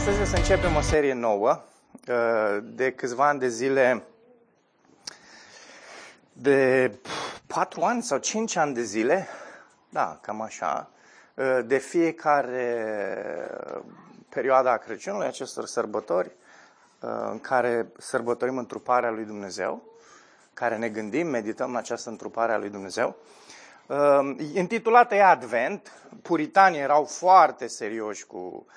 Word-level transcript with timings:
Astăzi 0.00 0.20
o 0.20 0.24
să 0.24 0.36
începem 0.36 0.76
o 0.76 0.80
serie 0.80 1.12
nouă. 1.12 1.62
Uh, 2.08 2.58
de 2.62 2.92
câțiva 2.92 3.28
ani 3.28 3.38
de 3.38 3.48
zile, 3.48 4.02
de 6.32 6.92
patru 7.46 7.82
ani 7.82 8.02
sau 8.02 8.18
cinci 8.18 8.56
ani 8.56 8.74
de 8.74 8.82
zile, 8.82 9.28
da, 9.88 10.18
cam 10.22 10.40
așa, 10.40 10.90
uh, 11.34 11.60
de 11.64 11.78
fiecare 11.78 12.94
perioada 14.28 14.72
a 14.72 14.76
Crăciunului, 14.76 15.26
acestor 15.26 15.66
sărbători, 15.66 16.30
uh, 17.00 17.10
în 17.30 17.38
care 17.40 17.86
sărbătorim 17.98 18.58
întruparea 18.58 19.10
lui 19.10 19.24
Dumnezeu, 19.24 19.82
care 20.54 20.76
ne 20.76 20.88
gândim, 20.88 21.26
medităm 21.26 21.70
în 21.70 21.76
această 21.76 22.10
întrupare 22.10 22.52
a 22.52 22.58
lui 22.58 22.70
Dumnezeu, 22.70 23.16
intitulată 24.54 25.14
e 25.14 25.24
Advent, 25.24 25.92
puritanii 26.22 26.80
erau 26.80 27.04
foarte 27.04 27.66
serioși 27.66 28.26
cu 28.26 28.36
uh, 28.66 28.72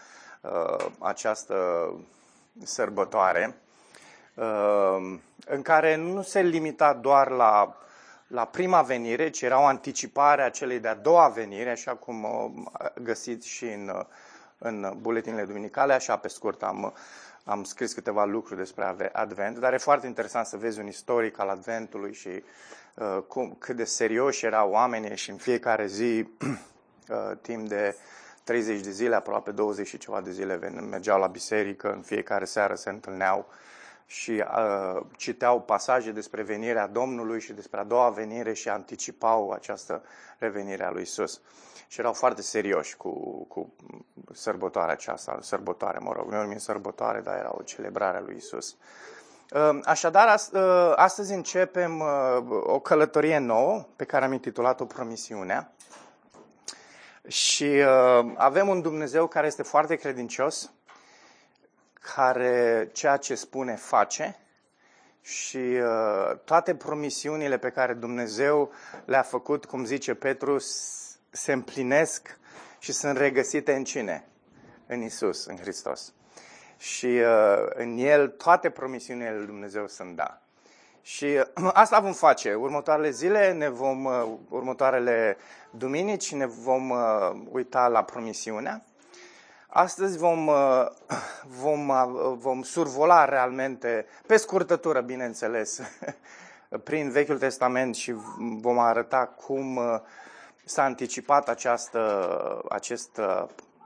această 0.99 1.89
sărbătoare, 2.63 3.55
uh, 4.35 5.19
în 5.45 5.61
care 5.61 5.95
nu 5.95 6.21
se 6.21 6.41
limita 6.41 6.93
doar 6.93 7.29
la, 7.29 7.75
la 8.27 8.45
prima 8.45 8.81
venire, 8.81 9.29
ci 9.29 9.41
era 9.41 9.59
o 9.61 9.66
anticipare 9.66 10.41
a 10.41 10.49
celei 10.49 10.79
de-a 10.79 10.95
doua 10.95 11.27
venire, 11.27 11.69
așa 11.69 11.91
cum 11.95 12.27
găsiți 13.02 13.47
și 13.47 13.66
în, 13.66 14.05
în 14.57 14.93
buletinile 15.02 15.45
duminicale, 15.45 15.93
așa 15.93 16.17
pe 16.17 16.27
scurt 16.27 16.63
am, 16.63 16.94
am 17.44 17.63
scris 17.63 17.94
câteva 17.94 18.25
lucruri 18.25 18.59
despre 18.59 19.09
Advent, 19.13 19.57
dar 19.57 19.73
e 19.73 19.77
foarte 19.77 20.07
interesant 20.07 20.45
să 20.45 20.57
vezi 20.57 20.80
un 20.80 20.88
istoric 20.88 21.39
al 21.39 21.49
Adventului 21.49 22.13
și 22.13 22.44
uh, 22.95 23.17
cum, 23.27 23.55
cât 23.59 23.75
de 23.75 23.83
serioși 23.83 24.45
erau 24.45 24.71
oamenii 24.71 25.17
și 25.17 25.30
în 25.30 25.38
fiecare 25.38 25.85
zi, 25.85 26.03
uh, 26.39 27.31
timp 27.41 27.67
de 27.67 27.95
30 28.44 28.81
de 28.81 28.91
zile, 28.91 29.16
aproape 29.16 29.52
20 29.52 29.88
și 29.88 29.97
ceva 29.97 30.22
de 30.22 30.31
zile, 30.31 30.55
mergeau 30.89 31.19
la 31.19 31.27
biserică, 31.27 31.91
în 31.91 32.02
fiecare 32.02 32.45
seară 32.45 32.75
se 32.75 32.89
întâlneau 32.89 33.47
și 34.05 34.31
uh, 34.31 35.02
citeau 35.17 35.61
pasaje 35.61 36.11
despre 36.11 36.41
venirea 36.41 36.88
Domnului 36.88 37.41
și 37.41 37.53
despre 37.53 37.80
a 37.80 37.83
doua 37.83 38.09
venire 38.09 38.53
și 38.53 38.69
anticipau 38.69 39.52
această 39.52 40.03
revenire 40.38 40.83
a 40.83 40.91
lui 40.91 41.02
Isus. 41.02 41.41
Și 41.88 42.00
erau 42.00 42.13
foarte 42.13 42.41
serioși 42.41 42.97
cu, 42.97 43.09
cu 43.47 43.73
sărbătoarea 44.33 44.94
aceasta, 44.94 45.38
sărbătoare, 45.41 45.97
mă 46.02 46.11
rog, 46.16 46.31
nu 46.31 46.41
numim 46.41 46.57
sărbătoare, 46.57 47.19
dar 47.19 47.38
era 47.38 47.52
o 47.57 47.61
celebrare 47.61 48.17
a 48.17 48.22
lui 48.22 48.35
Isus. 48.35 48.75
Uh, 49.53 49.80
așadar, 49.83 50.39
uh, 50.53 50.94
astăzi 50.95 51.33
începem 51.33 52.00
uh, 52.00 52.61
o 52.63 52.80
călătorie 52.80 53.38
nouă 53.38 53.85
pe 53.95 54.03
care 54.03 54.25
am 54.25 54.33
intitulat-o 54.33 54.85
Promisiunea. 54.85 55.72
Și 57.27 57.63
uh, 57.63 58.33
avem 58.35 58.67
un 58.67 58.81
Dumnezeu 58.81 59.27
care 59.27 59.47
este 59.47 59.63
foarte 59.63 59.95
credincios, 59.95 60.71
care 62.16 62.89
ceea 62.93 63.17
ce 63.17 63.35
spune 63.35 63.75
face 63.75 64.38
și 65.21 65.57
uh, 65.57 66.38
toate 66.44 66.75
promisiunile 66.75 67.57
pe 67.57 67.69
care 67.69 67.94
Dumnezeu 67.94 68.71
le-a 69.05 69.21
făcut, 69.21 69.66
cum 69.66 69.85
zice 69.85 70.13
Petru, 70.13 70.57
se 71.29 71.51
împlinesc 71.51 72.38
și 72.79 72.91
sunt 72.91 73.17
regăsite 73.17 73.73
în 73.73 73.83
cine? 73.83 74.27
În 74.88 75.01
Isus, 75.01 75.45
în 75.45 75.57
Hristos. 75.57 76.13
Și 76.77 77.05
uh, 77.05 77.66
în 77.67 77.97
El 77.97 78.27
toate 78.27 78.69
promisiunile 78.69 79.35
lui 79.35 79.45
Dumnezeu 79.45 79.88
sunt 79.88 80.16
da. 80.16 80.41
Și 81.01 81.25
uh, 81.25 81.69
asta 81.83 81.99
vom 81.99 82.13
face. 82.13 82.53
Următoarele 82.53 83.09
zile, 83.09 83.53
ne 83.53 83.69
vom, 83.69 84.05
uh, 84.05 84.25
următoarele 84.49 85.38
duminici, 85.77 86.33
ne 86.33 86.45
vom 86.45 86.89
uh, 86.89 87.31
uita 87.52 87.88
la 87.88 88.03
promisiunea. 88.03 88.83
Astăzi 89.67 90.17
vom, 90.17 90.49
vom, 91.61 91.91
vom 92.38 92.61
survola 92.61 93.25
realmente, 93.25 94.06
pe 94.28 94.38
scurtătură, 94.38 95.01
bineînțeles, 95.01 95.81
prin 96.83 97.09
Vechiul 97.09 97.38
Testament 97.38 97.95
și 97.95 98.16
vom 98.38 98.79
arăta 98.79 99.25
cum 99.25 99.79
s-a 100.63 100.83
anticipat 100.83 101.50
această, 101.50 102.62
acest, 102.69 103.22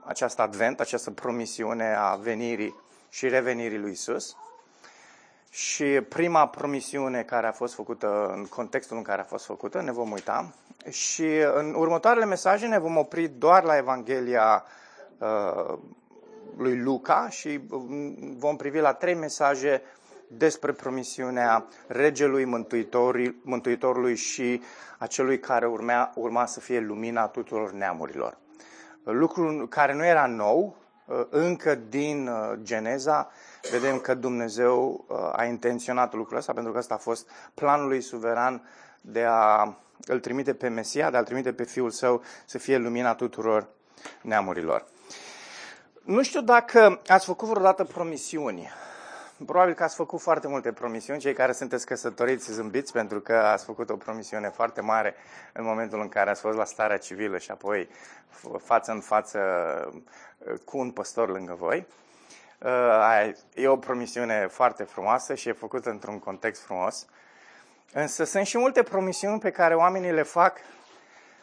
această 0.04 0.42
advent, 0.42 0.80
această 0.80 1.10
promisiune 1.10 1.94
a 1.94 2.14
venirii 2.14 2.74
și 3.08 3.28
revenirii 3.28 3.78
lui 3.78 3.90
Isus. 3.90 4.36
Și 5.50 5.84
prima 5.84 6.48
promisiune 6.48 7.22
care 7.22 7.46
a 7.46 7.52
fost 7.52 7.74
făcută, 7.74 8.32
în 8.36 8.44
contextul 8.46 8.96
în 8.96 9.02
care 9.02 9.20
a 9.20 9.24
fost 9.24 9.44
făcută, 9.44 9.82
ne 9.82 9.92
vom 9.92 10.10
uita. 10.10 10.52
Și 10.90 11.26
în 11.54 11.74
următoarele 11.74 12.24
mesaje 12.24 12.66
ne 12.66 12.78
vom 12.78 12.96
opri 12.96 13.28
doar 13.28 13.64
la 13.64 13.76
Evanghelia 13.76 14.64
uh, 15.18 15.78
lui 16.56 16.78
Luca 16.78 17.28
și 17.28 17.60
vom 18.38 18.56
privi 18.56 18.78
la 18.78 18.92
trei 18.92 19.14
mesaje 19.14 19.82
despre 20.28 20.72
promisiunea 20.72 21.66
regelui 21.86 22.44
Mântuitorului, 22.44 23.40
Mântuitorului 23.42 24.16
și 24.16 24.62
acelui 24.98 25.38
care 25.38 25.66
urmea, 25.66 26.12
urma 26.14 26.46
să 26.46 26.60
fie 26.60 26.80
lumina 26.80 27.26
tuturor 27.26 27.72
neamurilor. 27.72 28.36
Lucru 29.02 29.66
care 29.70 29.94
nu 29.94 30.04
era 30.04 30.26
nou, 30.26 30.76
uh, 31.06 31.26
încă 31.30 31.74
din 31.74 32.28
uh, 32.28 32.58
Geneza, 32.62 33.30
vedem 33.70 33.98
că 33.98 34.14
Dumnezeu 34.14 35.04
uh, 35.08 35.16
a 35.32 35.44
intenționat 35.44 36.14
lucrul 36.14 36.38
ăsta, 36.38 36.52
pentru 36.52 36.72
că 36.72 36.78
ăsta 36.78 36.94
a 36.94 36.98
fost 36.98 37.28
planul 37.54 37.88
lui 37.88 38.00
suveran 38.00 38.68
de 39.00 39.24
a 39.24 39.76
îl 40.06 40.20
trimite 40.20 40.54
pe 40.54 40.68
Mesia, 40.68 41.10
de 41.10 41.16
a-l 41.16 41.24
trimite 41.24 41.52
pe 41.52 41.64
Fiul 41.64 41.90
Său 41.90 42.22
să 42.44 42.58
fie 42.58 42.76
lumina 42.76 43.14
tuturor 43.14 43.68
neamurilor. 44.22 44.86
Nu 46.02 46.22
știu 46.22 46.40
dacă 46.40 47.00
ați 47.06 47.24
făcut 47.24 47.48
vreodată 47.48 47.84
promisiuni. 47.84 48.70
Probabil 49.46 49.74
că 49.74 49.82
ați 49.82 49.94
făcut 49.94 50.20
foarte 50.20 50.48
multe 50.48 50.72
promisiuni. 50.72 51.20
Cei 51.20 51.32
care 51.32 51.52
sunteți 51.52 51.86
căsătoriți 51.86 52.52
zâmbiți 52.52 52.92
pentru 52.92 53.20
că 53.20 53.36
ați 53.36 53.64
făcut 53.64 53.90
o 53.90 53.96
promisiune 53.96 54.48
foarte 54.48 54.80
mare 54.80 55.14
în 55.52 55.64
momentul 55.64 56.00
în 56.00 56.08
care 56.08 56.30
ați 56.30 56.40
fost 56.40 56.56
la 56.56 56.64
starea 56.64 56.96
civilă 56.96 57.38
și 57.38 57.50
apoi 57.50 57.88
față 58.58 58.92
în 58.92 59.00
față 59.00 59.38
cu 60.64 60.78
un 60.78 60.90
păstor 60.90 61.30
lângă 61.30 61.54
voi. 61.58 61.86
Uh, 62.64 63.30
e 63.54 63.68
o 63.68 63.76
promisiune 63.76 64.46
foarte 64.50 64.82
frumoasă 64.82 65.34
și 65.34 65.48
e 65.48 65.52
făcută 65.52 65.90
într-un 65.90 66.18
context 66.18 66.62
frumos. 66.62 67.06
Însă 67.92 68.24
sunt 68.24 68.46
și 68.46 68.58
multe 68.58 68.82
promisiuni 68.82 69.40
pe 69.40 69.50
care 69.50 69.74
oamenii 69.74 70.12
le 70.12 70.22
fac 70.22 70.58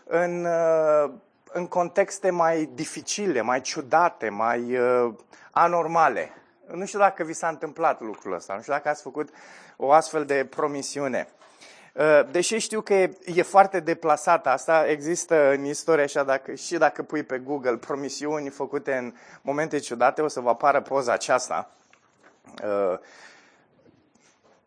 în, 0.04 0.46
uh, 0.46 1.14
în 1.52 1.68
contexte 1.68 2.30
mai 2.30 2.70
dificile, 2.74 3.42
mai 3.42 3.62
ciudate, 3.62 4.30
mai 4.30 4.78
uh, 4.78 5.14
anormale. 5.52 6.32
Nu 6.68 6.86
știu 6.86 7.00
dacă 7.00 7.24
vi 7.24 7.34
s-a 7.34 7.48
întâmplat 7.48 8.02
lucrul 8.02 8.34
ăsta, 8.34 8.54
nu 8.54 8.62
știu 8.62 8.74
dacă 8.74 8.90
ați 8.90 9.02
făcut 9.02 9.30
o 9.78 9.92
astfel 9.92 10.26
de 10.26 10.46
promisiune. 10.46 11.28
Uh, 11.96 12.22
deși 12.32 12.58
știu 12.58 12.82
că 12.82 12.94
e, 12.94 13.18
e 13.26 13.42
foarte 13.42 13.80
deplasată 13.80 14.50
asta, 14.50 14.88
există 14.88 15.52
în 15.52 15.66
istorie 15.66 16.04
așa, 16.04 16.24
dacă, 16.24 16.54
și 16.54 16.78
dacă 16.78 17.04
pui 17.04 17.24
pe 17.24 17.38
Google 17.38 17.78
promisiuni 17.78 18.50
făcute 18.50 18.94
în 18.96 19.14
momente 19.42 19.78
ciudate, 19.78 20.22
o 20.22 20.28
să 20.28 20.40
vă 20.40 20.50
apară 20.50 20.82
poza 20.82 21.14
aceasta. 21.14 21.72
Uh, 22.64 23.00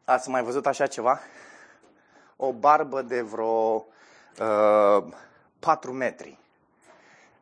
ați 0.04 0.28
mai 0.28 0.42
văzut 0.42 0.66
așa 0.66 0.86
ceva? 0.86 1.20
O 2.36 2.52
barbă 2.52 3.02
de 3.02 3.20
vreo 3.20 3.86
uh, 4.40 5.04
4 5.58 5.92
metri. 5.92 6.38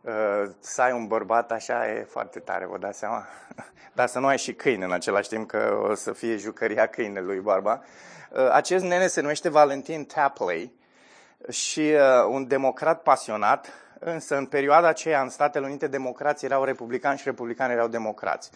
Uh, 0.00 0.50
să 0.60 0.82
ai 0.82 0.92
un 0.92 1.06
bărbat 1.06 1.52
așa 1.52 1.90
e 1.90 2.06
foarte 2.10 2.38
tare, 2.38 2.66
vă 2.66 2.78
dați 2.78 2.98
seama? 2.98 3.26
Dar 3.96 4.08
să 4.08 4.18
nu 4.18 4.26
ai 4.26 4.38
și 4.38 4.54
câine 4.54 4.84
în 4.84 4.92
același 4.92 5.28
timp, 5.28 5.48
că 5.48 5.78
o 5.90 5.94
să 5.94 6.12
fie 6.12 6.36
jucăria 6.36 6.86
câinelui 6.86 7.40
barba. 7.40 7.72
Uh, 7.82 8.15
acest 8.52 8.84
nene 8.84 9.06
se 9.06 9.20
numește 9.20 9.48
Valentin 9.48 10.04
Tapley 10.04 10.72
și 11.48 11.80
uh, 11.80 12.26
un 12.28 12.46
democrat 12.46 13.02
pasionat, 13.02 13.72
însă 13.98 14.36
în 14.36 14.46
perioada 14.46 14.88
aceea 14.88 15.22
în 15.22 15.28
Statele 15.28 15.66
Unite 15.66 15.86
democrații 15.86 16.46
erau 16.46 16.64
republicani 16.64 17.18
și 17.18 17.24
republicani 17.24 17.72
erau 17.72 17.88
democrați. 17.88 18.50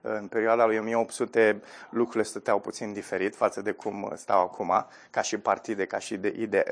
În 0.00 0.26
perioada 0.26 0.66
lui 0.66 0.78
1800 0.78 1.62
lucrurile 1.90 2.22
stăteau 2.22 2.58
puțin 2.58 2.92
diferit 2.92 3.36
față 3.36 3.62
de 3.62 3.70
cum 3.70 4.12
stau 4.16 4.40
acum, 4.40 4.86
ca 5.10 5.20
și 5.20 5.38
partide, 5.38 5.86
ca 5.86 5.98
și 5.98 6.16
de 6.16 6.34
ide, 6.36 6.64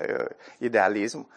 idealism. 0.59 1.29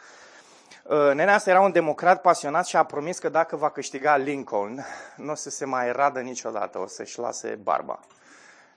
Nenea 1.14 1.34
asta 1.34 1.50
era 1.50 1.62
un 1.62 1.72
democrat 1.72 2.22
pasionat 2.22 2.66
și 2.66 2.76
a 2.76 2.84
promis 2.84 3.20
că 3.20 3.30
dacă 3.30 3.56
va 3.56 3.70
câștiga 3.70 4.18
Lincoln, 4.18 4.86
nu 5.16 5.32
o 5.32 5.36
să 5.36 5.50
se 5.50 5.66
mai 5.66 5.92
radă 5.92 6.20
niciodată, 6.20 6.80
o 6.80 6.88
să-și 6.88 7.20
lase 7.20 7.60
barba. 7.64 8.00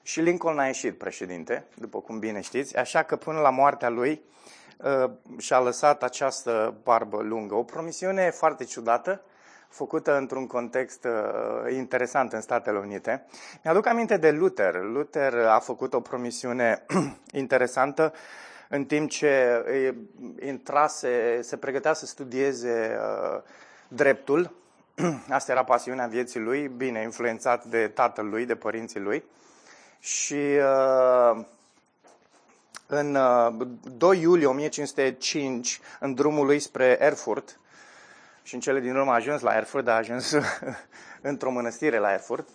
Și 0.02 0.20
Lincoln 0.20 0.58
a 0.58 0.66
ieșit 0.66 0.98
președinte, 0.98 1.64
după 1.74 2.00
cum 2.00 2.18
bine 2.18 2.40
știți, 2.40 2.76
așa 2.76 3.02
că 3.02 3.16
până 3.16 3.40
la 3.40 3.50
moartea 3.50 3.88
lui 3.88 4.22
uh, 4.76 5.10
și-a 5.38 5.60
lăsat 5.60 6.02
această 6.02 6.74
barbă 6.82 7.22
lungă. 7.22 7.54
O 7.54 7.62
promisiune 7.62 8.30
foarte 8.30 8.64
ciudată, 8.64 9.22
făcută 9.68 10.16
într-un 10.16 10.46
context 10.46 11.04
uh, 11.04 11.74
interesant 11.74 12.32
în 12.32 12.40
Statele 12.40 12.78
Unite. 12.78 13.26
Mi-aduc 13.64 13.86
aminte 13.86 14.16
de 14.16 14.30
Luther. 14.30 14.80
Luther 14.82 15.34
a 15.34 15.58
făcut 15.58 15.94
o 15.94 16.00
promisiune 16.00 16.84
interesantă 17.32 18.12
în 18.68 18.84
timp 18.84 19.10
ce 19.10 19.64
intrase, 20.40 21.38
se 21.42 21.56
pregătea 21.56 21.92
să 21.92 22.06
studieze 22.06 22.98
uh, 22.98 23.42
dreptul 23.88 24.54
asta 25.28 25.52
era 25.52 25.64
pasiunea 25.64 26.06
vieții 26.06 26.40
lui, 26.40 26.68
bine, 26.68 27.02
influențat 27.02 27.64
de 27.64 27.88
tatăl 27.88 28.26
lui, 28.26 28.46
de 28.46 28.54
părinții 28.54 29.00
lui. 29.00 29.24
Și 30.00 30.34
uh, 30.34 31.44
în 32.86 33.18
2 33.96 34.20
iulie 34.20 34.46
1505, 34.46 35.80
în 36.00 36.14
drumul 36.14 36.46
lui 36.46 36.58
spre 36.58 36.96
Erfurt, 37.00 37.60
și 38.42 38.54
în 38.54 38.60
cele 38.60 38.80
din 38.80 38.96
urmă 38.96 39.10
a 39.10 39.14
ajuns 39.14 39.40
la 39.40 39.56
Erfurt, 39.56 39.88
a 39.88 39.92
ajuns 39.92 40.36
într-o 41.30 41.50
mănăstire 41.50 41.98
la 41.98 42.12
Erfurt, 42.12 42.48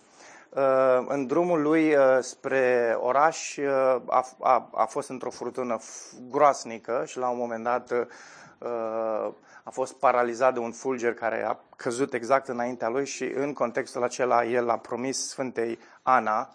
Uh, 0.56 1.04
în 1.08 1.26
drumul 1.26 1.62
lui 1.62 1.94
uh, 1.94 2.18
spre 2.20 2.96
oraș 3.00 3.56
uh, 3.56 3.66
a, 4.06 4.26
a, 4.40 4.68
a 4.74 4.84
fost 4.84 5.08
într-o 5.08 5.30
furtună 5.30 5.78
groasnică 6.30 7.04
și 7.06 7.18
la 7.18 7.28
un 7.28 7.38
moment 7.38 7.64
dat 7.64 7.92
a 9.62 9.70
fost 9.70 9.94
paralizat 9.94 10.52
de 10.54 10.58
un 10.58 10.72
fulger 10.72 11.14
care 11.14 11.44
a 11.44 11.56
căzut 11.76 12.14
exact 12.14 12.48
înaintea 12.48 12.88
lui 12.88 13.06
și 13.06 13.24
în 13.24 13.52
contextul 13.52 14.02
acela 14.02 14.44
el 14.44 14.70
a 14.70 14.78
promis 14.78 15.28
Sfântei 15.28 15.78
Ana, 16.02 16.54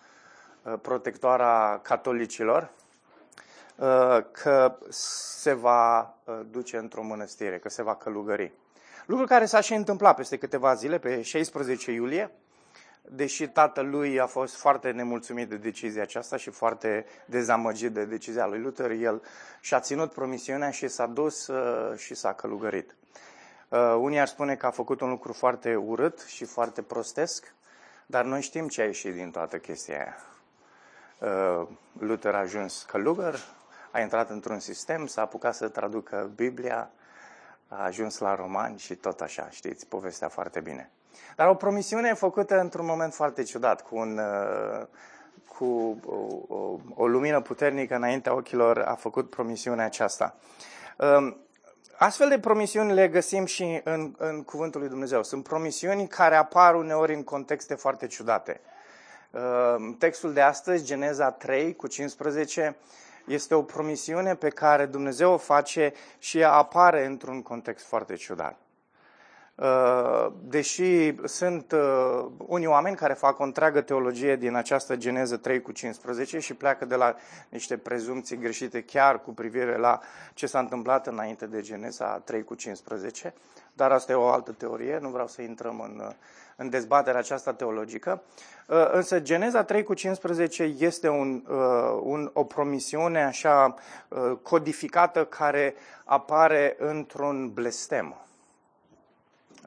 protectoarea 0.81 1.79
catolicilor, 1.83 2.71
că 4.31 4.77
se 4.89 5.53
va 5.53 6.13
duce 6.51 6.77
într-o 6.77 7.03
mănăstire, 7.03 7.59
că 7.59 7.69
se 7.69 7.83
va 7.83 7.95
călugări. 7.95 8.51
Lucru 9.05 9.25
care 9.25 9.45
s-a 9.45 9.61
și 9.61 9.73
întâmplat 9.73 10.15
peste 10.15 10.37
câteva 10.37 10.73
zile, 10.73 10.97
pe 10.97 11.21
16 11.21 11.91
iulie, 11.91 12.31
deși 13.01 13.47
tatălui 13.47 14.19
a 14.19 14.25
fost 14.25 14.55
foarte 14.55 14.91
nemulțumit 14.91 15.49
de 15.49 15.55
decizia 15.55 16.01
aceasta 16.01 16.37
și 16.37 16.49
foarte 16.49 17.05
dezamăgit 17.25 17.91
de 17.91 18.05
decizia 18.05 18.45
lui 18.45 18.59
Luther, 18.59 18.91
el 18.91 19.21
și-a 19.59 19.79
ținut 19.79 20.13
promisiunea 20.13 20.69
și 20.69 20.87
s-a 20.87 21.05
dus 21.05 21.47
uh, 21.47 21.97
și 21.97 22.15
s-a 22.15 22.33
călugărit. 22.33 22.95
Uh, 23.69 23.95
unii 23.99 24.19
ar 24.19 24.27
spune 24.27 24.55
că 24.55 24.65
a 24.65 24.71
făcut 24.71 25.01
un 25.01 25.09
lucru 25.09 25.33
foarte 25.33 25.75
urât 25.75 26.19
și 26.19 26.45
foarte 26.45 26.81
prostesc, 26.81 27.53
dar 28.05 28.25
noi 28.25 28.41
știm 28.41 28.67
ce 28.67 28.81
a 28.81 28.85
ieșit 28.85 29.13
din 29.13 29.31
toată 29.31 29.57
chestia 29.57 29.97
aia. 29.97 30.30
Uh, 31.21 31.67
Luther 31.99 32.35
a 32.35 32.37
ajuns 32.37 32.83
călugăr, 32.83 33.35
a 33.91 33.99
intrat 33.99 34.29
într-un 34.29 34.59
sistem, 34.59 35.05
s-a 35.05 35.21
apucat 35.21 35.55
să 35.55 35.67
traducă 35.67 36.31
Biblia, 36.35 36.89
a 37.67 37.83
ajuns 37.83 38.17
la 38.17 38.35
romani 38.35 38.77
și 38.77 38.95
tot 38.95 39.21
așa, 39.21 39.47
știți, 39.49 39.87
povestea 39.87 40.27
foarte 40.27 40.59
bine. 40.59 40.91
Dar 41.35 41.47
o 41.47 41.55
promisiune 41.55 42.13
făcută 42.13 42.59
într-un 42.59 42.85
moment 42.85 43.13
foarte 43.13 43.43
ciudat, 43.43 43.81
cu, 43.81 43.97
un, 43.97 44.17
uh, 44.17 44.87
cu 45.57 45.99
o, 46.05 46.55
o, 46.55 46.77
o 46.95 47.07
lumină 47.07 47.41
puternică 47.41 47.95
înaintea 47.95 48.33
ochilor, 48.33 48.77
a 48.77 48.95
făcut 48.95 49.29
promisiunea 49.29 49.85
aceasta. 49.85 50.35
Um, 50.97 51.37
astfel 51.97 52.29
de 52.29 52.39
promisiuni 52.39 52.93
le 52.93 53.07
găsim 53.07 53.45
și 53.45 53.81
în, 53.83 54.15
în 54.17 54.43
Cuvântul 54.43 54.79
lui 54.79 54.89
Dumnezeu. 54.89 55.23
Sunt 55.23 55.43
promisiuni 55.43 56.07
care 56.07 56.35
apar 56.35 56.75
uneori 56.75 57.13
în 57.13 57.23
contexte 57.23 57.75
foarte 57.75 58.07
ciudate. 58.07 58.61
Um, 59.31 59.95
textul 59.97 60.33
de 60.33 60.41
astăzi, 60.41 60.85
Geneza 60.85 61.31
3 61.31 61.75
cu 61.75 61.87
15, 61.87 62.75
este 63.25 63.55
o 63.55 63.61
promisiune 63.61 64.35
pe 64.35 64.49
care 64.49 64.85
Dumnezeu 64.85 65.31
o 65.33 65.37
face 65.37 65.93
și 66.19 66.43
apare 66.43 67.05
într-un 67.05 67.41
context 67.41 67.85
foarte 67.85 68.15
ciudat. 68.15 68.57
Uh, 69.55 70.27
deși 70.43 71.15
sunt 71.27 71.71
uh, 71.71 72.25
unii 72.37 72.67
oameni 72.67 72.95
care 72.95 73.13
fac 73.13 73.39
o 73.39 73.43
întreagă 73.43 73.81
teologie 73.81 74.35
din 74.35 74.55
această 74.55 74.95
Geneză 74.95 75.37
3 75.37 75.61
cu 75.61 75.71
15 75.71 76.39
și 76.39 76.53
pleacă 76.53 76.85
de 76.85 76.95
la 76.95 77.15
niște 77.49 77.77
prezumții 77.77 78.37
greșite 78.37 78.83
chiar 78.83 79.21
cu 79.21 79.33
privire 79.33 79.77
la 79.77 79.99
ce 80.33 80.45
s-a 80.45 80.59
întâmplat 80.59 81.07
înainte 81.07 81.45
de 81.45 81.61
Geneza 81.61 82.19
3 82.19 82.43
cu 82.43 82.55
15, 82.55 83.33
dar 83.73 83.91
asta 83.91 84.11
e 84.11 84.15
o 84.15 84.27
altă 84.27 84.51
teorie, 84.51 84.97
nu 85.01 85.09
vreau 85.09 85.27
să 85.27 85.41
intrăm 85.41 85.79
în, 85.79 86.15
în 86.61 86.69
dezbaterea 86.69 87.19
aceasta 87.19 87.53
teologică. 87.53 88.21
Uh, 88.67 88.89
însă 88.91 89.19
Geneza 89.19 89.63
3 89.63 89.83
cu 89.83 89.93
15 89.93 90.63
este 90.63 91.09
un, 91.09 91.43
un, 92.01 92.29
o 92.33 92.43
promisiune 92.43 93.23
așa 93.23 93.75
codificată 94.41 95.25
care 95.25 95.75
apare 96.05 96.75
într-un 96.79 97.51
blestem 97.53 98.15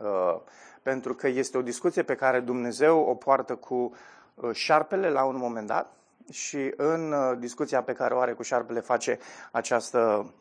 Uh, 0.01 0.41
pentru 0.83 1.15
că 1.15 1.29
este 1.29 1.59
o 1.59 1.63
discuție 1.63 2.03
pe 2.03 2.15
care 2.15 2.41
Dumnezeu 2.41 3.01
o 3.01 3.15
poartă 3.15 3.55
cu 3.55 3.93
uh, 4.35 4.51
șarpele 4.53 5.11
la 5.11 5.25
un 5.25 5.37
moment 5.37 5.67
dat 5.67 5.93
și 6.31 6.73
în 6.77 7.13
uh, 7.13 7.39
discuția 7.39 7.83
pe 7.83 7.93
care 7.93 8.15
o 8.15 8.19
are 8.19 8.33
cu 8.33 8.43
șarpele 8.43 8.81
face 8.81 9.19
această 9.53 10.33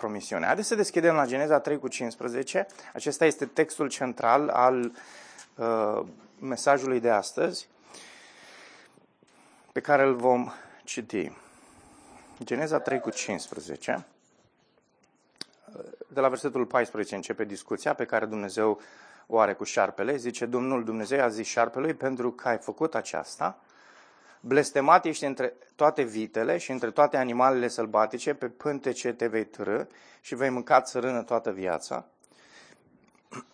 promisiune. 0.00 0.46
Haideți 0.46 0.68
să 0.68 0.74
deschidem 0.74 1.14
la 1.14 1.26
Geneza 1.26 1.60
3 1.60 1.78
cu 1.78 1.88
15. 1.88 2.66
Acesta 2.94 3.24
este 3.24 3.46
textul 3.46 3.88
central 3.88 4.48
al 4.48 4.92
uh, 5.56 6.02
mesajului 6.38 7.00
de 7.00 7.10
astăzi 7.10 7.68
pe 9.72 9.80
care 9.80 10.02
îl 10.02 10.14
vom 10.14 10.52
citi. 10.84 11.32
Geneza 12.44 12.78
3 12.78 13.00
cu 13.00 13.10
15 13.10 14.06
de 16.12 16.20
la 16.20 16.28
versetul 16.28 16.66
14 16.66 17.14
începe 17.14 17.44
discuția 17.44 17.94
pe 17.94 18.04
care 18.04 18.26
Dumnezeu 18.26 18.80
o 19.26 19.38
are 19.38 19.52
cu 19.52 19.64
șarpele. 19.64 20.16
Zice, 20.16 20.46
Domnul 20.46 20.84
Dumnezeu 20.84 21.22
a 21.22 21.28
zis 21.28 21.46
șarpelui, 21.46 21.94
pentru 21.94 22.30
că 22.30 22.48
ai 22.48 22.58
făcut 22.58 22.94
aceasta, 22.94 23.58
blestemat 24.40 25.04
ești 25.04 25.24
între 25.24 25.52
toate 25.74 26.02
vitele 26.02 26.58
și 26.58 26.70
între 26.70 26.90
toate 26.90 27.16
animalele 27.16 27.68
sălbatice, 27.68 28.34
pe 28.34 28.48
pântece 28.48 29.12
te 29.12 29.26
vei 29.26 29.44
târâ 29.44 29.84
și 30.20 30.34
vei 30.34 30.50
mânca 30.50 30.80
țărână 30.80 31.22
toată 31.22 31.50
viața. 31.50 32.04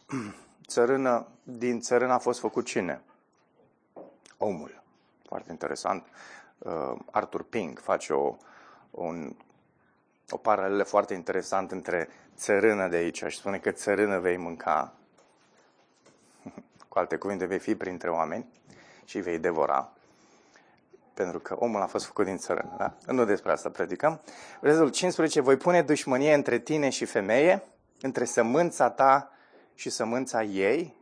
Țărână, 0.67 1.29
din 1.43 1.81
țărână 1.81 2.13
a 2.13 2.19
fost 2.19 2.41
făcut 2.41 2.65
cine? 2.65 3.01
Omul. 4.37 4.83
Foarte 5.25 5.51
interesant. 5.51 6.07
Uh, 6.59 6.95
Arthur 7.11 7.43
Pink 7.43 7.79
face 7.79 8.13
o, 8.13 8.37
un 8.91 9.37
o 10.31 10.37
paralelă 10.37 10.83
foarte 10.83 11.15
interesantă 11.15 11.75
între 11.75 12.09
țărână 12.37 12.89
de 12.89 12.97
aici. 12.97 13.23
Aș 13.23 13.35
spune 13.35 13.59
că 13.59 13.71
țărână 13.71 14.19
vei 14.19 14.37
mânca, 14.37 14.93
cu 16.89 16.99
alte 16.99 17.17
cuvinte, 17.17 17.45
vei 17.45 17.59
fi 17.59 17.75
printre 17.75 18.11
oameni 18.11 18.47
și 19.05 19.19
vei 19.19 19.39
devora. 19.39 19.96
Pentru 21.17 21.39
că 21.39 21.57
omul 21.59 21.81
a 21.81 21.87
fost 21.87 22.05
făcut 22.05 22.25
din 22.25 22.37
țărână, 22.37 22.75
da? 22.79 23.13
Nu 23.13 23.25
despre 23.25 23.53
asta 23.53 23.69
predicăm. 23.69 24.21
Versetul 24.61 24.91
15, 24.91 25.41
voi 25.41 25.57
pune 25.57 25.83
dușmănie 25.83 26.35
între 26.35 26.59
tine 26.59 26.89
și 26.89 27.05
femeie, 27.05 27.63
între 28.01 28.25
sămânța 28.25 28.91
ta 28.91 29.31
și 29.75 29.91
sămânța 29.91 30.43
ei. 30.43 30.97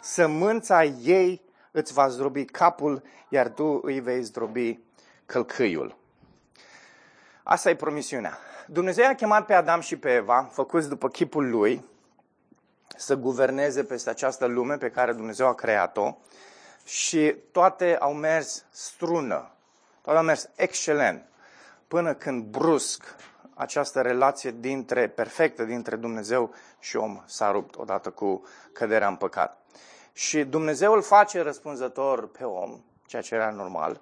Sămânța 0.00 0.84
ei 0.84 1.42
îți 1.70 1.92
va 1.92 2.08
zdrobi 2.08 2.44
capul, 2.44 3.02
iar 3.28 3.48
tu 3.48 3.80
îi 3.82 4.00
vei 4.00 4.22
zdrobi 4.22 4.80
călcâiul. 5.26 5.96
Asta 7.42 7.70
e 7.70 7.74
promisiunea. 7.74 8.38
Dumnezeu 8.66 9.06
a 9.06 9.14
chemat 9.14 9.46
pe 9.46 9.54
Adam 9.54 9.80
și 9.80 9.96
pe 9.96 10.14
Eva, 10.14 10.48
făcuți 10.52 10.88
după 10.88 11.08
chipul 11.08 11.50
lui, 11.50 11.84
să 12.96 13.14
guverneze 13.14 13.84
peste 13.84 14.10
această 14.10 14.46
lume 14.46 14.76
pe 14.76 14.90
care 14.90 15.12
Dumnezeu 15.12 15.46
a 15.46 15.54
creat-o 15.54 16.16
și 16.84 17.36
toate 17.52 17.96
au 17.96 18.14
mers 18.14 18.64
strună, 18.70 19.52
toate 20.08 20.22
au 20.22 20.26
mers 20.26 20.48
excelent, 20.56 21.24
până 21.88 22.14
când 22.14 22.44
brusc 22.44 23.16
această 23.54 24.00
relație 24.00 24.54
dintre, 24.58 25.08
perfectă 25.08 25.64
dintre 25.64 25.96
Dumnezeu 25.96 26.54
și 26.78 26.96
om 26.96 27.22
s-a 27.26 27.50
rupt 27.50 27.76
odată 27.76 28.10
cu 28.10 28.42
căderea 28.72 29.08
în 29.08 29.16
păcat. 29.16 29.58
Și 30.12 30.44
Dumnezeu 30.44 30.92
îl 30.92 31.02
face 31.02 31.40
răspunzător 31.40 32.30
pe 32.30 32.44
om, 32.44 32.80
ceea 33.06 33.22
ce 33.22 33.34
era 33.34 33.50
normal, 33.50 34.00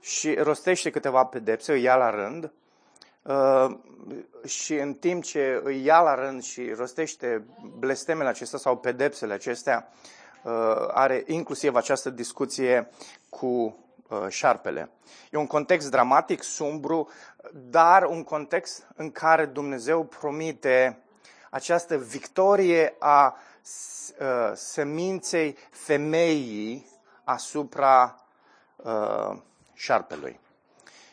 și 0.00 0.34
rostește 0.34 0.90
câteva 0.90 1.24
pedepse, 1.24 1.72
îi 1.72 1.82
ia 1.82 1.96
la 1.96 2.10
rând, 2.10 2.52
Uh, 3.22 3.76
și 4.44 4.74
în 4.74 4.94
timp 4.94 5.22
ce 5.22 5.60
îi 5.64 5.84
ia 5.84 6.00
la 6.00 6.14
rând 6.14 6.42
și 6.42 6.72
rostește 6.76 7.44
blestemele 7.78 8.28
acestea 8.28 8.58
sau 8.58 8.76
pedepsele 8.76 9.32
acestea, 9.32 9.88
uh, 10.42 10.52
are 10.88 11.22
inclusiv 11.26 11.74
această 11.74 12.10
discuție 12.10 12.90
cu 13.28 13.46
uh, 13.46 13.72
șarpele. 14.28 14.90
E 15.30 15.36
un 15.36 15.46
context 15.46 15.90
dramatic, 15.90 16.42
sumbru, 16.42 17.08
dar 17.52 18.04
un 18.04 18.24
context 18.24 18.86
în 18.94 19.10
care 19.10 19.44
Dumnezeu 19.44 20.04
promite 20.04 21.02
această 21.50 21.96
victorie 21.96 22.94
a 22.98 23.36
seminței 24.54 25.56
femeii 25.70 26.86
asupra 27.24 28.16
șarpelui. 29.74 30.40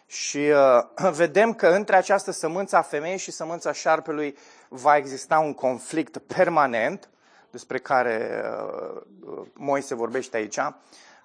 Și 0.05 0.37
uh, 0.37 1.11
vedem 1.23 1.53
că 1.53 1.67
între 1.67 1.95
această 1.95 2.31
sămânță 2.31 2.75
a 2.75 2.81
femeii 2.81 3.17
și 3.17 3.31
sămânța 3.31 3.71
șarpelui 3.71 4.37
va 4.67 4.97
exista 4.97 5.39
un 5.39 5.53
conflict 5.53 6.17
permanent, 6.17 7.09
despre 7.51 7.79
care 7.79 8.43
uh, 8.43 9.01
uh 9.25 9.47
Moise 9.53 9.95
vorbește 9.95 10.37
aici, 10.37 10.59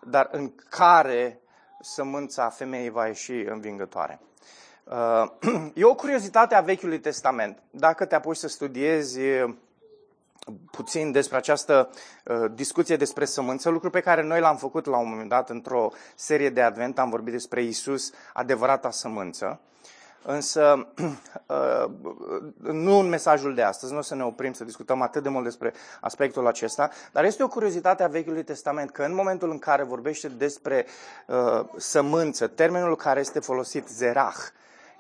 dar 0.01 0.29
în 0.33 0.53
care 0.69 1.41
sămânța 1.85 2.49
femeii 2.49 2.91
va 2.91 3.07
ieși 3.07 3.33
învingătoare. 3.33 4.21
Uh, 4.85 5.25
e 5.75 5.85
o 5.85 5.95
curiozitate 5.95 6.55
a 6.55 6.61
Vechiului 6.61 7.01
Testament. 7.01 7.63
Dacă 7.71 8.05
te 8.05 8.15
apuci 8.15 8.37
să 8.37 8.49
studiezi 8.49 9.21
puțin 10.71 11.13
despre 11.13 11.37
această 11.37 11.91
uh, 12.25 12.51
discuție 12.55 12.97
despre 12.97 13.25
sămânță, 13.25 13.69
lucru 13.69 13.91
pe 13.91 14.01
care 14.01 14.23
noi 14.23 14.41
l-am 14.41 14.57
făcut 14.57 14.87
la 14.87 14.97
un 14.97 15.09
moment 15.09 15.29
dat 15.29 15.51
într-o 15.51 15.91
serie 16.15 16.51
de 16.51 16.63
advent, 16.63 16.99
am 16.99 17.11
vorbit 17.11 17.33
despre 17.33 17.63
Isus, 17.63 18.13
adevărata 18.33 18.91
sămânță. 18.91 19.61
Însă, 20.27 20.89
uh, 21.47 21.85
nu 22.85 22.99
în 22.99 23.09
mesajul 23.09 23.55
de 23.55 23.63
astăzi, 23.63 23.93
nu 23.93 23.99
o 23.99 24.03
să 24.03 24.15
ne 24.15 24.25
oprim 24.25 24.53
să 24.53 24.65
discutăm 24.65 25.03
atât 25.03 25.23
de 25.23 25.29
mult 25.29 25.45
despre 25.45 25.73
aspectul 26.01 26.47
acesta, 26.47 26.91
dar 27.13 27.25
este 27.25 27.43
o 27.43 27.49
curiozitate 27.49 28.03
a 28.03 28.09
Vechiului 28.09 28.45
Testament 28.45 28.91
că 28.91 29.03
în 29.03 29.15
momentul 29.15 29.51
în 29.51 29.59
care 29.59 29.83
vorbește 29.83 30.29
despre 30.29 30.87
uh, 31.27 31.65
sămânță, 31.77 32.47
termenul 32.47 32.97
care 32.97 33.21
este 33.21 33.41
folosit, 33.41 33.89
zerah, 33.89 34.37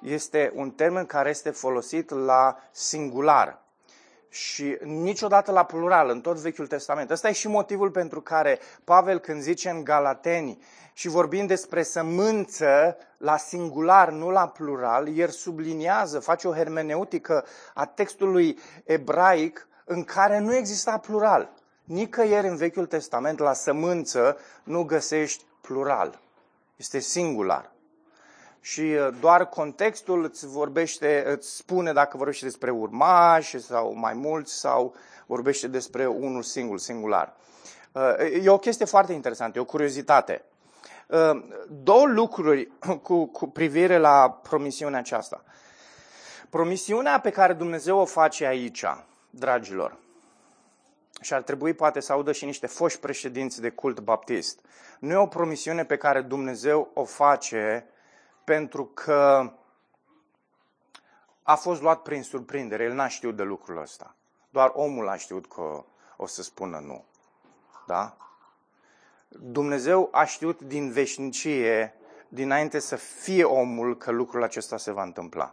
este 0.00 0.52
un 0.54 0.70
termen 0.70 1.06
care 1.06 1.28
este 1.28 1.50
folosit 1.50 2.10
la 2.10 2.56
singular 2.70 3.62
și 4.28 4.76
niciodată 4.82 5.52
la 5.52 5.64
plural 5.64 6.08
în 6.08 6.20
tot 6.20 6.36
Vechiul 6.36 6.66
Testament. 6.66 7.10
Ăsta 7.10 7.28
e 7.28 7.32
și 7.32 7.48
motivul 7.48 7.90
pentru 7.90 8.20
care 8.20 8.58
Pavel 8.84 9.18
când 9.18 9.40
zice 9.42 9.70
în 9.70 9.84
Galateni 9.84 10.58
și 10.96 11.08
vorbind 11.08 11.48
despre 11.48 11.82
sămânță 11.82 12.96
la 13.18 13.36
singular, 13.36 14.10
nu 14.10 14.30
la 14.30 14.48
plural, 14.48 15.16
el 15.16 15.28
subliniază, 15.28 16.18
face 16.18 16.48
o 16.48 16.54
hermeneutică 16.54 17.44
a 17.74 17.86
textului 17.86 18.58
ebraic 18.84 19.68
în 19.84 20.04
care 20.04 20.38
nu 20.38 20.54
exista 20.54 20.98
plural. 20.98 21.50
Nicăieri 21.84 22.48
în 22.48 22.56
Vechiul 22.56 22.86
Testament 22.86 23.38
la 23.38 23.52
sămânță 23.52 24.36
nu 24.62 24.84
găsești 24.84 25.44
plural. 25.60 26.20
Este 26.76 26.98
singular 26.98 27.72
și 28.64 28.80
uh, 28.80 29.08
doar 29.20 29.48
contextul 29.48 30.24
îți 30.24 30.46
vorbește, 30.46 31.24
îți 31.26 31.56
spune 31.56 31.92
dacă 31.92 32.16
vorbește 32.16 32.44
despre 32.44 32.70
urmași 32.70 33.58
sau 33.58 33.94
mai 33.94 34.14
mulți 34.14 34.52
sau 34.52 34.94
vorbește 35.26 35.68
despre 35.68 36.06
unul 36.06 36.42
singur, 36.42 36.78
singular. 36.78 37.36
Uh, 37.92 38.44
e 38.44 38.48
o 38.48 38.58
chestie 38.58 38.84
foarte 38.84 39.12
interesantă, 39.12 39.58
e 39.58 39.60
o 39.60 39.64
curiozitate. 39.64 40.44
Uh, 41.08 41.44
două 41.68 42.06
lucruri 42.06 42.70
cu, 43.02 43.26
cu 43.26 43.46
privire 43.48 43.98
la 43.98 44.30
promisiunea 44.30 44.98
aceasta. 44.98 45.44
Promisiunea 46.50 47.20
pe 47.20 47.30
care 47.30 47.52
Dumnezeu 47.52 47.98
o 47.98 48.04
face 48.04 48.46
aici, 48.46 48.84
dragilor, 49.30 49.96
și 51.20 51.34
ar 51.34 51.42
trebui 51.42 51.74
poate 51.74 52.00
să 52.00 52.12
audă 52.12 52.32
și 52.32 52.44
niște 52.44 52.66
foști 52.66 53.00
președinți 53.00 53.60
de 53.60 53.70
cult 53.70 54.00
baptist, 54.00 54.60
nu 54.98 55.12
e 55.12 55.16
o 55.16 55.26
promisiune 55.26 55.84
pe 55.84 55.96
care 55.96 56.20
Dumnezeu 56.20 56.90
o 56.94 57.04
face 57.04 57.86
pentru 58.44 58.84
că 58.84 59.52
a 61.42 61.54
fost 61.54 61.82
luat 61.82 62.02
prin 62.02 62.22
surprindere. 62.22 62.84
El 62.84 62.92
n-a 62.92 63.08
știut 63.08 63.36
de 63.36 63.42
lucrul 63.42 63.80
ăsta. 63.80 64.14
Doar 64.50 64.72
omul 64.74 65.08
a 65.08 65.16
știut 65.16 65.46
că 65.46 65.84
o 66.16 66.26
să 66.26 66.42
spună 66.42 66.78
nu. 66.78 67.04
Da? 67.86 68.16
Dumnezeu 69.40 70.08
a 70.12 70.24
știut 70.24 70.62
din 70.62 70.90
veșnicie, 70.90 71.94
dinainte 72.28 72.78
să 72.78 72.96
fie 72.96 73.44
omul, 73.44 73.96
că 73.96 74.10
lucrul 74.10 74.42
acesta 74.42 74.76
se 74.76 74.92
va 74.92 75.02
întâmpla. 75.02 75.52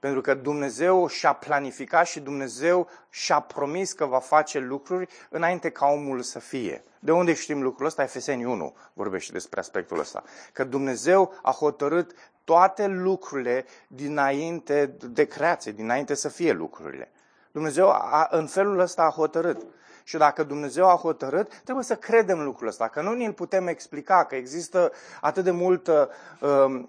Pentru 0.00 0.20
că 0.20 0.34
Dumnezeu 0.34 1.06
și-a 1.06 1.32
planificat 1.32 2.06
și 2.06 2.20
Dumnezeu 2.20 2.88
și-a 3.10 3.40
promis 3.40 3.92
că 3.92 4.04
va 4.04 4.18
face 4.18 4.58
lucruri 4.58 5.08
înainte 5.30 5.70
ca 5.70 5.86
omul 5.86 6.22
să 6.22 6.38
fie. 6.38 6.82
De 6.98 7.12
unde 7.12 7.34
știm 7.34 7.62
lucrul 7.62 7.86
ăsta? 7.86 8.02
Efeseni 8.02 8.44
1 8.44 8.76
vorbește 8.92 9.32
despre 9.32 9.60
aspectul 9.60 9.98
ăsta. 9.98 10.22
Că 10.52 10.64
Dumnezeu 10.64 11.34
a 11.42 11.50
hotărât 11.50 12.14
toate 12.44 12.86
lucrurile 12.86 13.64
dinainte 13.86 14.96
de 15.10 15.24
creație, 15.24 15.72
dinainte 15.72 16.14
să 16.14 16.28
fie 16.28 16.52
lucrurile. 16.52 17.10
Dumnezeu 17.52 17.90
a, 17.90 18.28
în 18.30 18.46
felul 18.46 18.78
ăsta 18.78 19.02
a 19.02 19.10
hotărât. 19.10 19.66
Și 20.06 20.16
dacă 20.16 20.42
Dumnezeu 20.42 20.88
a 20.88 20.96
hotărât, 20.96 21.60
trebuie 21.64 21.84
să 21.84 21.96
credem 21.96 22.42
lucrul 22.42 22.68
ăsta. 22.68 22.88
Că 22.88 23.00
nu 23.00 23.12
ne-l 23.12 23.32
putem 23.32 23.66
explica, 23.66 24.24
că 24.24 24.34
există 24.34 24.92
atât 25.20 25.44
de 25.44 25.50
multă 25.50 26.10
uh, 26.40 26.84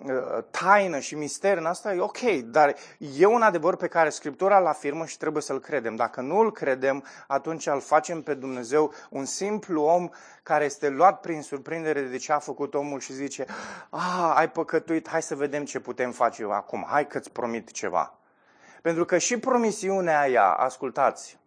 taină 0.52 1.00
și 1.00 1.16
mister 1.16 1.58
în 1.58 1.66
asta, 1.66 1.94
e 1.94 2.00
ok. 2.00 2.20
Dar 2.44 2.76
e 3.18 3.26
un 3.26 3.42
adevăr 3.42 3.76
pe 3.76 3.88
care 3.88 4.10
Scriptura 4.10 4.60
îl 4.60 4.68
afirmă 4.68 5.06
și 5.06 5.18
trebuie 5.18 5.42
să-l 5.42 5.60
credem. 5.60 5.96
Dacă 5.96 6.22
nu 6.22 6.38
îl 6.38 6.52
credem, 6.52 7.04
atunci 7.28 7.68
îl 7.68 7.82
facem 7.82 8.22
pe 8.22 8.34
Dumnezeu 8.34 8.94
un 9.10 9.26
simplu 9.26 9.82
om 9.82 10.10
care 10.44 10.66
este 10.66 10.90
luat 10.90 11.20
prin 11.20 11.42
surprindere 11.42 12.02
de 12.02 12.18
ce 12.18 12.32
a 12.32 12.40
făcut 12.40 12.74
omul 12.74 13.00
și 13.00 13.14
zice, 13.14 13.46
ah, 13.90 14.34
ai 14.36 14.50
păcătuit, 14.50 15.10
hai 15.10 15.22
să 15.22 15.36
vedem 15.36 15.66
ce 15.66 15.80
putem 15.80 16.12
face 16.12 16.46
acum, 16.50 16.86
hai 16.90 17.08
că-ți 17.08 17.32
promit 17.32 17.72
ceva. 17.72 18.14
Pentru 18.82 19.06
că 19.06 19.18
și 19.18 19.40
promisiunea 19.40 20.20
aia, 20.20 20.44
ascultați, 20.44 21.38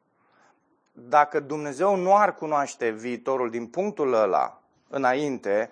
dacă 1.01 1.41
Dumnezeu 1.41 1.97
nu 1.97 2.17
ar 2.17 2.35
cunoaște 2.35 2.91
viitorul 2.91 3.51
din 3.51 3.67
punctul 3.67 4.13
ăla 4.13 4.63
înainte, 4.89 5.71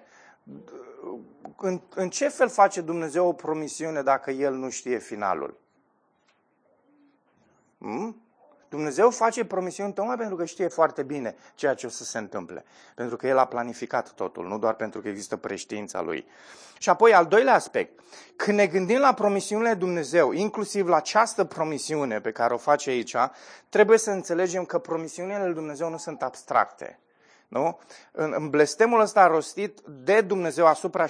în, 1.57 1.81
în 1.95 2.11
ce 2.11 2.29
fel 2.29 2.49
face 2.49 2.81
Dumnezeu 2.81 3.27
o 3.27 3.33
promisiune 3.33 4.03
dacă 4.03 4.31
El 4.31 4.55
nu 4.55 4.71
știe 4.71 4.99
finalul? 4.99 5.59
Hmm? 7.79 8.21
Dumnezeu 8.69 9.11
face 9.11 9.45
promisiuni 9.45 9.93
tocmai 9.93 10.17
pentru 10.17 10.37
că 10.37 10.45
știe 10.45 10.69
foarte 10.69 11.03
bine 11.03 11.37
ceea 11.55 11.75
ce 11.75 11.87
o 11.87 11.89
să 11.89 12.05
se 12.05 12.19
întâmple. 12.19 12.65
Pentru 12.95 13.17
că 13.17 13.27
El 13.27 13.39
a 13.39 13.45
planificat 13.45 14.13
totul, 14.13 14.47
nu 14.47 14.59
doar 14.59 14.75
pentru 14.75 15.01
că 15.01 15.09
există 15.09 15.37
preștiința 15.37 16.01
Lui. 16.01 16.27
Și 16.79 16.89
apoi, 16.89 17.15
al 17.15 17.27
doilea 17.27 17.55
aspect, 17.55 18.01
când 18.37 18.59
ne 18.59 18.67
gândim 18.67 18.99
la 18.99 19.15
promisiunile 19.15 19.75
Dumnezeu, 19.75 20.33
inclusiv 20.33 20.89
la 20.89 20.97
această 20.97 21.45
promisiune 21.45 22.21
pe 22.21 22.31
care 22.33 22.55
o 22.55 22.59
face 22.59 22.91
aici, 22.91 23.17
trebuie 23.69 23.99
să 23.99 24.11
înțelegem 24.11 24.65
că 24.65 24.79
promisiunile 24.79 25.45
lui 25.45 25.55
Dumnezeu 25.55 25.91
nu 25.91 25.97
sunt 25.97 26.23
abstracte. 26.23 26.99
Nu? 27.49 27.79
În 28.13 28.51
blestemul 28.51 29.01
ăsta 29.01 29.27
rostit 29.27 29.81
de 29.87 30.21
Dumnezeu 30.21 30.67
asupra 30.67 31.07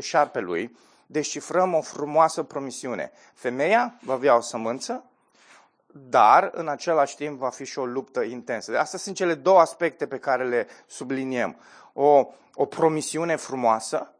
șarpelui, 0.00 0.76
descifrăm 1.06 1.74
o 1.74 1.80
frumoasă 1.80 2.42
promisiune. 2.42 3.12
Femeia 3.34 3.98
va 4.00 4.12
avea 4.12 4.36
o 4.36 4.40
sămânță, 4.40 5.04
dar 5.98 6.50
în 6.52 6.68
același 6.68 7.16
timp 7.16 7.38
va 7.38 7.50
fi 7.50 7.64
și 7.64 7.78
o 7.78 7.86
luptă 7.86 8.22
intensă. 8.22 8.78
Astea 8.78 8.98
sunt 8.98 9.16
cele 9.16 9.34
două 9.34 9.60
aspecte 9.60 10.06
pe 10.06 10.18
care 10.18 10.44
le 10.48 10.66
subliniem. 10.86 11.56
O, 11.92 12.26
o 12.54 12.64
promisiune 12.64 13.36
frumoasă, 13.36 14.10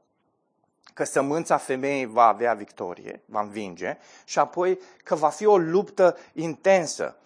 că 0.95 1.05
sămânța 1.05 1.57
femeii 1.57 2.07
va 2.07 2.27
avea 2.27 2.55
victorie, 2.55 3.23
va 3.25 3.41
învinge, 3.41 3.99
și 4.25 4.39
apoi 4.39 4.79
că 5.05 5.15
va 5.15 5.29
fi 5.29 5.47
o 5.47 5.59
luptă 5.59 6.17
intensă. 6.33 7.17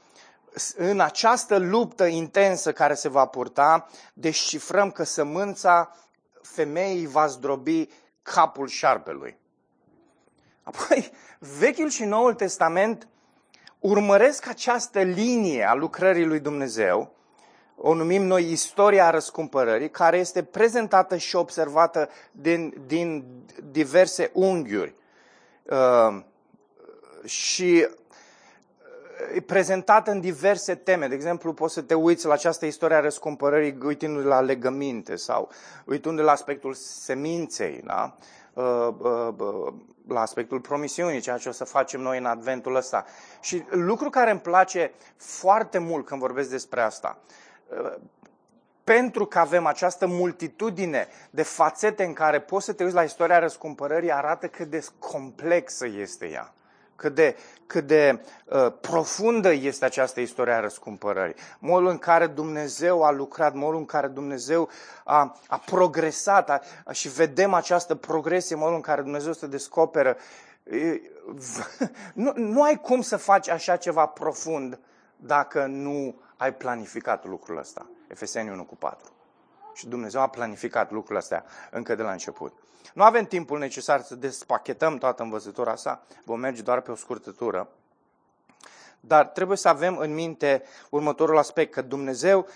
În 0.77 1.01
această 1.01 1.57
luptă 1.59 2.05
intensă 2.05 2.73
care 2.73 2.95
se 2.95 3.09
va 3.09 3.27
purta, 3.27 3.89
descifrăm 4.13 4.91
că 4.91 5.03
sămânța 5.03 5.97
femeii 6.43 7.07
va 7.07 7.27
zdrobi 7.27 7.89
capul 8.23 8.69
șarpelui. 8.69 9.39
Apoi, 10.63 11.13
Vechiul 11.39 11.89
și 11.89 12.05
Noul 12.05 12.35
Testament 12.35 13.09
urmăresc 13.81 14.49
această 14.49 15.01
linie 15.01 15.69
a 15.69 15.75
lucrării 15.75 16.25
lui 16.25 16.41
Dumnezeu, 16.41 17.15
o 17.77 17.95
numim 17.95 18.23
noi 18.23 18.51
istoria 18.51 19.11
răscumpărării, 19.11 19.91
care 19.91 20.19
este 20.19 20.43
prezentată 20.43 21.17
și 21.17 21.37
observată 21.37 22.09
din, 22.33 22.75
din 22.87 23.25
diverse 23.71 24.31
unghiuri. 24.33 24.95
Uh, 25.63 26.23
și 27.25 27.87
uh, 27.87 29.35
e 29.35 29.41
prezentată 29.41 30.11
în 30.11 30.21
diverse 30.21 30.75
teme. 30.75 31.09
De 31.09 31.15
exemplu, 31.15 31.53
poți 31.53 31.75
să 31.75 31.81
te 31.81 31.95
uiți 31.95 32.27
la 32.27 32.33
această 32.33 32.67
istorie 32.67 32.97
a 32.97 33.01
răscumpărării 33.01 33.79
uitându-te 33.83 34.27
la 34.27 34.41
legăminte 34.41 35.17
sau 35.17 35.49
uitându-te 35.85 36.25
la 36.25 36.33
aspectul 36.33 36.75
seminței. 36.75 37.81
Da? 37.85 38.17
Uh, 38.19 38.25
uh, 38.25 38.40
la 40.09 40.21
aspectul 40.21 40.61
promisiunii, 40.61 41.21
ceea 41.21 41.37
ce 41.37 41.49
o 41.49 41.53
să 41.53 41.65
facem 41.65 42.01
noi 42.01 42.19
în 42.19 42.27
adventul 42.27 42.75
ăsta. 42.75 43.05
Și 43.41 43.65
lucru 43.71 44.11
care 44.11 44.31
îmi 44.31 44.41
place 44.41 44.93
foarte 45.17 45.79
mult 45.79 46.07
când 46.07 46.21
vorbesc 46.21 46.51
despre 46.51 46.81
asta, 46.81 47.19
uh, 47.69 47.95
pentru 48.85 49.27
că 49.27 49.39
avem 49.39 49.67
această 49.67 50.07
multitudine 50.07 51.09
de 51.31 51.43
fațete 51.43 52.05
în 52.05 52.13
care 52.13 52.41
poți 52.41 52.65
să 52.65 52.73
te 52.73 52.83
uiți 52.83 52.95
la 52.95 53.03
istoria 53.03 53.39
răscumpărării, 53.39 54.13
arată 54.13 54.49
cât 54.49 54.71
de 54.71 54.85
complexă 54.99 55.87
este 55.87 56.29
ea 56.29 56.55
cât 57.01 57.15
de, 57.15 57.37
cât 57.67 57.87
de 57.87 58.21
uh, 58.45 58.73
profundă 58.81 59.53
este 59.53 59.85
această 59.85 60.21
istorie 60.21 60.53
a 60.53 60.61
răscumpărării. 60.61 61.35
Modul 61.59 61.89
în 61.89 61.99
care 61.99 62.27
Dumnezeu 62.27 63.03
a 63.03 63.11
lucrat, 63.11 63.55
modul 63.55 63.79
în 63.79 63.85
care 63.85 64.07
Dumnezeu 64.07 64.69
a, 65.05 65.37
a 65.49 65.63
progresat 65.65 66.51
a, 66.51 66.61
a, 66.85 66.93
și 66.93 67.09
vedem 67.09 67.55
această 67.55 67.95
progresie, 67.95 68.57
modul 68.57 68.75
în 68.75 68.81
care 68.81 69.03
Dumnezeu 69.03 69.33
se 69.33 69.47
descoperă. 69.47 70.17
Nu, 72.15 72.33
nu 72.37 72.63
ai 72.63 72.81
cum 72.81 73.01
să 73.01 73.17
faci 73.17 73.49
așa 73.49 73.77
ceva 73.77 74.07
profund 74.07 74.79
dacă 75.17 75.67
nu 75.67 76.21
ai 76.37 76.55
planificat 76.55 77.27
lucrul 77.27 77.59
ăsta. 77.59 77.87
Efeseni 78.09 78.51
1 78.51 78.65
cu 78.65 78.77
4. 78.77 79.20
Și 79.75 79.89
Dumnezeu 79.89 80.21
a 80.21 80.29
planificat 80.29 80.91
lucrurile 80.91 81.19
astea 81.19 81.45
încă 81.71 81.95
de 81.95 82.03
la 82.03 82.13
început. 82.13 82.53
Nu 82.95 83.03
avem 83.03 83.25
timpul 83.25 83.59
necesar 83.59 84.01
să 84.01 84.15
despachetăm 84.15 84.97
toată 84.97 85.23
învățătura 85.23 85.71
asta, 85.71 86.03
vom 86.25 86.41
merge 86.41 86.63
doar 86.63 86.81
pe 86.81 86.91
o 86.91 86.95
scurtătură. 86.95 87.69
Dar 89.01 89.27
trebuie 89.27 89.57
să 89.57 89.69
avem 89.69 89.97
în 89.97 90.15
minte 90.15 90.63
următorul 90.91 91.39
aspect, 91.39 91.73
că 91.73 91.83
Dumnezeu 91.83 92.47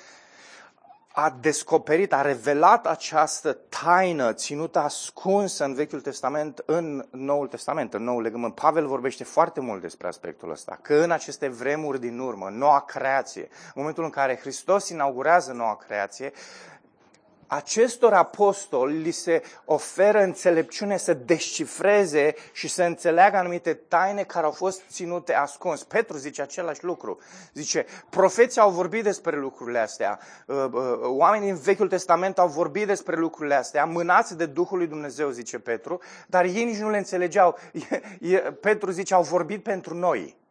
a 1.17 1.37
descoperit, 1.41 2.13
a 2.13 2.21
revelat 2.21 2.87
această 2.87 3.53
taină 3.53 4.33
ținută 4.33 4.79
ascunsă 4.79 5.65
în 5.65 5.75
Vechiul 5.75 6.01
Testament, 6.01 6.63
în 6.67 7.07
Noul 7.11 7.49
Testament, 7.49 7.95
în 7.95 8.03
Noul 8.03 8.23
legământ. 8.23 8.55
Pavel 8.55 8.87
vorbește 8.87 9.25
foarte 9.25 9.61
mult 9.61 9.81
despre 9.81 10.07
aspectul 10.07 10.51
ăsta, 10.51 10.79
că 10.83 10.95
în 10.95 11.11
aceste 11.11 11.49
vremuri 11.49 12.01
din 12.01 12.19
urmă, 12.19 12.49
noua 12.51 12.81
creație, 12.81 13.43
în 13.51 13.73
momentul 13.75 14.05
în 14.05 14.11
care 14.11 14.37
Hristos 14.37 14.89
inaugurează 14.89 15.53
noua 15.53 15.77
creație, 15.77 16.33
acestor 17.47 18.13
apostoli 18.13 19.03
li 19.03 19.11
se 19.11 19.43
oferă 19.65 20.23
înțelepciune 20.23 20.97
să 20.97 21.15
descifreze 21.15 22.35
și 22.53 22.69
să 22.69 22.83
înțeleagă 22.83 23.37
anumite 23.37 23.75
taine 23.75 24.23
care 24.23 24.45
au 24.45 24.53
fost 24.53 24.83
ținute 24.91 25.35
ascuns. 25.35 25.83
Petru 25.83 26.17
zice 26.17 26.43
același 26.43 26.85
lucru. 26.85 27.19
Zice, 27.53 27.87
profeții 28.11 28.61
au 28.61 28.71
vorbit 28.71 29.03
despre 29.03 29.37
lucrurile 29.37 29.79
astea, 29.79 30.19
uh, 30.47 30.65
uh, 30.73 30.99
oamenii 31.03 31.47
din 31.47 31.61
Vechiul 31.61 31.89
Testament 31.89 32.39
au 32.39 32.49
vorbit 32.49 32.87
despre 32.87 33.17
lucrurile 33.17 33.55
astea, 33.55 33.85
mânați 33.85 34.37
de 34.37 34.47
Duhul 34.47 34.79
lui 34.79 34.87
Dumnezeu, 34.87 35.31
zice 35.31 35.59
Petru, 35.59 36.01
dar 36.27 36.45
ei 36.45 36.65
nici 36.65 36.79
nu 36.79 36.91
le 36.91 36.97
înțelegeau. 36.97 37.59
Petru 38.61 38.91
zice, 38.91 39.15
au 39.15 39.23
vorbit 39.23 39.63
pentru 39.63 39.95
noi. 39.95 40.43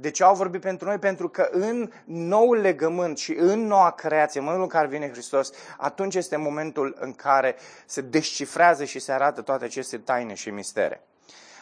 De 0.00 0.10
ce 0.10 0.24
au 0.24 0.34
vorbit 0.34 0.60
pentru 0.60 0.86
noi? 0.86 0.98
Pentru 0.98 1.28
că 1.28 1.48
în 1.50 1.90
noul 2.04 2.56
legământ 2.56 3.18
și 3.18 3.32
în 3.32 3.66
noua 3.66 3.90
creație, 3.90 4.40
în 4.40 4.46
momentul 4.46 4.70
în 4.72 4.78
care 4.78 4.96
vine 4.96 5.10
Hristos, 5.10 5.50
atunci 5.76 6.14
este 6.14 6.36
momentul 6.36 6.96
în 7.00 7.12
care 7.12 7.56
se 7.86 8.00
descifrează 8.00 8.84
și 8.84 8.98
se 8.98 9.12
arată 9.12 9.42
toate 9.42 9.64
aceste 9.64 9.98
taine 9.98 10.34
și 10.34 10.50
mistere. 10.50 11.02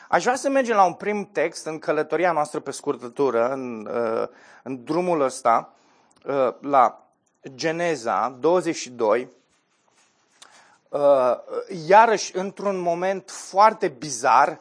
Aș 0.08 0.22
vrea 0.22 0.34
să 0.34 0.48
mergem 0.48 0.76
la 0.76 0.84
un 0.84 0.92
prim 0.92 1.28
text 1.32 1.66
în 1.66 1.78
călătoria 1.78 2.32
noastră 2.32 2.60
pe 2.60 2.70
scurtătură, 2.70 3.52
în, 3.52 3.88
uh, 3.92 4.28
în 4.62 4.84
drumul 4.84 5.20
ăsta, 5.20 5.72
uh, 6.24 6.54
la 6.60 7.06
Geneza 7.54 8.36
22, 8.40 9.28
uh, 10.88 11.00
iarăși 11.86 12.36
într-un 12.36 12.78
moment 12.78 13.30
foarte 13.30 13.88
bizar, 13.88 14.60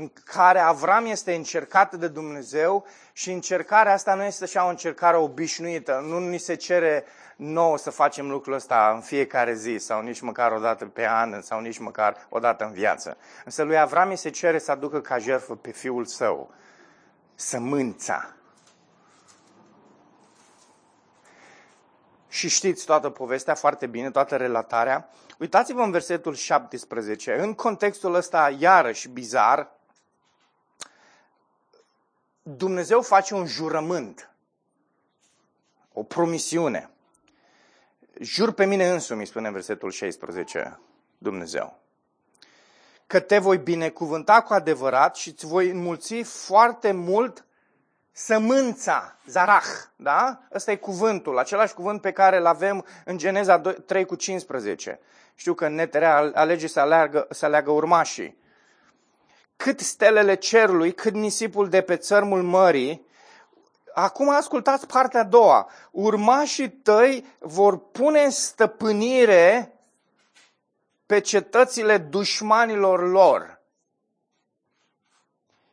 în 0.00 0.10
care 0.24 0.58
Avram 0.58 1.06
este 1.06 1.34
încercat 1.34 1.94
de 1.94 2.08
Dumnezeu 2.08 2.86
și 3.12 3.30
încercarea 3.30 3.92
asta 3.92 4.14
nu 4.14 4.22
este 4.22 4.44
așa 4.44 4.66
o 4.66 4.68
încercare 4.68 5.16
obișnuită. 5.16 6.04
Nu 6.06 6.18
ni 6.18 6.38
se 6.38 6.54
cere 6.54 7.04
nouă 7.36 7.78
să 7.78 7.90
facem 7.90 8.30
lucrul 8.30 8.54
ăsta 8.54 8.92
în 8.94 9.00
fiecare 9.00 9.54
zi 9.54 9.76
sau 9.78 10.02
nici 10.02 10.20
măcar 10.20 10.52
o 10.52 10.58
dată 10.58 10.84
pe 10.84 11.08
an 11.08 11.42
sau 11.42 11.60
nici 11.60 11.78
măcar 11.78 12.26
o 12.28 12.38
dată 12.38 12.64
în 12.64 12.72
viață. 12.72 13.16
Însă 13.44 13.62
lui 13.62 13.78
Avram 13.78 14.14
se 14.14 14.30
cere 14.30 14.58
să 14.58 14.70
aducă 14.70 15.00
ca 15.00 15.18
jertfă 15.18 15.56
pe 15.56 15.70
fiul 15.70 16.04
său, 16.04 16.50
sămânța. 17.34 18.34
Și 22.28 22.48
știți 22.48 22.84
toată 22.84 23.10
povestea 23.10 23.54
foarte 23.54 23.86
bine, 23.86 24.10
toată 24.10 24.36
relatarea. 24.36 25.08
Uitați-vă 25.38 25.82
în 25.82 25.90
versetul 25.90 26.34
17. 26.34 27.34
În 27.40 27.54
contextul 27.54 28.14
ăsta, 28.14 28.54
iarăși 28.58 29.08
bizar, 29.08 29.78
Dumnezeu 32.56 33.02
face 33.02 33.34
un 33.34 33.46
jurământ, 33.46 34.30
o 35.92 36.02
promisiune. 36.02 36.90
Jur 38.20 38.52
pe 38.52 38.64
mine 38.64 38.88
însumi, 38.88 39.26
spune 39.26 39.46
în 39.46 39.52
versetul 39.52 39.90
16 39.90 40.80
Dumnezeu, 41.18 41.78
că 43.06 43.20
te 43.20 43.38
voi 43.38 43.58
binecuvânta 43.58 44.42
cu 44.42 44.52
adevărat 44.52 45.16
și 45.16 45.28
îți 45.28 45.46
voi 45.46 45.70
înmulți 45.70 46.22
foarte 46.22 46.92
mult 46.92 47.44
sămânța, 48.12 49.16
zarah, 49.26 49.66
da? 49.96 50.42
Ăsta 50.52 50.70
e 50.70 50.76
cuvântul, 50.76 51.38
același 51.38 51.74
cuvânt 51.74 52.00
pe 52.00 52.12
care 52.12 52.36
îl 52.36 52.46
avem 52.46 52.84
în 53.04 53.18
Geneza 53.18 53.60
3 53.60 54.04
cu 54.04 54.14
15. 54.14 55.00
Știu 55.34 55.54
că 55.54 55.68
Neterea 55.68 56.30
alege 56.34 56.66
să 56.66 56.80
aleagă, 56.80 57.26
să 57.30 57.44
aleagă 57.44 57.70
urmașii 57.70 58.39
cât 59.60 59.80
stelele 59.80 60.34
cerului, 60.34 60.92
cât 60.92 61.14
nisipul 61.14 61.68
de 61.68 61.80
pe 61.80 61.96
țărmul 61.96 62.42
mării. 62.42 63.06
Acum 63.94 64.28
ascultați 64.28 64.86
partea 64.86 65.20
a 65.20 65.24
doua. 65.24 65.70
Urmașii 65.90 66.70
tăi 66.70 67.24
vor 67.38 67.78
pune 67.78 68.20
în 68.20 68.30
stăpânire 68.30 69.72
pe 71.06 71.20
cetățile 71.20 71.98
dușmanilor 71.98 73.08
lor. 73.10 73.60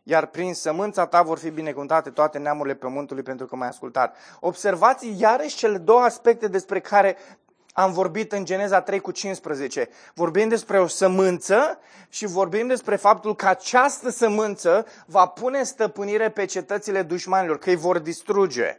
Iar 0.04 0.26
prin 0.26 0.54
sămânța 0.54 1.06
ta 1.06 1.22
vor 1.22 1.38
fi 1.38 1.50
binecuvântate 1.50 2.10
toate 2.10 2.38
neamurile 2.38 2.76
pământului 2.76 3.24
pentru 3.24 3.46
că 3.46 3.56
m-ai 3.56 3.68
ascultat. 3.68 4.16
Observați 4.40 5.20
iarăși 5.20 5.56
cele 5.56 5.78
două 5.78 6.02
aspecte 6.02 6.48
despre 6.48 6.80
care 6.80 7.18
am 7.80 7.92
vorbit 7.92 8.32
în 8.32 8.46
Geneza 8.46 8.82
3 8.82 9.00
cu 9.00 9.12
15. 9.12 9.90
Vorbim 10.14 10.48
despre 10.48 10.80
o 10.80 10.88
sămânță 10.88 11.80
și 12.10 12.26
vorbim 12.26 12.68
despre 12.68 12.96
faptul 12.96 13.36
că 13.36 13.48
această 13.48 14.10
sămânță 14.10 14.86
va 15.06 15.26
pune 15.26 15.64
stăpânire 15.64 16.30
pe 16.30 16.46
cetățile 16.46 17.02
dușmanilor, 17.02 17.58
că 17.58 17.70
îi 17.70 17.76
vor 17.76 18.00
distruge. 18.00 18.78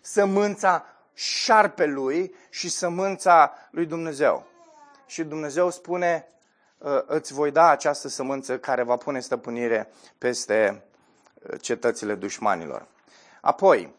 Sămânța 0.00 0.84
șarpelui 1.14 2.34
și 2.50 2.68
sămânța 2.68 3.52
lui 3.70 3.86
Dumnezeu. 3.86 4.46
Și 5.06 5.24
Dumnezeu 5.24 5.70
spune, 5.70 6.28
ă, 6.82 7.04
îți 7.06 7.32
voi 7.32 7.50
da 7.50 7.68
această 7.68 8.08
sămânță 8.08 8.58
care 8.58 8.82
va 8.82 8.96
pune 8.96 9.20
stăpânire 9.20 9.88
peste 10.18 10.82
ă, 11.52 11.56
cetățile 11.56 12.14
dușmanilor. 12.14 12.86
Apoi, 13.40 13.94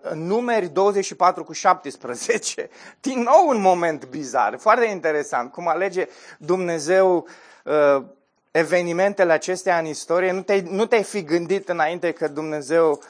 în 0.00 0.26
numeri 0.26 0.68
24 0.68 1.44
cu 1.44 1.52
17, 1.52 2.70
din 3.00 3.20
nou 3.20 3.48
un 3.48 3.60
moment 3.60 4.06
bizar, 4.06 4.56
foarte 4.58 4.84
interesant, 4.84 5.52
cum 5.52 5.68
alege 5.68 6.06
Dumnezeu 6.38 7.26
uh, 7.64 8.04
evenimentele 8.50 9.32
acestea 9.32 9.78
în 9.78 9.84
istorie. 9.84 10.32
Nu 10.32 10.42
te-ai, 10.42 10.60
nu 10.60 10.86
te-ai 10.86 11.02
fi 11.02 11.22
gândit 11.22 11.68
înainte 11.68 12.12
că 12.12 12.28
Dumnezeu 12.28 13.02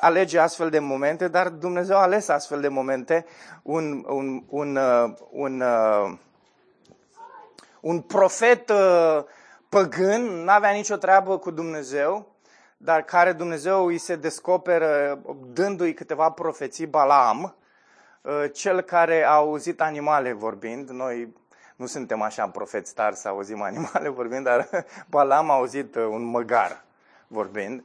alege 0.00 0.38
astfel 0.38 0.70
de 0.70 0.78
momente, 0.78 1.28
dar 1.28 1.48
Dumnezeu 1.48 1.96
a 1.96 2.02
ales 2.02 2.28
astfel 2.28 2.60
de 2.60 2.68
momente. 2.68 3.26
Un, 3.62 4.04
un, 4.08 4.42
un, 4.48 4.76
uh, 4.76 5.12
un, 5.30 5.60
uh, 5.60 6.12
un 7.80 8.00
profet 8.00 8.72
păgân 9.68 10.44
n-avea 10.44 10.70
nicio 10.70 10.96
treabă 10.96 11.38
cu 11.38 11.50
Dumnezeu, 11.50 12.31
dar 12.84 13.02
care 13.02 13.32
Dumnezeu 13.32 13.86
îi 13.86 13.98
se 13.98 14.16
descoperă 14.16 15.20
dându-i 15.52 15.94
câteva 15.94 16.30
profeții 16.30 16.86
Balaam, 16.86 17.56
uh, 18.22 18.44
cel 18.52 18.80
care 18.80 19.24
a 19.24 19.30
auzit 19.30 19.80
animale 19.80 20.32
vorbind. 20.32 20.90
Noi 20.90 21.34
nu 21.76 21.86
suntem 21.86 22.22
așa 22.22 22.48
profeți 22.48 22.94
tari 22.94 23.16
să 23.16 23.28
auzim 23.28 23.62
animale 23.72 24.08
vorbind, 24.08 24.44
dar 24.44 24.68
Balaam 25.10 25.50
a 25.50 25.54
auzit 25.54 25.94
uh, 25.94 26.02
un 26.02 26.22
măgar 26.22 26.84
vorbind. 27.26 27.84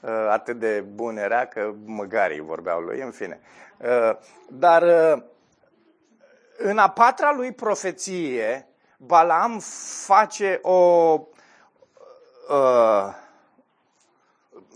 Uh, 0.00 0.10
atât 0.30 0.58
de 0.58 0.80
bun 0.80 1.16
era 1.16 1.44
că 1.44 1.74
măgarii 1.84 2.40
vorbeau 2.40 2.80
lui, 2.80 3.00
în 3.00 3.10
fine. 3.10 3.40
Dar 4.48 4.82
în 6.56 6.78
a 6.78 6.90
patra 6.90 7.32
lui 7.32 7.52
profeție, 7.52 8.66
Balaam 8.98 9.58
face 10.04 10.58
o 10.62 11.20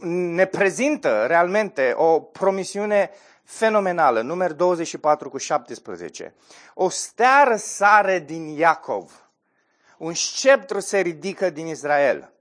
ne 0.03 0.47
prezintă 0.47 1.25
realmente 1.27 1.93
o 1.97 2.21
promisiune 2.21 3.11
fenomenală, 3.45 4.21
număr 4.21 4.53
24 4.53 5.31
cu 5.31 5.39
17. 5.39 6.35
O 6.75 6.89
stea 6.89 7.45
răsare 7.49 8.19
din 8.19 8.47
Iacov, 8.47 9.29
un 9.99 10.15
sceptru 10.15 10.81
se 10.81 10.99
ridică 10.99 11.51
din 11.51 11.67
Israel. 11.67 12.33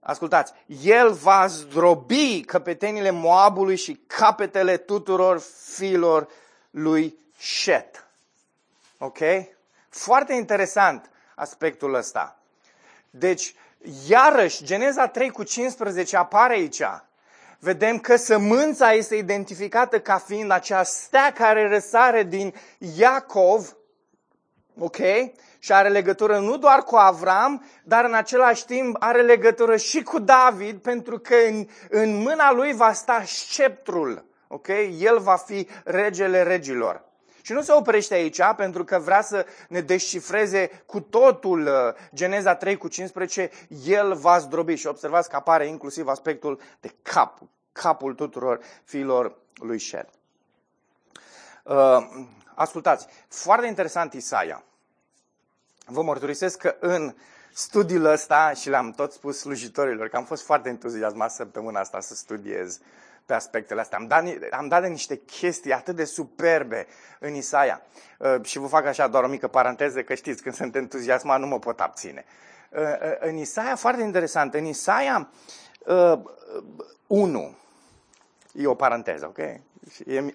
Ascultați, 0.00 0.52
el 0.82 1.12
va 1.12 1.46
zdrobi 1.46 2.40
căpetenile 2.40 3.10
Moabului 3.10 3.76
și 3.76 4.00
capetele 4.06 4.76
tuturor 4.76 5.40
fiilor 5.74 6.28
lui 6.70 7.18
Shet. 7.38 8.06
Ok? 8.98 9.18
Foarte 9.88 10.32
interesant 10.32 11.10
aspectul 11.34 11.94
ăsta. 11.94 12.38
Deci, 13.10 13.54
Iarăși, 14.08 14.64
Geneza 14.64 15.06
3 15.06 15.30
cu 15.30 15.42
15 15.42 16.16
apare 16.16 16.52
aici. 16.52 16.82
Vedem 17.58 17.98
că 17.98 18.16
sămânța 18.16 18.92
este 18.92 19.14
identificată 19.14 20.00
ca 20.00 20.18
fiind 20.18 20.50
acea 20.50 20.82
stea 20.82 21.32
care 21.32 21.68
răsare 21.68 22.22
din 22.22 22.54
Iacov, 22.96 23.76
ok? 24.78 24.96
Și 25.58 25.72
are 25.72 25.88
legătură 25.88 26.38
nu 26.38 26.56
doar 26.56 26.82
cu 26.82 26.96
Avram, 26.96 27.64
dar 27.84 28.04
în 28.04 28.14
același 28.14 28.64
timp 28.66 28.96
are 28.98 29.22
legătură 29.22 29.76
și 29.76 30.02
cu 30.02 30.18
David, 30.18 30.78
pentru 30.78 31.18
că 31.18 31.34
în, 31.48 31.66
în 31.88 32.16
mâna 32.16 32.52
lui 32.52 32.72
va 32.72 32.92
sta 32.92 33.22
sceptrul, 33.24 34.24
ok? 34.48 34.68
El 34.98 35.18
va 35.18 35.36
fi 35.36 35.68
regele 35.84 36.42
regilor. 36.42 37.09
Și 37.42 37.52
nu 37.52 37.62
se 37.62 37.72
oprește 37.72 38.14
aici 38.14 38.40
pentru 38.56 38.84
că 38.84 38.98
vrea 38.98 39.22
să 39.22 39.46
ne 39.68 39.80
descifreze 39.80 40.82
cu 40.86 41.00
totul 41.00 41.60
uh, 41.66 41.72
Geneza 42.14 42.54
3 42.54 42.76
cu 42.76 42.88
15, 42.88 43.50
el 43.84 44.14
va 44.14 44.38
zdrobi 44.38 44.74
și 44.74 44.86
observați 44.86 45.28
că 45.28 45.36
apare 45.36 45.66
inclusiv 45.66 46.06
aspectul 46.08 46.60
de 46.80 46.94
cap, 47.02 47.38
capul 47.72 48.14
tuturor 48.14 48.60
fiilor 48.84 49.36
lui 49.54 49.78
Shed. 49.78 50.08
Uh, 51.64 51.98
ascultați, 52.54 53.06
foarte 53.28 53.66
interesant 53.66 54.12
Isaia. 54.12 54.62
Vă 55.86 56.02
mărturisesc 56.02 56.58
că 56.58 56.76
în 56.80 57.14
studiul 57.52 58.04
ăsta, 58.04 58.52
și 58.52 58.68
le-am 58.68 58.90
tot 58.90 59.12
spus 59.12 59.38
slujitorilor, 59.38 60.08
că 60.08 60.16
am 60.16 60.24
fost 60.24 60.44
foarte 60.44 60.68
entuziasmat 60.68 61.32
săptămâna 61.32 61.80
asta 61.80 62.00
să 62.00 62.14
studiez 62.14 62.80
pe 63.30 63.36
aspectele 63.36 63.80
astea. 63.80 63.98
Am 63.98 64.06
dat, 64.06 64.24
am 64.50 64.68
dat 64.68 64.82
de 64.82 64.88
niște 64.88 65.16
chestii 65.16 65.72
atât 65.72 65.96
de 65.96 66.04
superbe 66.04 66.86
în 67.18 67.34
Isaia. 67.34 67.82
Uh, 68.18 68.44
și 68.44 68.58
vă 68.58 68.66
fac 68.66 68.86
așa 68.86 69.08
doar 69.08 69.24
o 69.24 69.28
mică 69.28 69.48
paranteză, 69.48 70.02
că 70.02 70.14
știți, 70.14 70.42
când 70.42 70.54
sunt 70.54 70.76
entuziasmat 70.76 71.40
nu 71.40 71.46
mă 71.46 71.58
pot 71.58 71.80
abține. 71.80 72.24
Uh, 72.70 72.80
uh, 72.80 73.16
în 73.18 73.36
Isaia, 73.36 73.76
foarte 73.76 74.02
interesant, 74.02 74.54
în 74.54 74.64
Isaia 74.64 75.28
1, 77.06 77.56
e 78.52 78.66
o 78.66 78.74
paranteză, 78.74 79.26
ok? 79.26 79.38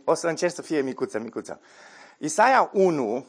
O 0.03 0.13
să 0.13 0.27
încerc 0.27 0.53
să 0.53 0.61
fie 0.61 0.81
micuță, 0.81 1.19
micuță. 1.19 1.59
Isaia 2.17 2.69
1, 2.73 3.25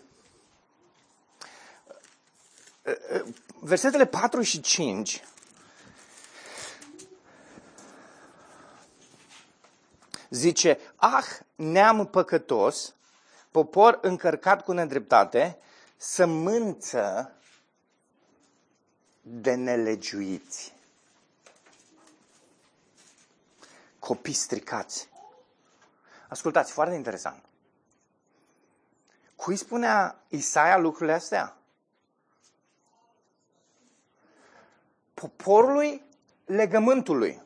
versetele 3.60 4.04
4 4.04 4.40
și 4.40 4.60
5, 4.60 5.22
zice, 10.30 10.78
ah, 10.96 11.26
neam 11.54 12.06
păcătos, 12.06 12.94
popor 13.50 13.98
încărcat 14.02 14.64
cu 14.64 14.72
nedreptate, 14.72 15.58
sămânță 15.96 17.32
de 19.20 19.54
nelegiuiți. 19.54 20.74
Copii 23.98 24.32
stricați. 24.32 25.08
Ascultați, 26.28 26.72
foarte 26.72 26.94
interesant. 26.94 27.44
Cui 29.36 29.56
spunea 29.56 30.22
Isaia 30.28 30.76
lucrurile 30.78 31.14
astea? 31.14 31.56
Poporului 35.14 36.02
legământului. 36.44 37.42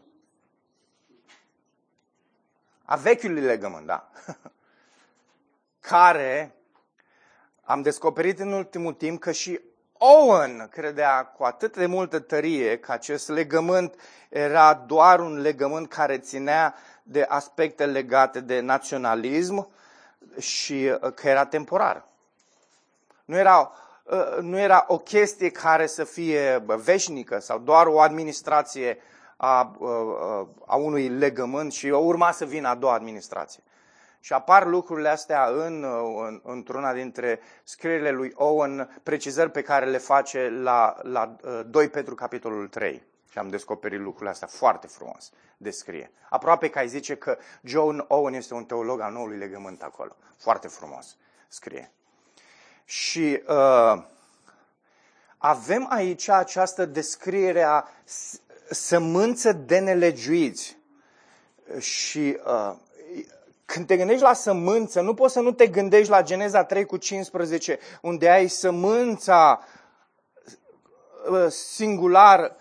A 2.91 2.97
vechiului 2.97 3.43
legământ, 3.43 3.87
da. 3.87 4.11
Care 5.91 6.55
am 7.63 7.83
descoperit 7.83 8.39
în 8.39 8.53
ultimul 8.53 8.93
timp 8.93 9.21
că 9.21 9.33
și 9.33 9.61
Owen 9.93 10.69
credea 10.71 11.25
cu 11.25 11.45
atât 11.45 11.77
de 11.77 11.87
multă 11.87 12.19
tărie 12.19 12.79
că 12.79 12.93
acest 12.93 13.29
legământ 13.29 13.95
era 14.29 14.75
doar 14.75 15.21
un 15.21 15.41
legământ 15.41 15.89
care 15.89 16.19
ținea 16.19 16.75
de 17.03 17.23
aspecte 17.29 17.87
legate 17.87 18.41
de 18.41 18.61
naționalism 18.61 19.69
și 20.39 20.93
uh, 21.01 21.13
că 21.15 21.29
era 21.29 21.45
temporar. 21.45 22.05
Nu 23.25 23.37
era, 23.37 23.73
uh, 24.05 24.39
nu 24.41 24.59
era 24.59 24.85
o 24.89 24.99
chestie 24.99 25.51
care 25.51 25.87
să 25.87 26.05
fie 26.05 26.65
veșnică 26.67 27.39
sau 27.39 27.59
doar 27.59 27.87
o 27.87 28.01
administrație 28.01 28.99
a, 29.41 29.77
a 30.67 30.77
unui 30.77 31.09
legământ 31.09 31.73
și 31.73 31.87
urma 31.87 32.33
să 32.33 32.45
vină 32.45 32.69
a 32.69 32.75
doua 32.75 32.95
administrație. 32.95 33.63
Și 34.21 34.33
apar 34.33 34.67
lucrurile 34.67 35.09
astea 35.09 35.47
în, 35.47 35.85
în, 36.27 36.41
într-una 36.45 36.93
dintre 36.93 37.41
scrierile 37.65 38.11
lui 38.11 38.33
Owen, 38.35 39.01
precizări 39.03 39.51
pe 39.51 39.63
care 39.63 39.87
le 39.87 39.99
face 39.99 40.49
la, 40.49 40.97
la 41.03 41.37
2 41.67 41.89
Petru 41.89 42.15
capitolul 42.15 42.69
3. 42.69 43.03
Și 43.31 43.39
am 43.39 43.49
descoperit 43.49 44.01
lucrurile 44.01 44.31
astea 44.31 44.49
foarte 44.49 44.87
frumos, 44.87 45.33
descrie. 45.57 46.11
Aproape 46.31 46.69
că 46.71 46.79
ai 46.79 46.89
zice 46.89 47.17
că 47.17 47.39
John 47.63 48.05
Owen 48.09 48.35
este 48.35 48.55
un 48.55 48.65
teolog 48.65 49.01
al 49.01 49.13
noului 49.13 49.39
legământ 49.39 49.83
acolo. 49.83 50.17
Foarte 50.39 50.69
frumos 50.69 51.17
scrie. 51.49 51.93
Și 52.85 53.43
uh, 53.49 54.03
avem 55.37 55.87
aici 55.91 56.29
această 56.29 56.85
descriere 56.85 57.63
a 57.63 57.85
sămânță 58.71 59.53
de 59.53 59.79
nelegiuiți. 59.79 60.79
Și 61.79 62.39
uh, 62.45 62.75
când 63.65 63.87
te 63.87 63.97
gândești 63.97 64.23
la 64.23 64.33
sămânță, 64.33 65.01
nu 65.01 65.15
poți 65.15 65.33
să 65.33 65.41
nu 65.41 65.53
te 65.53 65.67
gândești 65.67 66.11
la 66.11 66.23
Geneza 66.23 66.65
3 66.65 66.85
cu 66.85 66.97
15, 66.97 67.79
unde 68.03 68.29
ai 68.29 68.49
sămânța 68.49 69.65
uh, 71.31 71.47
singular 71.49 72.57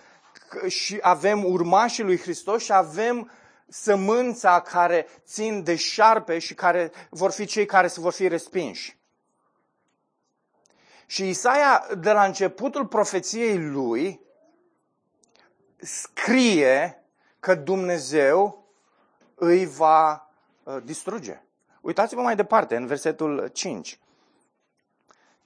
și 0.67 0.97
avem 1.01 1.45
urmașii 1.45 2.03
lui 2.03 2.19
Hristos 2.19 2.63
și 2.63 2.73
avem 2.73 3.31
sămânța 3.67 4.61
care 4.61 5.07
țin 5.25 5.63
de 5.63 5.75
șarpe 5.75 6.39
și 6.39 6.53
care 6.53 6.91
vor 7.09 7.31
fi 7.31 7.45
cei 7.45 7.65
care 7.65 7.87
se 7.87 7.99
vor 7.99 8.13
fi 8.13 8.27
respinși. 8.27 8.97
Și 11.05 11.29
Isaia, 11.29 11.87
de 11.97 12.11
la 12.11 12.23
începutul 12.23 12.85
profeției 12.85 13.57
lui, 13.57 14.21
scrie 15.81 17.03
că 17.39 17.55
Dumnezeu 17.55 18.65
îi 19.35 19.65
va 19.65 20.29
uh, 20.63 20.77
distruge. 20.83 21.41
Uitați-vă 21.81 22.21
mai 22.21 22.35
departe, 22.35 22.75
în 22.75 22.85
versetul 22.85 23.47
5. 23.47 23.99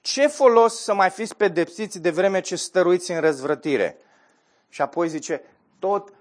Ce 0.00 0.26
folos 0.26 0.82
să 0.82 0.94
mai 0.94 1.10
fiți 1.10 1.36
pedepsiți 1.36 1.98
de 1.98 2.10
vreme 2.10 2.40
ce 2.40 2.56
stăruiți 2.56 3.10
în 3.10 3.20
răzvrătire? 3.20 3.98
Și 4.68 4.82
apoi 4.82 5.08
zice, 5.08 5.42
tot 5.78 6.12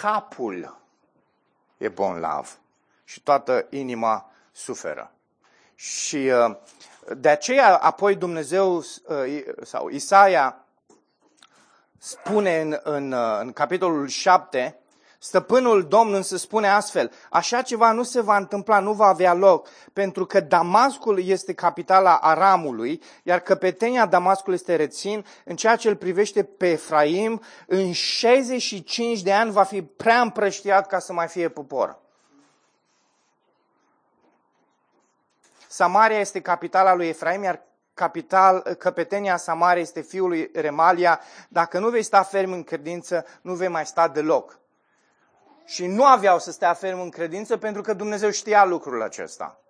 capul 0.00 0.78
e 1.76 1.92
lav 1.96 2.58
și 3.04 3.22
toată 3.22 3.66
inima 3.70 4.30
suferă. 4.52 5.12
Și 5.74 6.16
uh, 6.16 6.56
de 7.16 7.28
aceea 7.28 7.76
apoi 7.76 8.16
Dumnezeu 8.16 8.76
uh, 8.76 8.84
sau 9.62 9.88
Isaia 9.88 10.64
spune 11.98 12.60
în, 12.60 12.78
în, 12.82 13.14
în 13.40 13.52
capitolul 13.52 14.06
7, 14.06 14.78
Stăpânul 15.20 15.88
Domn 15.88 16.14
însă 16.14 16.36
spune 16.36 16.68
astfel, 16.68 17.12
așa 17.30 17.62
ceva 17.62 17.92
nu 17.92 18.02
se 18.02 18.20
va 18.20 18.36
întâmpla, 18.36 18.78
nu 18.78 18.92
va 18.92 19.06
avea 19.06 19.34
loc, 19.34 19.68
pentru 19.92 20.26
că 20.26 20.40
Damascul 20.40 21.24
este 21.24 21.52
capitala 21.54 22.16
Aramului, 22.16 23.02
iar 23.22 23.40
căpetenia 23.40 24.06
Damascului 24.06 24.54
este 24.54 24.76
rețin, 24.76 25.24
în 25.44 25.56
ceea 25.56 25.76
ce 25.76 25.88
îl 25.88 25.96
privește 25.96 26.42
pe 26.42 26.70
Efraim, 26.70 27.42
în 27.66 27.92
65 27.92 29.22
de 29.22 29.32
ani 29.32 29.50
va 29.50 29.62
fi 29.62 29.82
prea 29.82 30.20
împrăștiat 30.20 30.86
ca 30.86 30.98
să 30.98 31.12
mai 31.12 31.26
fie 31.26 31.48
popor. 31.48 31.98
Samaria 35.68 36.18
este 36.18 36.40
capitala 36.40 36.94
lui 36.94 37.08
Efraim, 37.08 37.42
iar 37.42 37.62
capital, 37.98 38.60
căpetenia 38.60 39.36
Samaria 39.36 39.82
este 39.82 40.00
fiul 40.00 40.28
lui 40.28 40.50
Remalia, 40.54 41.20
dacă 41.48 41.78
nu 41.78 41.88
vei 41.88 42.02
sta 42.02 42.22
ferm 42.22 42.52
în 42.52 42.64
credință, 42.64 43.24
nu 43.42 43.54
vei 43.54 43.68
mai 43.68 43.86
sta 43.86 44.08
deloc. 44.08 44.58
Și 45.64 45.86
nu 45.86 46.04
aveau 46.04 46.38
să 46.38 46.50
stea 46.50 46.74
ferm 46.74 47.00
în 47.00 47.10
credință 47.10 47.56
pentru 47.56 47.82
că 47.82 47.92
Dumnezeu 47.92 48.30
știa 48.30 48.64
lucrul 48.64 49.02
acesta. 49.02 49.60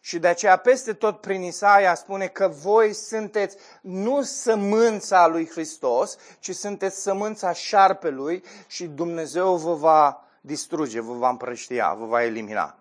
Și 0.00 0.18
de 0.18 0.28
aceea 0.28 0.56
peste 0.56 0.92
tot 0.92 1.20
prin 1.20 1.42
Isaia 1.42 1.94
spune 1.94 2.26
că 2.26 2.48
voi 2.48 2.92
sunteți 2.92 3.56
nu 3.80 4.22
sămânța 4.22 5.26
lui 5.26 5.48
Hristos, 5.48 6.16
ci 6.38 6.54
sunteți 6.54 7.02
sămânța 7.02 7.52
șarpelui 7.52 8.44
și 8.66 8.86
Dumnezeu 8.86 9.56
vă 9.56 9.74
va 9.74 10.24
distruge, 10.40 11.00
vă 11.00 11.12
va 11.12 11.28
împrăștia, 11.28 11.94
vă 11.94 12.04
va 12.04 12.22
elimina. 12.22 12.76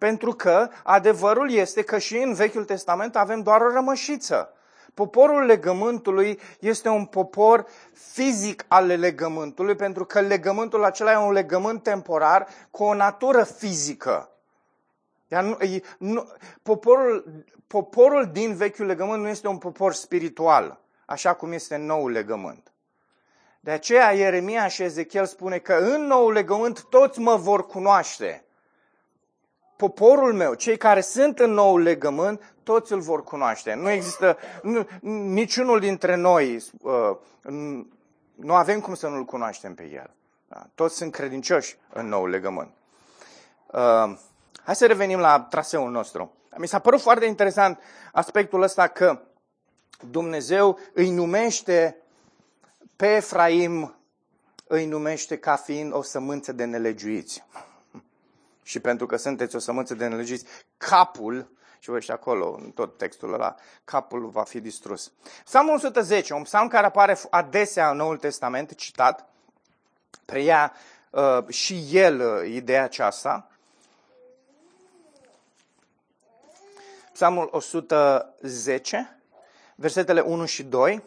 Pentru 0.00 0.32
că 0.32 0.68
adevărul 0.82 1.50
este 1.50 1.82
că 1.82 1.98
și 1.98 2.16
în 2.16 2.34
Vechiul 2.34 2.64
Testament 2.64 3.16
avem 3.16 3.42
doar 3.42 3.60
o 3.60 3.70
rămășiță. 3.70 4.52
Poporul 4.94 5.44
legământului 5.44 6.40
este 6.60 6.88
un 6.88 7.04
popor 7.04 7.66
fizic 7.92 8.64
al 8.68 8.86
legământului, 8.86 9.74
pentru 9.74 10.04
că 10.04 10.20
legământul 10.20 10.84
acela 10.84 11.12
e 11.12 11.16
un 11.16 11.32
legământ 11.32 11.82
temporar 11.82 12.48
cu 12.70 12.82
o 12.82 12.94
natură 12.94 13.44
fizică. 13.44 14.30
Iar 15.28 15.44
nu, 15.44 15.56
nu, 15.98 16.28
poporul, 16.62 17.44
poporul 17.66 18.28
din 18.32 18.54
vechiul 18.54 18.86
legământ 18.86 19.22
nu 19.22 19.28
este 19.28 19.48
un 19.48 19.58
popor 19.58 19.92
spiritual, 19.92 20.80
așa 21.06 21.34
cum 21.34 21.52
este 21.52 21.76
noul 21.76 22.10
legământ. 22.10 22.72
De 23.60 23.70
aceea 23.70 24.12
Ieremia 24.12 24.68
și 24.68 24.82
Ezechiel 24.82 25.26
spune 25.26 25.58
că 25.58 25.74
în 25.74 26.06
noul 26.06 26.32
legământ 26.32 26.82
toți 26.82 27.18
mă 27.18 27.36
vor 27.36 27.66
cunoaște 27.66 28.44
poporul 29.80 30.32
meu, 30.34 30.54
cei 30.54 30.76
care 30.76 31.00
sunt 31.00 31.38
în 31.38 31.50
nou 31.50 31.76
legământ, 31.76 32.54
toți 32.62 32.92
îl 32.92 33.00
vor 33.00 33.24
cunoaște. 33.24 33.74
Nu 33.74 33.90
există 33.90 34.36
nu, 34.62 34.86
niciunul 35.32 35.80
dintre 35.80 36.16
noi, 36.16 36.64
uh, 36.80 37.16
nu 38.34 38.54
avem 38.54 38.80
cum 38.80 38.94
să 38.94 39.08
nu-l 39.08 39.24
cunoaștem 39.24 39.74
pe 39.74 39.90
el. 39.92 40.10
Da? 40.48 40.66
Toți 40.74 40.96
sunt 40.96 41.12
credincioși 41.12 41.78
în 41.92 42.06
nou 42.08 42.26
legământ. 42.26 42.70
Uh, 43.66 44.18
hai 44.64 44.76
să 44.76 44.86
revenim 44.86 45.18
la 45.18 45.40
traseul 45.40 45.90
nostru. 45.90 46.32
Mi 46.56 46.68
s-a 46.68 46.78
părut 46.78 47.00
foarte 47.00 47.24
interesant 47.24 47.78
aspectul 48.12 48.62
ăsta 48.62 48.86
că 48.86 49.20
Dumnezeu 50.10 50.78
îi 50.92 51.10
numește 51.10 51.96
pe 52.96 53.06
Efraim, 53.06 53.94
îi 54.66 54.86
numește 54.86 55.38
ca 55.38 55.56
fiind 55.56 55.92
o 55.94 56.02
sămânță 56.02 56.52
de 56.52 56.64
nelegiuiți. 56.64 57.44
Și 58.62 58.80
pentru 58.80 59.06
că 59.06 59.16
sunteți 59.16 59.56
o 59.56 59.58
sămânță 59.58 59.94
de 59.94 60.06
nelegiuiți, 60.06 60.44
capul, 60.76 61.50
și 61.78 61.90
voi 61.90 62.04
acolo, 62.08 62.58
în 62.62 62.70
tot 62.70 62.98
textul 62.98 63.32
ăla, 63.32 63.54
capul 63.84 64.28
va 64.28 64.42
fi 64.42 64.60
distrus. 64.60 65.12
Psalmul 65.44 65.74
110, 65.74 66.34
un 66.34 66.42
psalm 66.42 66.68
care 66.68 66.86
apare 66.86 67.18
adesea 67.30 67.90
în 67.90 67.96
Noul 67.96 68.16
Testament, 68.16 68.74
citat, 68.74 69.28
preia 70.24 70.72
uh, 71.10 71.48
și 71.48 71.88
el 71.92 72.20
uh, 72.20 72.48
ideea 72.48 72.84
aceasta. 72.84 73.50
Psalmul 77.12 77.48
110, 77.52 79.20
versetele 79.74 80.20
1 80.20 80.44
și 80.44 80.62
2. 80.62 81.02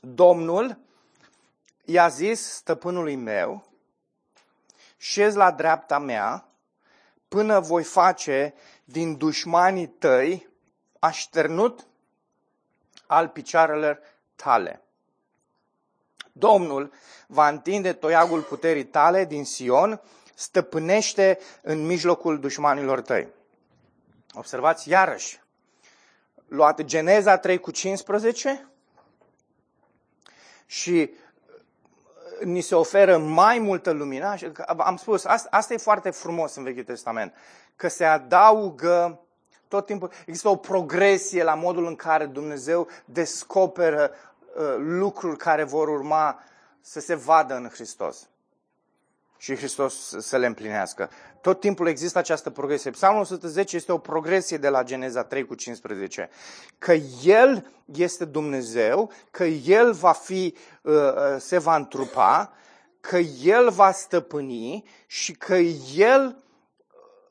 Domnul 0.00 0.78
i-a 1.84 2.08
zis 2.08 2.52
stăpânului 2.52 3.16
meu, 3.16 3.71
șez 5.02 5.34
la 5.34 5.50
dreapta 5.50 5.98
mea, 5.98 6.48
până 7.28 7.60
voi 7.60 7.82
face 7.82 8.54
din 8.84 9.16
dușmanii 9.16 9.86
tăi 9.86 10.48
așternut 10.98 11.86
al 13.06 13.28
picioarelor 13.28 13.98
tale. 14.34 14.82
Domnul 16.32 16.92
va 17.26 17.48
întinde 17.48 17.92
toiagul 17.92 18.42
puterii 18.42 18.84
tale 18.84 19.24
din 19.24 19.44
Sion, 19.44 20.00
stăpânește 20.34 21.38
în 21.62 21.86
mijlocul 21.86 22.40
dușmanilor 22.40 23.00
tăi. 23.00 23.28
Observați 24.32 24.88
iarăși, 24.88 25.40
luat 26.46 26.82
Geneza 26.82 27.38
3 27.38 27.58
cu 27.58 27.70
15 27.70 28.68
și 30.66 31.10
ni 32.44 32.60
se 32.60 32.74
oferă 32.74 33.18
mai 33.18 33.58
multă 33.58 33.90
lumină. 33.90 34.34
Am 34.66 34.96
spus, 34.96 35.24
asta, 35.24 35.48
asta 35.50 35.74
e 35.74 35.76
foarte 35.76 36.10
frumos 36.10 36.54
în 36.54 36.62
Vechiul 36.62 36.84
Testament, 36.84 37.34
că 37.76 37.88
se 37.88 38.04
adaugă 38.04 39.20
tot 39.68 39.86
timpul, 39.86 40.10
există 40.26 40.48
o 40.48 40.56
progresie 40.56 41.42
la 41.42 41.54
modul 41.54 41.86
în 41.86 41.96
care 41.96 42.26
Dumnezeu 42.26 42.88
descoperă 43.04 44.10
uh, 44.10 44.74
lucruri 44.78 45.36
care 45.36 45.64
vor 45.64 45.88
urma 45.88 46.42
să 46.80 47.00
se 47.00 47.14
vadă 47.14 47.54
în 47.54 47.68
Hristos 47.68 48.28
și 49.42 49.56
Hristos 49.56 50.16
să 50.18 50.36
le 50.36 50.46
împlinească. 50.46 51.10
Tot 51.42 51.60
timpul 51.60 51.86
există 51.86 52.18
această 52.18 52.50
progresie. 52.50 52.90
Psalmul 52.90 53.20
110 53.20 53.76
este 53.76 53.92
o 53.92 53.98
progresie 53.98 54.56
de 54.56 54.68
la 54.68 54.82
Geneza 54.82 55.24
3 55.24 55.46
cu 55.46 55.54
15. 55.54 56.30
Că 56.78 56.92
El 57.24 57.70
este 57.84 58.24
Dumnezeu, 58.24 59.12
că 59.30 59.44
El 59.44 59.92
va 59.92 60.12
fi, 60.12 60.56
uh, 60.82 60.92
uh, 60.94 61.36
se 61.38 61.58
va 61.58 61.76
întrupa, 61.76 62.52
că 63.00 63.18
El 63.42 63.70
va 63.70 63.92
stăpâni 63.92 64.84
și 65.06 65.32
că 65.32 65.54
El 65.94 66.44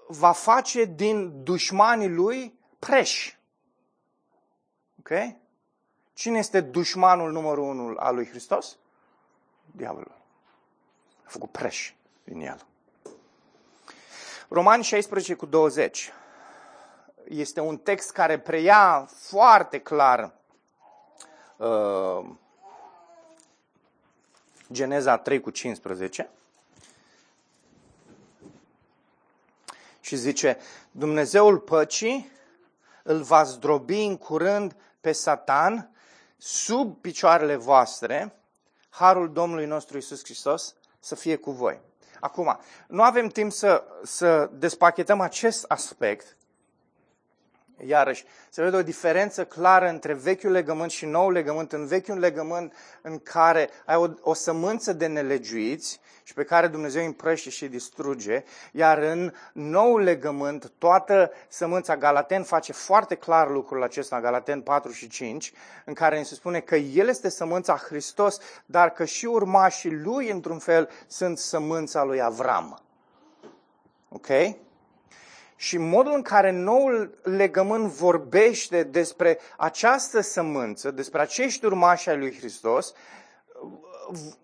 va 0.07 0.31
face 0.31 0.85
din 0.85 1.43
dușmanii 1.43 2.09
Lui 2.09 2.59
preși. 2.79 3.39
Ok? 4.99 5.09
Cine 6.13 6.37
este 6.37 6.61
dușmanul 6.61 7.31
numărul 7.31 7.63
unu 7.63 7.95
al 7.97 8.15
lui 8.15 8.27
Hristos? 8.27 8.77
Diavolul. 9.65 10.17
A 11.23 11.27
făcut 11.27 11.51
preși 11.51 11.97
din 12.23 12.39
el. 12.39 12.65
Romani 14.53 14.83
16 14.83 15.33
cu 15.33 15.45
20 15.45 16.13
este 17.27 17.59
un 17.59 17.77
text 17.77 18.11
care 18.11 18.39
preia 18.39 19.09
foarte 19.11 19.79
clar 19.79 20.33
uh, 21.57 22.29
Geneza 24.71 25.17
3 25.17 25.41
cu 25.41 25.49
15 25.49 26.29
și 29.99 30.15
zice 30.15 30.57
Dumnezeul 30.91 31.59
păcii 31.59 32.31
îl 33.03 33.21
va 33.21 33.43
zdrobi 33.43 34.03
în 34.03 34.17
curând 34.17 34.75
pe 35.01 35.11
Satan 35.11 35.95
sub 36.37 36.97
picioarele 37.01 37.55
voastre, 37.55 38.35
harul 38.89 39.33
Domnului 39.33 39.65
nostru 39.65 39.97
Isus 39.97 40.23
Hristos 40.23 40.75
să 40.99 41.15
fie 41.15 41.35
cu 41.35 41.51
voi. 41.51 41.90
Acum, 42.21 42.59
nu 42.87 43.03
avem 43.03 43.27
timp 43.27 43.51
să, 43.51 43.83
să 44.03 44.49
despachetăm 44.53 45.21
acest 45.21 45.65
aspect. 45.67 46.37
Iarăși, 47.85 48.25
se 48.49 48.61
vede 48.63 48.75
o 48.75 48.83
diferență 48.83 49.45
clară 49.45 49.89
între 49.89 50.13
vechiul 50.13 50.51
legământ 50.51 50.91
și 50.91 51.05
nou 51.05 51.29
legământ. 51.29 51.71
În 51.71 51.85
vechiul 51.85 52.19
legământ 52.19 52.73
în 53.01 53.19
care 53.19 53.69
ai 53.85 53.95
o, 53.95 54.07
o 54.21 54.33
sămânță 54.33 54.93
de 54.93 55.07
nelegiuiți 55.07 55.99
și 56.23 56.33
pe 56.33 56.43
care 56.43 56.67
Dumnezeu 56.67 57.01
îi 57.01 57.07
împrăște 57.07 57.49
și 57.49 57.63
îi 57.63 57.69
distruge, 57.69 58.43
iar 58.71 58.97
în 58.97 59.33
nou 59.53 59.97
legământ, 59.97 60.71
toată 60.77 61.31
sămânța 61.47 61.97
Galaten 61.97 62.43
face 62.43 62.71
foarte 62.71 63.15
clar 63.15 63.49
lucrul 63.49 63.83
acesta, 63.83 64.21
Galaten 64.21 64.61
4 64.61 64.91
și 64.91 65.07
5, 65.07 65.53
în 65.85 65.93
care 65.93 66.17
ne 66.17 66.23
se 66.23 66.35
spune 66.35 66.59
că 66.59 66.75
El 66.75 67.07
este 67.07 67.29
sămânța 67.29 67.75
Hristos, 67.75 68.39
dar 68.65 68.89
că 68.89 69.05
și 69.05 69.25
urmașii 69.25 70.01
Lui, 70.01 70.29
într-un 70.29 70.59
fel, 70.59 70.89
sunt 71.07 71.37
sămânța 71.37 72.03
lui 72.03 72.21
Avram. 72.21 72.81
Ok? 74.09 74.27
Și 75.61 75.77
modul 75.77 76.13
în 76.13 76.21
care 76.21 76.51
noul 76.51 77.17
legământ 77.23 77.85
vorbește 77.87 78.83
despre 78.83 79.39
această 79.57 80.21
sămânță, 80.21 80.91
despre 80.91 81.21
acești 81.21 81.65
urmași 81.65 82.09
ai 82.09 82.17
lui 82.17 82.35
Hristos, 82.37 82.93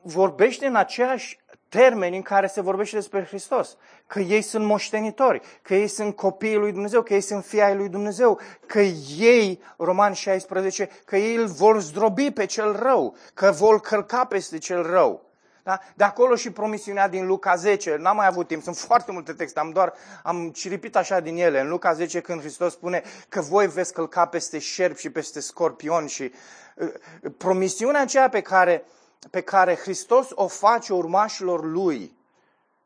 vorbește 0.01 0.65
în 0.65 0.75
aceeași 0.75 1.39
termeni 1.69 2.15
în 2.15 2.21
care 2.21 2.47
se 2.47 2.61
vorbește 2.61 2.95
despre 2.95 3.23
Hristos. 3.23 3.77
Că 4.07 4.19
ei 4.19 4.41
sunt 4.41 4.65
moștenitori, 4.65 5.41
că 5.61 5.75
ei 5.75 5.87
sunt 5.87 6.15
copiii 6.15 6.55
lui 6.55 6.71
Dumnezeu, 6.71 7.01
că 7.01 7.13
ei 7.13 7.21
sunt 7.21 7.45
fii 7.45 7.61
ai 7.61 7.75
lui 7.75 7.89
Dumnezeu, 7.89 8.39
că 8.65 8.81
ei, 9.19 9.61
Roman 9.77 10.13
16, 10.13 10.89
că 11.05 11.17
ei 11.17 11.35
îl 11.35 11.47
vor 11.47 11.81
zdrobi 11.81 12.31
pe 12.31 12.45
cel 12.45 12.75
rău, 12.75 13.15
că 13.33 13.51
vor 13.51 13.79
călca 13.79 14.25
peste 14.25 14.57
cel 14.57 14.83
rău. 14.83 15.26
Da? 15.67 15.79
De 15.95 16.03
acolo 16.03 16.35
și 16.35 16.51
promisiunea 16.51 17.07
din 17.07 17.25
Luca 17.25 17.55
10. 17.55 17.95
N-am 17.95 18.15
mai 18.15 18.25
avut 18.25 18.47
timp, 18.47 18.63
sunt 18.63 18.77
foarte 18.77 19.11
multe 19.11 19.33
texte, 19.33 19.59
am 19.59 19.69
doar 19.69 19.93
am 20.23 20.49
ciripit 20.49 20.95
așa 20.95 21.19
din 21.19 21.37
ele. 21.37 21.59
În 21.59 21.69
Luca 21.69 21.93
10 21.93 22.21
când 22.21 22.39
Hristos 22.39 22.73
spune 22.73 23.03
că 23.29 23.41
voi 23.41 23.67
veți 23.67 23.93
călca 23.93 24.25
peste 24.25 24.59
șerpi 24.59 24.99
și 24.99 25.09
peste 25.09 25.39
scorpion 25.39 26.05
și 26.05 26.31
uh, 26.75 26.93
promisiunea 27.37 28.01
aceea 28.01 28.29
pe 28.29 28.41
care 28.41 28.85
pe 29.31 29.41
care 29.41 29.75
Hristos 29.75 30.27
o 30.33 30.47
face 30.47 30.93
urmașilor 30.93 31.65
lui, 31.65 32.17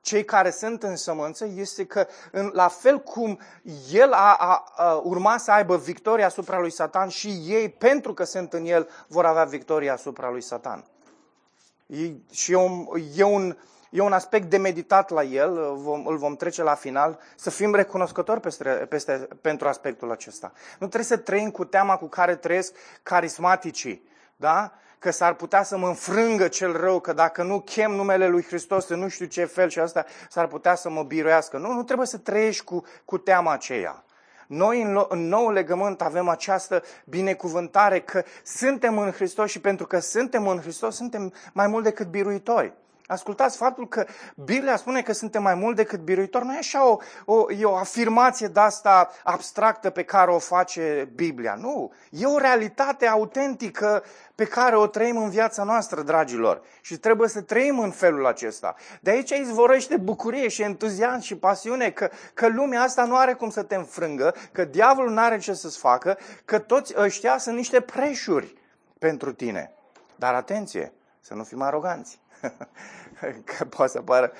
cei 0.02 0.26
care 0.26 0.52
sunt 0.52 0.84
în 0.84 0.96
sămânță, 0.96 1.46
este 1.56 1.86
că 1.86 2.08
în, 2.32 2.50
la 2.54 2.68
fel 2.68 3.00
cum 3.00 3.40
el 3.92 4.14
a, 4.14 4.34
a, 4.34 4.74
a 4.76 4.94
urma 5.04 5.38
să 5.38 5.52
aibă 5.52 5.78
victoria 5.78 6.26
asupra 6.26 6.60
lui 6.60 6.72
Satan 6.72 7.08
și 7.08 7.28
ei, 7.46 7.70
pentru 7.70 8.14
că 8.14 8.24
sunt 8.24 8.54
în 8.54 8.66
el, 8.66 8.90
vor 9.08 9.26
avea 9.26 9.44
victoria 9.44 9.94
asupra 9.94 10.30
lui 10.30 10.42
Satan. 10.42 10.86
E, 11.92 12.12
și 12.32 12.52
e 12.52 12.56
un, 12.56 12.88
e, 13.16 13.24
un, 13.24 13.58
e 13.90 14.02
un 14.02 14.14
aspect 14.14 14.50
de 14.50 14.58
meditat 14.58 15.10
la 15.10 15.24
el, 15.24 15.74
vom, 15.76 16.06
îl 16.08 16.18
vom 16.18 16.36
trece 16.36 16.64
la 16.64 16.76
final, 16.76 17.20
să 17.36 17.50
fim 17.50 17.76
recunoscători 17.76 18.40
peste, 18.40 18.64
peste, 18.64 19.28
pentru 19.42 19.68
aspectul 19.68 20.12
acesta. 20.12 20.52
Nu 20.80 20.88
trebuie 20.88 21.04
să 21.04 21.18
trăim 21.18 21.50
cu 21.50 21.66
teama 21.66 21.98
cu 21.98 22.08
care 22.08 22.36
trăiesc 22.36 22.74
carismaticii, 23.04 24.04
da? 24.36 24.72
că 25.00 25.12
s-ar 25.12 25.34
putea 25.34 25.64
să 25.64 25.78
mă 25.78 25.88
înfrângă 25.88 26.48
cel 26.48 26.78
rău, 26.78 27.00
că 27.00 27.14
dacă 27.14 27.44
nu 27.44 27.60
chem 27.60 27.92
numele 27.92 28.28
lui 28.28 28.44
Hristos 28.44 28.88
în 28.88 29.00
nu 29.00 29.08
știu 29.08 29.26
ce 29.26 29.46
fel 29.46 29.70
și 29.70 29.80
asta, 29.80 30.06
s-ar 30.30 30.48
putea 30.48 30.76
să 30.76 30.90
mă 30.90 31.04
biruiască. 31.04 31.58
Nu, 31.58 31.74
nu 31.74 31.84
trebuie 31.84 32.08
să 32.08 32.18
trăiești 32.18 32.64
cu, 32.64 32.84
cu 33.06 33.18
teama 33.18 33.52
aceea. 33.52 34.04
Noi 34.52 34.82
în, 34.82 35.06
în 35.10 35.28
nou 35.28 35.50
legământ 35.50 36.02
avem 36.02 36.28
această 36.28 36.84
binecuvântare 37.06 38.00
că 38.00 38.24
suntem 38.44 38.98
în 38.98 39.12
Hristos 39.12 39.50
și 39.50 39.62
pentru 39.62 39.88
că 39.88 40.00
suntem 40.00 40.48
în 40.48 40.60
Hristos 40.60 40.96
suntem 40.96 41.34
mai 41.54 41.68
mult 41.68 41.84
decât 41.84 42.08
biruitori. 42.08 42.74
Ascultați, 43.12 43.58
faptul 43.58 43.88
că 43.88 44.06
Biblia 44.36 44.76
spune 44.76 45.02
că 45.02 45.14
suntem 45.14 45.42
mai 45.42 45.56
mult 45.56 45.76
decât 45.76 46.00
biruitori, 46.00 46.46
nu 46.46 46.54
e 46.54 46.58
așa 46.58 46.88
o, 46.88 46.98
o, 47.26 47.52
e 47.52 47.66
o 47.66 47.76
afirmație 47.76 48.48
de 48.48 48.60
asta 48.60 49.10
abstractă 49.24 49.90
pe 49.90 50.04
care 50.04 50.32
o 50.32 50.40
face 50.40 51.10
Biblia. 51.16 51.56
Nu, 51.56 51.92
e 52.10 52.26
o 52.26 52.38
realitate 52.38 53.08
autentică 53.08 54.04
pe 54.36 54.46
care 54.46 54.76
o 54.76 54.88
trăim 54.88 55.18
în 55.18 55.30
viața 55.30 55.64
noastră, 55.64 56.02
dragilor. 56.02 56.62
Și 56.82 56.98
trebuie 56.98 57.28
să 57.28 57.42
trăim 57.42 57.80
în 57.80 57.92
felul 57.92 58.26
acesta. 58.26 58.76
De 59.02 59.10
aici 59.10 59.30
izvorăște 59.30 59.98
bucurie 59.98 60.48
și 60.48 60.62
entuziasm 60.62 61.20
și 61.20 61.36
pasiune 61.36 61.90
că, 61.90 62.10
că 62.34 62.48
lumea 62.48 62.82
asta 62.82 63.06
nu 63.06 63.16
are 63.16 63.34
cum 63.34 63.50
să 63.50 63.64
te 63.64 63.76
înfrângă, 63.76 64.36
că 64.52 64.66
diavolul 64.66 65.12
nu 65.12 65.22
are 65.22 65.38
ce 65.38 65.54
să-ți 65.54 65.78
facă, 65.78 66.18
că 66.46 66.60
toți 66.60 66.94
ăștia 66.98 67.38
sunt 67.38 67.56
niște 67.56 67.82
preșuri 67.82 68.56
pentru 69.00 69.34
tine. 69.34 69.74
Dar 70.16 70.34
atenție, 70.34 70.94
să 71.20 71.34
nu 71.34 71.44
fim 71.44 71.62
aroganți. 71.62 72.20
că 73.58 73.66
poate 73.66 73.92
să 73.92 73.98
apară, 73.98 74.32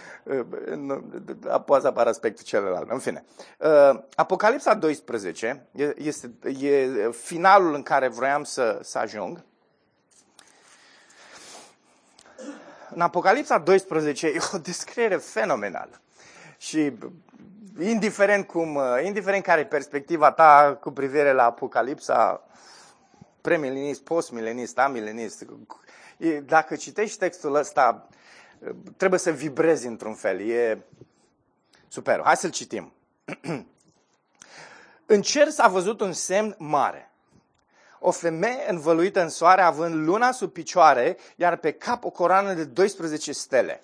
poate 1.66 1.82
să 1.82 1.88
apară 1.88 2.10
aspectul 2.10 2.46
celălalt. 2.46 2.90
În 2.90 3.00
fine. 3.00 3.26
Uh, 3.58 4.00
Apocalipsa 4.16 4.74
12 4.74 5.66
este 5.96 6.32
e 6.60 7.10
finalul 7.12 7.74
în 7.74 7.84
care 7.84 8.08
vroiam 8.08 8.44
să, 8.44 8.80
să 8.82 8.98
ajung. 8.98 9.44
În 12.94 13.02
Apocalipsa 13.02 13.58
12 13.58 14.28
e 14.28 14.38
o 14.54 14.58
descriere 14.58 15.16
fenomenală. 15.16 16.02
Și 16.58 16.94
indiferent, 17.80 18.48
cum, 18.48 18.76
uh, 18.76 18.84
indiferent 19.04 19.44
care 19.44 19.62
e 19.62 19.66
perspectiva 19.66 20.32
ta 20.32 20.78
cu 20.82 20.92
privire 20.92 21.32
la 21.32 21.44
Apocalipsa, 21.44 22.48
premilenist, 23.42 24.02
postmilenist, 24.02 24.78
amilenist, 24.80 25.46
dacă 26.46 26.76
citești 26.76 27.18
textul 27.18 27.56
ăsta, 27.56 28.08
trebuie 28.98 29.20
să 29.20 29.32
vibrezi 29.32 29.88
într-un 29.88 30.14
fel. 30.14 30.40
E 30.50 30.86
super. 31.88 32.22
Hai 32.24 32.36
să-l 32.36 32.50
citim. 32.50 32.94
în 35.06 35.22
cer 35.22 35.50
s-a 35.50 35.68
văzut 35.68 36.02
un 36.02 36.14
semn 36.14 36.56
mare. 36.58 37.12
O 38.00 38.12
femeie 38.12 38.66
învăluită 38.70 39.22
în 39.22 39.30
soare 39.30 39.62
având 39.62 40.08
luna 40.08 40.32
sub 40.32 40.52
picioare, 40.52 41.18
iar 41.36 41.56
pe 41.56 41.72
cap 41.72 42.04
o 42.04 42.10
coroană 42.10 42.54
de 42.54 42.64
12 42.64 43.32
stele. 43.32 43.84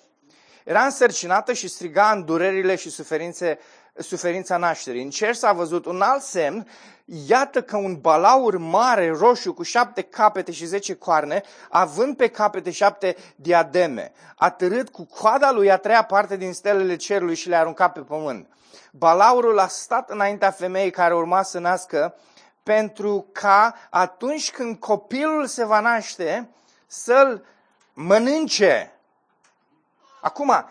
Era 0.64 0.84
însărcinată 0.84 1.52
și 1.52 1.68
striga 1.68 2.10
în 2.10 2.24
durerile 2.24 2.76
și 2.76 2.90
suferințe, 2.90 3.58
suferința 3.98 4.56
nașterii. 4.56 5.02
În 5.02 5.10
cer 5.10 5.34
s-a 5.34 5.52
văzut 5.52 5.86
un 5.86 6.00
alt 6.00 6.22
semn, 6.22 6.68
iată 7.04 7.62
că 7.62 7.76
un 7.76 8.00
balaur 8.00 8.56
mare, 8.56 9.10
roșu, 9.10 9.52
cu 9.52 9.62
șapte 9.62 10.02
capete 10.02 10.52
și 10.52 10.64
zece 10.64 10.94
coarne, 10.94 11.42
având 11.70 12.16
pe 12.16 12.28
capete 12.28 12.70
șapte 12.70 13.16
diademe, 13.36 14.12
a 14.36 14.50
târât 14.50 14.88
cu 14.88 15.04
coada 15.04 15.52
lui 15.52 15.70
a 15.70 15.76
treia 15.76 16.02
parte 16.02 16.36
din 16.36 16.52
stelele 16.52 16.96
cerului 16.96 17.34
și 17.34 17.48
le-a 17.48 17.60
aruncat 17.60 17.92
pe 17.92 18.00
pământ. 18.00 18.48
Balaurul 18.92 19.58
a 19.58 19.66
stat 19.66 20.10
înaintea 20.10 20.50
femeii 20.50 20.90
care 20.90 21.14
urma 21.14 21.42
să 21.42 21.58
nască, 21.58 22.14
pentru 22.62 23.26
ca 23.32 23.74
atunci 23.90 24.50
când 24.50 24.78
copilul 24.78 25.46
se 25.46 25.64
va 25.64 25.80
naște, 25.80 26.48
să-l 26.86 27.44
mănânce. 27.92 28.92
Acum, 30.20 30.66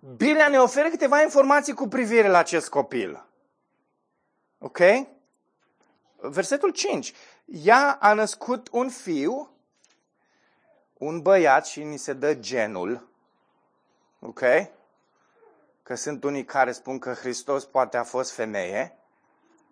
Biblia 0.00 0.48
ne 0.48 0.58
oferă 0.58 0.88
câteva 0.88 1.22
informații 1.22 1.74
cu 1.74 1.88
privire 1.88 2.28
la 2.28 2.38
acest 2.38 2.68
copil. 2.68 3.24
Ok? 4.58 4.78
Versetul 6.16 6.70
5. 6.70 7.12
Ea 7.44 7.98
a 8.00 8.12
născut 8.12 8.68
un 8.72 8.88
fiu, 8.88 9.50
un 10.98 11.22
băiat 11.22 11.66
și 11.66 11.82
ni 11.82 11.96
se 11.96 12.12
dă 12.12 12.34
genul. 12.34 13.08
Ok? 14.20 14.42
Că 15.82 15.94
sunt 15.94 16.24
unii 16.24 16.44
care 16.44 16.72
spun 16.72 16.98
că 16.98 17.12
Hristos 17.12 17.64
poate 17.64 17.96
a 17.96 18.04
fost 18.04 18.32
femeie. 18.32 18.98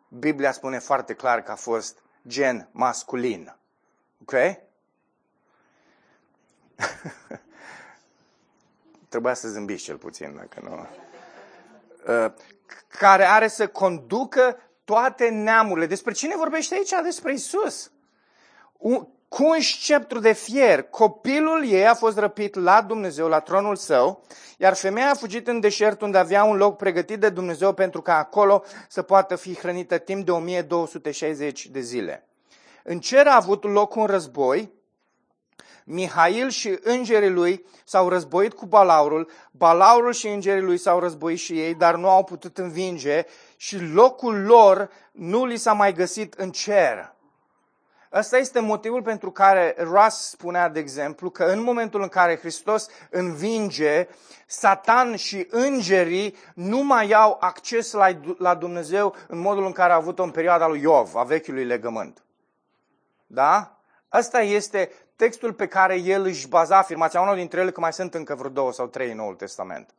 Biblia 0.09 0.53
spune 0.53 0.79
foarte 0.79 1.15
clar 1.15 1.43
că 1.43 1.51
a 1.51 1.57
fost 1.57 2.03
gen 2.27 2.69
masculin. 2.73 3.57
Ok? 4.21 4.33
Trebuia 9.09 9.35
să 9.35 9.49
zâmbiți 9.49 9.83
cel 9.83 9.97
puțin, 9.97 10.35
dacă 10.37 10.61
nu... 10.63 10.87
Uh, 12.15 12.33
care 12.99 13.25
are 13.25 13.49
să 13.49 13.67
conducă 13.67 14.57
toate 14.85 15.29
neamurile. 15.29 15.87
Despre 15.87 16.13
cine 16.13 16.37
vorbește 16.37 16.75
aici? 16.75 16.93
Despre 17.03 17.33
Isus. 17.33 17.91
Cu 19.29 19.45
un 19.45 19.61
sceptru 19.61 20.19
de 20.19 20.33
fier, 20.33 20.83
copilul 20.83 21.67
ei 21.67 21.87
a 21.87 21.95
fost 21.95 22.19
răpit 22.19 22.55
la 22.55 22.83
Dumnezeu, 22.83 23.29
la 23.29 23.41
tronul 23.41 23.77
său, 23.77 24.25
iar 24.57 24.75
femeia 24.75 25.11
a 25.11 25.15
fugit 25.15 25.49
în 25.49 25.61
deșert 25.61 26.01
unde 26.01 26.19
avea 26.19 26.45
un 26.45 26.57
loc 26.57 26.77
pregătit 26.77 27.21
de 27.21 27.29
Dumnezeu 27.29 27.73
pentru 27.73 28.03
ca 28.03 28.17
acolo 28.17 28.65
să 28.89 29.03
poată 29.03 29.37
fi 29.37 29.55
hrănită 29.55 29.99
timp 29.99 30.25
de 30.25 30.31
1260 30.31 31.67
de 31.67 31.81
zile. 31.81 32.27
În 32.83 33.01
cer 33.01 33.27
a 33.27 33.35
avut 33.35 33.65
loc 33.65 33.95
un 33.95 34.07
război, 34.07 34.73
Mihail 35.91 36.49
și 36.49 36.79
îngerii 36.83 37.31
lui 37.31 37.67
s-au 37.85 38.09
războit 38.09 38.53
cu 38.53 38.67
Balaurul, 38.67 39.31
Balaurul 39.51 40.13
și 40.13 40.29
îngerii 40.29 40.63
lui 40.63 40.79
s-au 40.79 40.99
războit 40.99 41.39
și 41.39 41.61
ei, 41.61 41.75
dar 41.75 41.97
nu 41.97 42.09
au 42.09 42.25
putut 42.25 42.59
învinge 42.59 43.25
și 43.57 43.79
locul 43.79 44.43
lor 44.43 44.91
nu 45.13 45.45
li 45.45 45.57
s-a 45.57 45.73
mai 45.73 45.93
găsit 45.93 46.35
în 46.35 46.51
cer. 46.51 47.13
Ăsta 48.13 48.39
este 48.39 48.61
motivul 48.61 49.03
pentru 49.03 49.31
care 49.31 49.75
Ross 49.79 50.29
spunea, 50.29 50.69
de 50.69 50.79
exemplu, 50.79 51.31
că 51.31 51.45
în 51.45 51.63
momentul 51.63 52.03
în 52.03 52.09
care 52.09 52.39
Hristos 52.39 52.89
învinge, 53.11 54.09
Satan 54.47 55.17
și 55.17 55.47
îngerii 55.51 56.37
nu 56.55 56.83
mai 56.83 57.13
au 57.13 57.37
acces 57.41 57.93
la, 57.93 58.09
la 58.39 58.55
Dumnezeu 58.55 59.15
în 59.29 59.39
modul 59.39 59.65
în 59.65 59.73
care 59.73 59.93
a 59.93 59.97
avut-o 59.97 60.23
în 60.23 60.31
perioada 60.31 60.67
lui 60.67 60.81
Iov, 60.81 61.17
a 61.17 61.23
vechiului 61.23 61.65
legământ. 61.65 62.23
Da? 63.27 63.79
Asta 64.09 64.41
este 64.41 64.91
textul 65.19 65.53
pe 65.53 65.67
care 65.67 65.95
el 65.95 66.25
își 66.25 66.49
baza 66.49 66.79
afirmația, 66.79 67.21
unul 67.21 67.35
dintre 67.35 67.61
ele 67.61 67.71
că 67.71 67.81
mai 67.81 67.93
sunt 67.93 68.15
încă 68.15 68.35
vreo 68.35 68.51
două 68.51 68.73
sau 68.73 68.87
trei 68.87 69.11
în 69.11 69.17
Noul 69.17 69.35
Testament. 69.35 69.95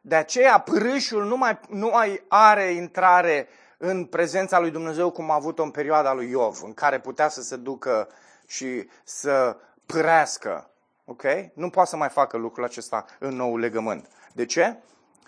De 0.00 0.14
aceea 0.14 0.58
pârâșul 0.58 1.24
nu 1.24 1.36
mai, 1.36 1.60
nu 1.68 1.88
mai 1.92 2.22
are 2.28 2.72
intrare 2.72 3.48
în 3.78 4.04
prezența 4.04 4.58
lui 4.60 4.70
Dumnezeu 4.70 5.10
cum 5.10 5.30
a 5.30 5.34
avut-o 5.34 5.62
în 5.62 5.70
perioada 5.70 6.12
lui 6.12 6.30
Iov, 6.30 6.62
în 6.64 6.74
care 6.74 7.00
putea 7.00 7.28
să 7.28 7.42
se 7.42 7.56
ducă 7.56 8.08
și 8.46 8.88
să 9.04 9.56
pârească. 9.86 10.70
Ok? 11.04 11.22
Nu 11.54 11.70
poate 11.70 11.88
să 11.88 11.96
mai 11.96 12.08
facă 12.08 12.36
lucrul 12.36 12.64
acesta 12.64 13.04
în 13.18 13.36
nou 13.36 13.56
legământ. 13.56 14.08
De 14.32 14.44
ce? 14.44 14.76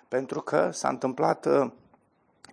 Pentru 0.08 0.40
că 0.40 0.70
s-a 0.70 0.88
întâmplat 0.88 1.46
uh, 1.46 1.70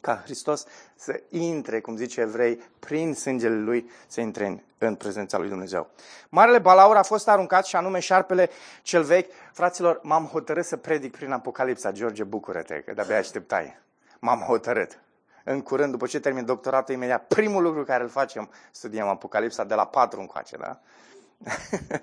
ca 0.02 0.22
Hristos 0.24 0.66
să 0.96 1.24
intre, 1.30 1.82
cum 1.82 1.96
zice 1.96 2.22
evrei, 2.22 2.56
prin 2.80 3.14
sângele 3.14 3.56
lui, 3.56 3.90
să 4.08 4.22
intre 4.22 4.46
în, 4.46 4.62
în 4.86 4.96
prezența 4.96 5.38
lui 5.38 5.50
Dumnezeu. 5.50 5.90
Marele 6.30 6.60
balaur 6.60 6.96
a 6.96 7.04
fost 7.04 7.28
aruncat 7.28 7.66
și 7.66 7.76
anume 7.76 8.00
șarpele 8.00 8.50
cel 8.82 9.04
vechi. 9.04 9.32
Fraților, 9.54 10.00
m-am 10.04 10.26
hotărât 10.26 10.66
să 10.66 10.78
predic 10.78 11.12
prin 11.12 11.32
Apocalipsa. 11.32 11.92
George, 11.92 12.24
bucură-te, 12.24 12.82
că 12.82 12.94
de-abia 12.94 13.18
așteptai. 13.18 13.80
M-am 14.20 14.40
hotărât. 14.40 15.00
În 15.44 15.62
curând, 15.62 15.92
după 15.92 16.08
ce 16.08 16.20
termin 16.20 16.46
doctoratul, 16.46 16.94
imediat, 16.94 17.28
primul 17.28 17.64
lucru 17.64 17.84
care 17.84 18.04
îl 18.04 18.10
facem, 18.10 18.50
studiem 18.72 19.08
Apocalipsa 19.08 19.64
de 19.64 19.74
la 19.74 19.86
4 19.86 20.20
încoace, 20.20 20.58
da? 20.58 20.80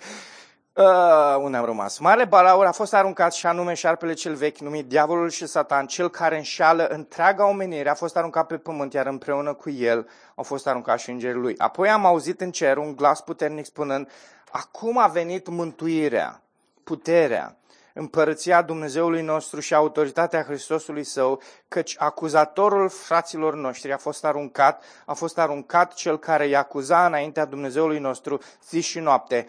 Uh, 0.79 1.37
unde 1.39 1.57
am 1.57 1.65
rămas? 1.65 1.99
Mare 1.99 2.25
balaur 2.25 2.65
a 2.67 2.73
fost 2.73 2.95
aruncat 2.95 3.33
și 3.33 3.47
anume 3.47 3.75
șarpele 3.75 4.13
cel 4.13 4.35
vechi, 4.35 4.59
numit 4.59 4.87
Diavolul 4.87 5.31
și 5.31 5.47
Satan, 5.47 5.87
cel 5.87 6.11
care 6.11 6.37
înșală 6.37 6.87
întreaga 6.87 7.49
omenire, 7.49 7.89
a 7.89 7.95
fost 7.95 8.17
aruncat 8.17 8.47
pe 8.47 8.57
pământ, 8.57 8.93
iar 8.93 9.07
împreună 9.07 9.55
cu 9.55 9.71
el 9.71 10.09
au 10.35 10.45
fost 10.45 10.67
aruncați 10.67 11.03
și 11.03 11.11
îngerii 11.11 11.41
lui. 11.41 11.55
Apoi 11.59 11.89
am 11.89 12.07
auzit 12.07 12.41
în 12.41 12.51
cer 12.51 12.77
un 12.77 12.97
glas 12.97 13.21
puternic 13.21 13.65
spunând, 13.65 14.11
acum 14.51 14.99
a 14.99 15.07
venit 15.07 15.49
mântuirea, 15.49 16.43
puterea, 16.85 17.57
împărăția 17.95 18.63
Dumnezeului 18.63 19.23
nostru 19.23 19.61
și 19.61 19.75
autoritatea 19.75 20.43
Hristosului 20.43 21.05
Său, 21.05 21.43
căci 21.69 21.95
acuzatorul 21.99 22.89
fraților 22.89 23.55
noștri 23.55 23.93
a 23.93 23.97
fost 23.97 24.25
aruncat, 24.25 24.85
a 25.07 25.13
fost 25.13 25.39
aruncat 25.39 25.95
cel 25.95 26.19
care 26.19 26.45
îi 26.45 26.57
acuza 26.57 27.07
înaintea 27.07 27.45
Dumnezeului 27.45 27.99
nostru 27.99 28.39
zi 28.69 28.81
și 28.81 28.99
noapte 28.99 29.47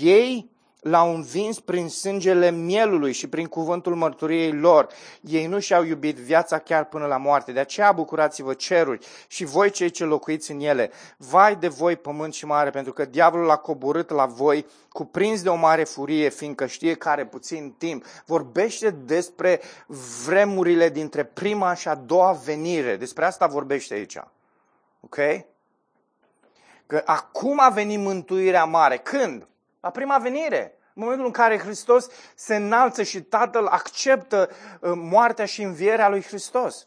ei 0.00 0.52
l-au 0.84 1.14
învins 1.14 1.60
prin 1.60 1.88
sângele 1.88 2.50
mielului 2.50 3.12
și 3.12 3.28
prin 3.28 3.46
cuvântul 3.46 3.94
mărturiei 3.94 4.52
lor. 4.52 4.88
Ei 5.20 5.46
nu 5.46 5.58
și-au 5.58 5.84
iubit 5.84 6.16
viața 6.16 6.58
chiar 6.58 6.84
până 6.84 7.06
la 7.06 7.16
moarte. 7.16 7.52
De 7.52 7.60
aceea 7.60 7.92
bucurați-vă 7.92 8.54
ceruri 8.54 9.06
și 9.26 9.44
voi 9.44 9.70
cei 9.70 9.90
ce 9.90 10.04
locuiți 10.04 10.50
în 10.50 10.60
ele. 10.60 10.90
Vai 11.16 11.56
de 11.56 11.68
voi 11.68 11.96
pământ 11.96 12.34
și 12.34 12.46
mare, 12.46 12.70
pentru 12.70 12.92
că 12.92 13.04
diavolul 13.04 13.50
a 13.50 13.56
coborât 13.56 14.10
la 14.10 14.26
voi 14.26 14.66
cuprins 14.88 15.42
de 15.42 15.48
o 15.48 15.54
mare 15.54 15.84
furie, 15.84 16.28
fiindcă 16.28 16.66
știe 16.66 16.94
care 16.94 17.26
puțin 17.26 17.74
timp. 17.78 18.04
Vorbește 18.26 18.90
despre 18.90 19.60
vremurile 20.26 20.88
dintre 20.88 21.24
prima 21.24 21.74
și 21.74 21.88
a 21.88 21.94
doua 21.94 22.32
venire. 22.44 22.96
Despre 22.96 23.24
asta 23.24 23.46
vorbește 23.46 23.94
aici. 23.94 24.16
Ok? 25.00 25.16
Că 26.86 27.02
acum 27.04 27.60
a 27.60 27.68
venit 27.68 27.98
mântuirea 27.98 28.64
mare. 28.64 28.96
Când? 28.96 29.46
La 29.84 29.90
prima 29.90 30.18
venire. 30.18 30.78
În 30.94 31.02
momentul 31.02 31.26
în 31.26 31.32
care 31.32 31.58
Hristos 31.58 32.06
se 32.34 32.56
înalță 32.56 33.02
și 33.02 33.22
Tatăl 33.22 33.66
acceptă 33.66 34.50
uh, 34.80 34.92
moartea 34.94 35.44
și 35.44 35.62
învierea 35.62 36.08
lui 36.08 36.22
Hristos. 36.22 36.86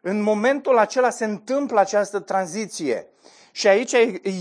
În 0.00 0.20
momentul 0.20 0.78
acela 0.78 1.10
se 1.10 1.24
întâmplă 1.24 1.80
această 1.80 2.20
tranziție. 2.20 3.06
Și 3.54 3.68
aici 3.68 3.92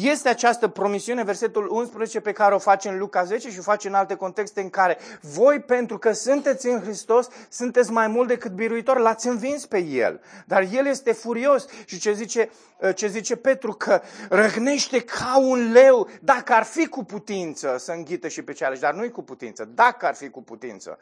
este 0.01 0.29
această 0.29 0.67
promisiune, 0.67 1.23
versetul 1.23 1.67
11, 1.71 2.19
pe 2.19 2.31
care 2.31 2.55
o 2.55 2.59
face 2.59 2.89
în 2.89 2.97
Luca 2.97 3.23
10 3.23 3.49
și 3.51 3.59
o 3.59 3.61
face 3.61 3.87
în 3.87 3.93
alte 3.93 4.15
contexte 4.15 4.61
în 4.61 4.69
care 4.69 4.97
voi, 5.21 5.59
pentru 5.59 5.97
că 5.97 6.11
sunteți 6.11 6.67
în 6.67 6.81
Hristos, 6.81 7.27
sunteți 7.49 7.91
mai 7.91 8.07
mult 8.07 8.27
decât 8.27 8.51
biruitor, 8.51 8.97
l-ați 8.97 9.27
învins 9.27 9.65
pe 9.65 9.77
El. 9.77 10.21
Dar 10.45 10.67
El 10.71 10.85
este 10.85 11.11
furios 11.11 11.65
și 11.85 11.99
ce 11.99 12.13
zice, 12.13 12.49
ce 12.95 13.07
zice 13.07 13.35
Petru, 13.35 13.71
că 13.71 14.01
răgnește 14.29 14.99
ca 14.99 15.37
un 15.39 15.71
leu, 15.71 16.07
dacă 16.21 16.53
ar 16.53 16.63
fi 16.63 16.87
cu 16.87 17.03
putință 17.03 17.75
să 17.79 17.91
înghită 17.91 18.27
și 18.27 18.41
pe 18.41 18.53
cealalți, 18.53 18.81
dar 18.81 18.93
nu-i 18.93 19.11
cu 19.11 19.21
putință, 19.21 19.69
dacă 19.73 20.05
ar 20.05 20.15
fi 20.15 20.29
cu 20.29 20.43
putință. 20.43 20.99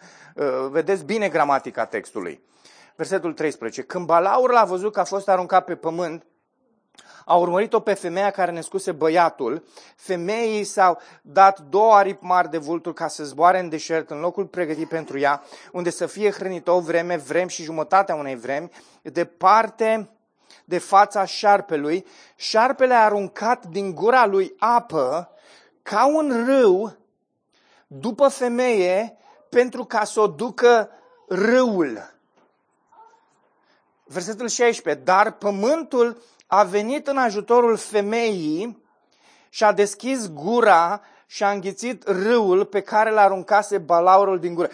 Vedeți 0.70 1.04
bine 1.04 1.30
gramatica 1.30 1.86
textului. 1.86 2.42
Versetul 2.96 3.34
13. 3.34 3.82
Când 3.82 4.06
Balaur 4.06 4.52
l-a 4.52 4.64
văzut 4.64 4.94
că 4.94 5.00
a 5.00 5.04
fost 5.04 5.30
aruncat 5.30 5.66
pe 5.66 5.76
pământ, 5.76 6.24
a 7.30 7.36
urmărit-o 7.36 7.80
pe 7.80 7.94
femeia 7.94 8.32
care 8.32 8.52
născuse 8.52 8.92
băiatul. 8.92 9.64
Femeii 9.96 10.64
s-au 10.64 11.00
dat 11.22 11.60
două 11.60 11.94
aripi 11.94 12.24
mari 12.26 12.50
de 12.50 12.58
vulturi 12.58 12.96
ca 12.96 13.08
să 13.08 13.24
zboare 13.24 13.60
în 13.60 13.70
deșert, 13.70 14.10
în 14.10 14.20
locul 14.20 14.46
pregătit 14.46 14.88
pentru 14.88 15.20
ea, 15.20 15.44
unde 15.72 15.90
să 15.90 16.06
fie 16.06 16.32
hrănită 16.32 16.72
o 16.72 16.80
vreme, 16.80 17.18
vrem 17.18 17.48
și 17.48 17.64
jumătatea 17.64 18.16
unei 18.16 18.36
vremi, 18.36 18.70
departe 19.02 20.10
de 20.66 20.78
fața 20.78 21.26
șarpelui. 21.26 22.06
Șarpele 22.36 22.94
a 22.94 23.04
aruncat 23.04 23.66
din 23.66 23.96
gura 23.96 24.26
lui 24.26 24.56
apă 24.60 25.30
ca 25.82 26.06
un 26.06 26.46
râu 26.46 26.98
după 27.88 28.28
femeie 28.28 29.18
pentru 29.50 29.84
ca 29.84 30.04
să 30.04 30.20
o 30.20 30.28
ducă 30.28 30.90
râul. 31.28 32.14
Versetul 34.04 34.48
16. 34.48 35.04
Dar 35.04 35.32
pământul 35.32 36.22
a 36.52 36.64
venit 36.64 37.08
în 37.08 37.18
ajutorul 37.18 37.78
femeii 37.78 38.84
și 39.50 39.64
a 39.64 39.72
deschis 39.72 40.32
gura 40.32 41.02
și 41.26 41.44
a 41.44 41.52
înghițit 41.52 42.08
râul 42.08 42.66
pe 42.66 42.82
care 42.82 43.12
l-a 43.12 43.22
aruncase 43.22 43.78
balaurul 43.78 44.40
din 44.40 44.54
gură. 44.54 44.70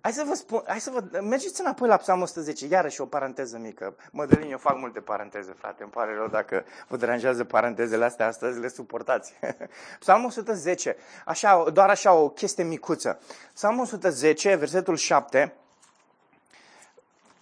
Hai 0.00 0.12
să 0.12 0.24
vă 0.26 0.34
spun, 0.34 0.62
hai 0.66 0.80
să 0.80 0.90
vă, 0.90 1.20
mergeți 1.20 1.60
înapoi 1.60 1.88
la 1.88 1.96
Psalmul 1.96 2.24
110, 2.24 2.66
iarăși 2.66 3.00
o 3.00 3.06
paranteză 3.06 3.58
mică. 3.58 3.96
Mădălin, 4.12 4.50
eu 4.50 4.58
fac 4.58 4.78
multe 4.78 5.00
paranteze, 5.00 5.54
frate, 5.58 5.82
îmi 5.82 5.92
pare 5.92 6.14
rău 6.14 6.26
dacă 6.26 6.64
vă 6.88 6.96
deranjează 6.96 7.44
parantezele 7.44 8.04
astea 8.04 8.26
astăzi, 8.26 8.60
le 8.60 8.68
suportați. 8.68 9.34
Psalmul 10.00 10.26
110, 10.26 10.96
așa, 11.24 11.64
doar 11.72 11.88
așa 11.88 12.12
o 12.12 12.28
chestie 12.28 12.64
micuță. 12.64 13.20
Psalmul 13.54 13.82
110, 13.82 14.54
versetul 14.54 14.96
7, 14.96 15.54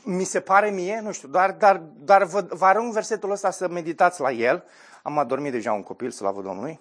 mi 0.04 0.24
se 0.24 0.40
pare 0.40 0.70
mie, 0.70 1.00
nu 1.02 1.12
știu, 1.12 1.28
doar, 1.28 1.52
dar, 1.52 1.82
dar 1.98 2.24
vă, 2.24 2.46
vă 2.50 2.64
arăt 2.64 2.90
versetul 2.90 3.30
ăsta 3.30 3.50
să 3.50 3.68
meditați 3.68 4.20
la 4.20 4.30
el. 4.30 4.64
Am 5.02 5.18
adormit 5.18 5.52
deja 5.52 5.72
un 5.72 5.82
copil, 5.82 6.10
slavă 6.10 6.42
Domnului. 6.42 6.78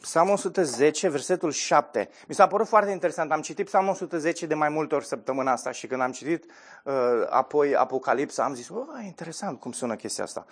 Psalmul 0.00 0.32
110, 0.32 1.08
versetul 1.08 1.50
7. 1.50 2.08
Mi 2.28 2.34
s-a 2.34 2.46
părut 2.46 2.68
foarte 2.68 2.90
interesant. 2.90 3.32
Am 3.32 3.40
citit 3.40 3.66
Psalmul 3.66 3.90
110 3.90 4.46
de 4.46 4.54
mai 4.54 4.68
multe 4.68 4.94
ori 4.94 5.06
săptămâna 5.06 5.52
asta 5.52 5.70
și 5.70 5.86
când 5.86 6.00
am 6.00 6.12
citit 6.12 6.44
uh, 6.84 6.92
apoi 7.28 7.76
Apocalipsa, 7.76 8.44
am 8.44 8.54
zis, 8.54 8.68
oh, 8.68 8.86
interesant 9.04 9.60
cum 9.60 9.72
sună 9.72 9.96
chestia 9.96 10.24
asta. 10.24 10.46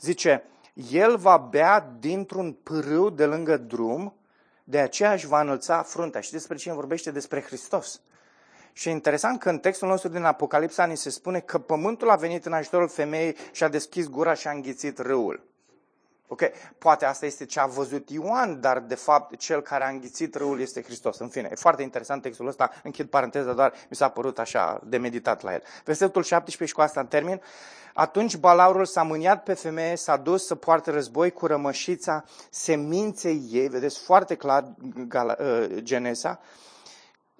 Zice, 0.00 0.44
el 0.90 1.16
va 1.16 1.36
bea 1.36 1.92
dintr-un 1.98 2.52
pârâu 2.52 3.10
de 3.10 3.26
lângă 3.26 3.56
drum, 3.56 4.14
de 4.64 4.78
aceea 4.78 5.12
își 5.12 5.26
va 5.26 5.40
înălța 5.40 5.82
fruntea. 5.82 6.20
Și 6.20 6.32
despre 6.32 6.56
cine 6.56 6.74
vorbește? 6.74 7.10
Despre 7.10 7.42
Hristos. 7.42 8.00
Și 8.80 8.88
e 8.88 8.90
interesant 8.90 9.40
că 9.40 9.48
în 9.48 9.58
textul 9.58 9.88
nostru 9.88 10.08
din 10.08 10.24
Apocalipsa 10.24 10.84
ni 10.84 10.96
se 10.96 11.10
spune 11.10 11.40
că 11.40 11.58
pământul 11.58 12.10
a 12.10 12.16
venit 12.16 12.46
în 12.46 12.52
ajutorul 12.52 12.88
femeii 12.88 13.36
și 13.52 13.64
a 13.64 13.68
deschis 13.68 14.08
gura 14.08 14.34
și 14.34 14.48
a 14.48 14.50
înghițit 14.50 14.98
râul. 14.98 15.42
Ok, 16.28 16.42
poate 16.78 17.04
asta 17.04 17.26
este 17.26 17.44
ce 17.44 17.60
a 17.60 17.66
văzut 17.66 18.10
Ioan, 18.10 18.60
dar 18.60 18.78
de 18.78 18.94
fapt 18.94 19.36
cel 19.36 19.60
care 19.60 19.84
a 19.84 19.88
înghițit 19.88 20.34
râul 20.34 20.60
este 20.60 20.82
Hristos. 20.82 21.18
În 21.18 21.28
fine, 21.28 21.48
e 21.50 21.54
foarte 21.54 21.82
interesant 21.82 22.22
textul 22.22 22.46
ăsta, 22.46 22.70
închid 22.82 23.08
paranteza, 23.08 23.52
doar 23.52 23.72
mi 23.88 23.96
s-a 23.96 24.08
părut 24.08 24.38
așa 24.38 24.80
de 24.84 24.96
meditat 24.96 25.42
la 25.42 25.52
el. 25.52 25.62
Versetul 25.84 26.22
17 26.22 26.64
și 26.64 26.74
cu 26.74 26.80
asta 26.80 27.00
în 27.00 27.06
termin. 27.06 27.40
Atunci 27.94 28.36
balaurul 28.36 28.84
s-a 28.84 29.02
mâniat 29.02 29.42
pe 29.42 29.54
femeie, 29.54 29.96
s-a 29.96 30.16
dus 30.16 30.46
să 30.46 30.54
poarte 30.54 30.90
război 30.90 31.30
cu 31.30 31.46
rămășița 31.46 32.24
seminței 32.50 33.48
ei, 33.50 33.68
vedeți 33.68 33.98
foarte 33.98 34.34
clar 34.34 34.64
uh, 35.08 35.66
Genesa, 35.76 36.40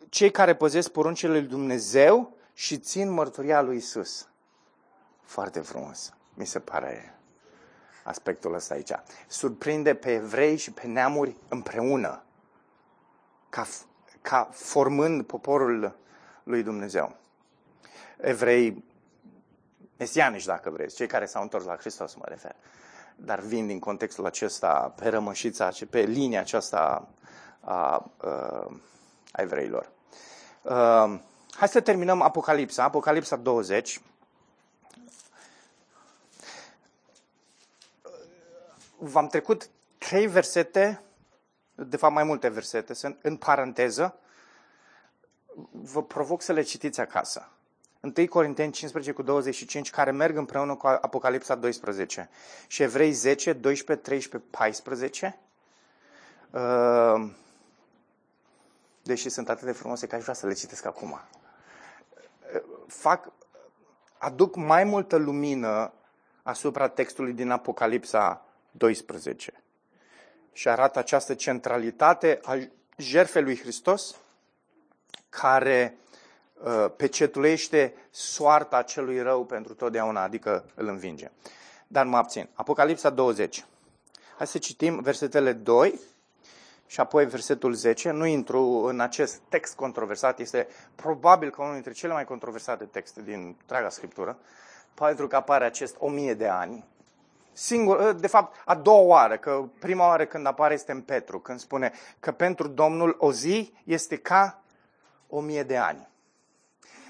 cei 0.08 0.30
care 0.30 0.54
păzesc 0.54 0.90
poruncile 0.90 1.32
lui 1.32 1.42
Dumnezeu 1.42 2.36
și 2.54 2.78
țin 2.78 3.10
mărturia 3.10 3.60
lui 3.60 3.76
Isus. 3.76 4.28
Foarte 5.22 5.60
frumos, 5.60 6.12
mi 6.34 6.46
se 6.46 6.58
pare 6.58 7.18
aspectul 8.04 8.54
ăsta 8.54 8.74
aici. 8.74 8.92
Surprinde 9.26 9.94
pe 9.94 10.12
evrei 10.12 10.56
și 10.56 10.72
pe 10.72 10.86
neamuri 10.86 11.36
împreună, 11.48 12.22
ca, 13.48 13.66
ca 14.20 14.48
formând 14.52 15.24
poporul 15.24 15.96
lui 16.42 16.62
Dumnezeu. 16.62 17.16
Evrei 18.16 18.84
mesianici, 19.96 20.44
dacă 20.44 20.70
vreți, 20.70 20.96
cei 20.96 21.06
care 21.06 21.26
s-au 21.26 21.42
întors 21.42 21.64
la 21.64 21.76
Hristos, 21.76 22.14
mă 22.14 22.24
refer. 22.28 22.54
Dar 23.16 23.40
vin 23.40 23.66
din 23.66 23.78
contextul 23.78 24.26
acesta, 24.26 24.94
pe 24.96 25.08
rămășița, 25.08 25.70
pe 25.90 26.00
linia 26.00 26.40
aceasta 26.40 27.08
a, 27.60 27.72
a, 27.72 28.10
a 28.28 28.80
evreilor. 29.36 29.90
Uh, 30.62 31.18
hai 31.50 31.68
să 31.68 31.80
terminăm 31.80 32.22
Apocalipsa, 32.22 32.82
Apocalipsa 32.82 33.36
20. 33.36 34.00
V-am 38.98 39.26
trecut 39.26 39.70
trei 39.98 40.26
versete, 40.26 41.02
de 41.74 41.96
fapt 41.96 42.14
mai 42.14 42.24
multe 42.24 42.48
versete, 42.48 42.94
sunt 42.94 43.18
în 43.22 43.36
paranteză. 43.36 44.18
Vă 45.70 46.02
provoc 46.02 46.42
să 46.42 46.52
le 46.52 46.62
citiți 46.62 47.00
acasă. 47.00 47.48
1 48.00 48.26
Corinteni 48.28 48.72
15 48.72 49.12
cu 49.12 49.22
25, 49.22 49.90
care 49.90 50.10
merg 50.10 50.36
împreună 50.36 50.74
cu 50.74 50.86
Apocalipsa 50.86 51.54
12. 51.54 52.28
Și 52.66 52.82
Evrei 52.82 53.12
10, 53.12 53.52
12, 53.52 54.06
13, 54.06 54.50
14. 54.50 55.38
Uh, 56.50 57.30
deși 59.02 59.28
sunt 59.28 59.48
atât 59.48 59.64
de 59.66 59.72
frumoase 59.72 60.06
că 60.06 60.14
aș 60.14 60.22
vrea 60.22 60.34
să 60.34 60.46
le 60.46 60.52
citesc 60.52 60.84
acum. 60.84 61.20
Fac, 62.86 63.32
aduc 64.18 64.56
mai 64.56 64.84
multă 64.84 65.16
lumină 65.16 65.92
asupra 66.42 66.88
textului 66.88 67.32
din 67.32 67.50
Apocalipsa 67.50 68.44
12 68.70 69.62
și 70.52 70.68
arată 70.68 70.98
această 70.98 71.34
centralitate 71.34 72.40
a 72.42 72.58
jertfei 72.96 73.42
lui 73.42 73.58
Hristos 73.58 74.16
care 75.28 75.96
uh, 76.54 76.86
pecetulește 76.96 77.94
soarta 78.10 78.82
celui 78.82 79.22
rău 79.22 79.44
pentru 79.44 79.74
totdeauna, 79.74 80.22
adică 80.22 80.64
îl 80.74 80.86
învinge. 80.86 81.30
Dar 81.86 82.06
mă 82.06 82.16
abțin. 82.16 82.48
Apocalipsa 82.54 83.10
20. 83.10 83.64
Hai 84.36 84.46
să 84.46 84.58
citim 84.58 85.00
versetele 85.00 85.52
2 85.52 86.00
și 86.90 87.00
apoi 87.00 87.26
versetul 87.26 87.72
10. 87.72 88.10
Nu 88.10 88.26
intru 88.26 88.62
în 88.62 89.00
acest 89.00 89.40
text 89.48 89.74
controversat, 89.74 90.38
este 90.38 90.68
probabil 90.94 91.50
că 91.50 91.60
unul 91.60 91.74
dintre 91.74 91.92
cele 91.92 92.12
mai 92.12 92.24
controversate 92.24 92.84
texte 92.84 93.22
din 93.22 93.56
întreaga 93.60 93.88
Scriptură, 93.88 94.38
pentru 94.94 95.26
că 95.26 95.36
apare 95.36 95.64
acest 95.64 95.96
o 95.98 96.08
mie 96.08 96.34
de 96.34 96.48
ani. 96.48 96.84
Singur, 97.52 98.12
de 98.12 98.26
fapt, 98.26 98.56
a 98.64 98.74
doua 98.74 99.00
oară, 99.00 99.36
că 99.36 99.64
prima 99.78 100.06
oară 100.06 100.24
când 100.24 100.46
apare 100.46 100.74
este 100.74 100.92
în 100.92 101.00
Petru, 101.00 101.38
când 101.38 101.58
spune 101.58 101.92
că 102.20 102.32
pentru 102.32 102.68
Domnul 102.68 103.16
o 103.18 103.32
zi 103.32 103.74
este 103.84 104.16
ca 104.16 104.62
o 105.28 105.40
mie 105.40 105.62
de 105.62 105.76
ani. 105.76 106.08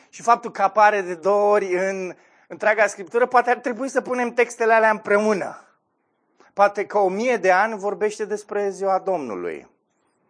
Și 0.08 0.22
faptul 0.22 0.50
că 0.50 0.62
apare 0.62 1.00
de 1.00 1.14
două 1.14 1.52
ori 1.52 1.74
în 1.74 2.14
întreaga 2.48 2.86
Scriptură, 2.86 3.26
poate 3.26 3.50
ar 3.50 3.58
trebui 3.58 3.88
să 3.88 4.00
punem 4.00 4.32
textele 4.32 4.72
alea 4.72 4.90
împreună. 4.90 5.69
Poate 6.60 6.86
că 6.86 6.98
o 6.98 7.08
mie 7.08 7.36
de 7.36 7.50
ani 7.50 7.78
vorbește 7.78 8.24
despre 8.24 8.70
ziua 8.70 8.98
Domnului. 8.98 9.68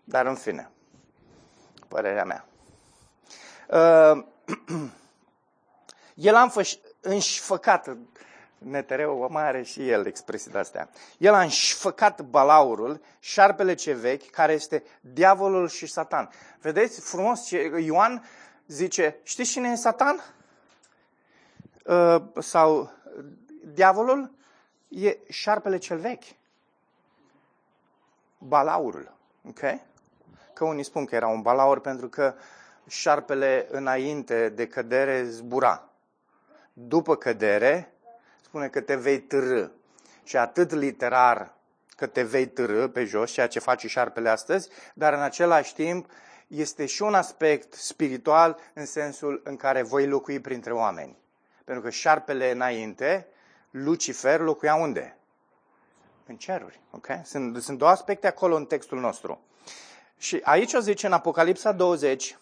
Dar 0.04 0.26
în 0.26 0.34
fine, 0.34 0.70
părerea 1.88 2.24
mea. 2.24 2.46
Uh, 3.68 4.24
el 6.28 6.34
a 6.34 6.52
înșfăcat, 7.00 7.96
Netereu 8.58 9.28
mai 9.30 9.42
are 9.42 9.62
și 9.62 9.88
el 9.88 10.06
expresii 10.06 10.50
de-astea. 10.50 10.90
El 11.18 11.34
a 11.34 11.40
înșfăcat 11.40 12.22
balaurul, 12.22 13.00
șarpele 13.18 13.74
ce 13.74 13.92
vechi, 13.92 14.30
care 14.30 14.52
este 14.52 14.82
diavolul 15.00 15.68
și 15.68 15.86
satan. 15.86 16.30
Vedeți 16.60 17.00
frumos 17.00 17.46
ce 17.46 17.72
Ioan 17.80 18.24
zice, 18.66 19.18
știți 19.22 19.50
cine 19.50 19.70
e 19.70 19.74
satan? 19.74 20.24
Uh, 21.84 22.22
sau 22.38 22.92
diavolul? 23.74 24.38
E 24.90 25.18
șarpele 25.28 25.78
cel 25.78 25.98
vechi. 25.98 26.24
Balaurul. 28.38 29.14
Ok? 29.48 29.60
Că 30.52 30.64
unii 30.64 30.84
spun 30.84 31.04
că 31.04 31.14
era 31.14 31.28
un 31.28 31.42
balaur 31.42 31.80
pentru 31.80 32.08
că 32.08 32.34
șarpele 32.88 33.66
înainte 33.70 34.48
de 34.48 34.66
cădere 34.66 35.24
zbura. 35.24 35.88
După 36.72 37.16
cădere, 37.16 37.92
spune 38.42 38.68
că 38.68 38.80
te 38.80 38.96
vei 38.96 39.20
târâ. 39.20 39.68
Și 40.22 40.36
atât 40.36 40.72
literar 40.72 41.54
că 41.96 42.06
te 42.06 42.22
vei 42.22 42.46
târâ 42.46 42.88
pe 42.88 43.04
jos, 43.04 43.30
ceea 43.30 43.48
ce 43.48 43.58
face 43.58 43.88
șarpele 43.88 44.28
astăzi, 44.28 44.68
dar 44.94 45.12
în 45.12 45.20
același 45.20 45.74
timp 45.74 46.10
este 46.46 46.86
și 46.86 47.02
un 47.02 47.14
aspect 47.14 47.72
spiritual 47.72 48.58
în 48.72 48.86
sensul 48.86 49.40
în 49.44 49.56
care 49.56 49.82
voi 49.82 50.06
locui 50.06 50.40
printre 50.40 50.72
oameni. 50.72 51.16
Pentru 51.64 51.84
că 51.84 51.90
șarpele 51.90 52.50
înainte, 52.50 53.26
Lucifer 53.70 54.40
locuia 54.40 54.74
unde? 54.74 55.16
În 56.26 56.36
ceruri. 56.36 56.80
Okay? 56.90 57.20
Sunt, 57.24 57.62
sunt 57.62 57.78
două 57.78 57.90
aspecte 57.90 58.26
acolo 58.26 58.56
în 58.56 58.64
textul 58.64 59.00
nostru. 59.00 59.40
Și 60.16 60.40
aici 60.42 60.72
o 60.72 60.80
zice 60.80 61.06
în 61.06 61.12
Apocalipsa 61.12 61.72
20 61.72 62.38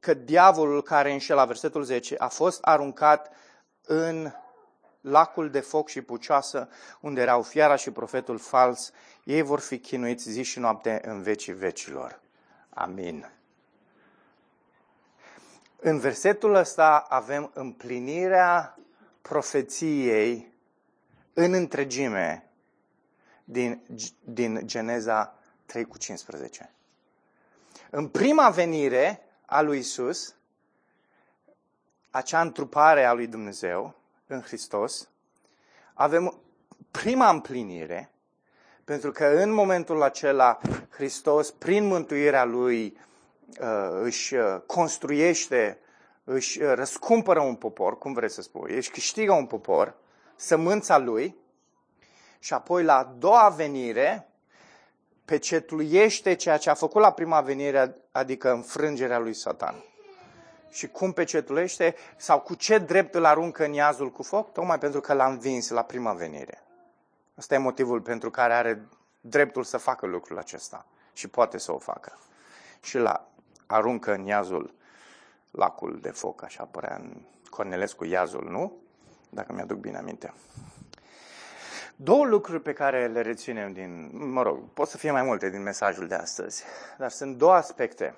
că 0.00 0.14
diavolul 0.14 0.82
care 0.82 1.12
înșela, 1.12 1.44
versetul 1.44 1.82
10, 1.82 2.14
a 2.18 2.28
fost 2.28 2.62
aruncat 2.62 3.32
în 3.86 4.32
lacul 5.00 5.50
de 5.50 5.60
foc 5.60 5.88
și 5.88 6.02
pucioasă, 6.02 6.68
unde 7.00 7.20
erau 7.20 7.42
fiara 7.42 7.76
și 7.76 7.90
profetul 7.90 8.38
fals. 8.38 8.92
Ei 9.24 9.42
vor 9.42 9.60
fi 9.60 9.78
chinuiți 9.78 10.30
zi 10.30 10.42
și 10.42 10.58
noapte 10.58 11.00
în 11.04 11.22
vecii 11.22 11.52
vecilor. 11.52 12.20
Amin. 12.68 13.35
În 15.76 15.98
versetul 15.98 16.54
ăsta 16.54 17.06
avem 17.08 17.50
împlinirea 17.54 18.78
profeției 19.22 20.52
în 21.32 21.52
întregime 21.52 22.50
din, 23.44 23.82
din 24.24 24.60
Geneza 24.64 25.38
3 25.66 25.84
cu 25.84 25.98
15. 25.98 26.70
În 27.90 28.08
prima 28.08 28.50
venire 28.50 29.22
a 29.46 29.60
lui 29.60 29.78
Isus, 29.78 30.34
acea 32.10 32.40
întrupare 32.40 33.04
a 33.04 33.12
lui 33.12 33.26
Dumnezeu 33.26 33.94
în 34.26 34.40
Hristos, 34.40 35.08
avem 35.94 36.40
prima 36.90 37.30
împlinire, 37.30 38.10
pentru 38.84 39.10
că 39.12 39.26
în 39.26 39.50
momentul 39.52 40.02
acela 40.02 40.58
Hristos, 40.90 41.50
prin 41.50 41.84
mântuirea 41.84 42.44
lui, 42.44 42.86
uh, 42.86 43.00
își 44.02 44.34
uh, 44.34 44.60
construiește, 44.66 45.78
își 46.24 46.62
uh, 46.62 46.72
răscumpără 46.74 47.40
un 47.40 47.54
popor, 47.54 47.98
cum 47.98 48.12
vreți 48.12 48.34
să 48.34 48.42
spui, 48.42 48.74
își 48.74 48.90
câștigă 48.90 49.32
un 49.32 49.46
popor, 49.46 49.94
sămânța 50.36 50.98
lui, 50.98 51.36
și 52.38 52.54
apoi 52.54 52.84
la 52.84 52.96
a 52.96 53.14
doua 53.18 53.48
venire 53.48 54.28
pecetluiește 55.24 56.34
ceea 56.34 56.56
ce 56.56 56.70
a 56.70 56.74
făcut 56.74 57.00
la 57.00 57.12
prima 57.12 57.40
venire, 57.40 57.96
adică 58.12 58.52
înfrângerea 58.52 59.18
lui 59.18 59.34
Satan. 59.34 59.74
Și 60.70 60.88
cum 60.88 61.12
pecetluiește 61.12 61.94
sau 62.16 62.40
cu 62.40 62.54
ce 62.54 62.78
drept 62.78 63.14
îl 63.14 63.24
aruncă 63.24 63.64
în 63.64 63.72
iazul 63.72 64.10
cu 64.10 64.22
foc? 64.22 64.52
Tocmai 64.52 64.78
pentru 64.78 65.00
că 65.00 65.12
l-a 65.12 65.26
învins 65.26 65.68
la 65.68 65.82
prima 65.82 66.12
venire. 66.12 66.62
Asta 67.34 67.54
e 67.54 67.58
motivul 67.58 68.00
pentru 68.00 68.30
care 68.30 68.52
are 68.52 68.88
dreptul 69.20 69.64
să 69.64 69.76
facă 69.76 70.06
lucrul 70.06 70.38
acesta 70.38 70.86
și 71.12 71.28
poate 71.28 71.58
să 71.58 71.72
o 71.72 71.78
facă. 71.78 72.18
Și 72.82 72.98
la 72.98 73.28
aruncă 73.66 74.12
în 74.12 74.24
iazul 74.24 74.74
lacul 75.50 75.98
de 76.00 76.10
foc, 76.10 76.42
așa 76.42 76.62
apărea 76.62 76.96
în 76.96 77.22
Cornelescu 77.50 78.04
iazul, 78.04 78.50
nu? 78.50 78.76
Dacă 79.30 79.52
mi-aduc 79.52 79.78
bine 79.78 79.96
aminte. 79.96 80.32
Două 81.96 82.24
lucruri 82.24 82.62
pe 82.62 82.72
care 82.72 83.06
le 83.06 83.20
reținem 83.20 83.72
din, 83.72 84.10
mă 84.32 84.42
rog, 84.42 84.72
pot 84.72 84.88
să 84.88 84.96
fie 84.96 85.10
mai 85.10 85.22
multe 85.22 85.50
din 85.50 85.62
mesajul 85.62 86.06
de 86.06 86.14
astăzi, 86.14 86.64
dar 86.98 87.10
sunt 87.10 87.36
două 87.36 87.54
aspecte. 87.54 88.16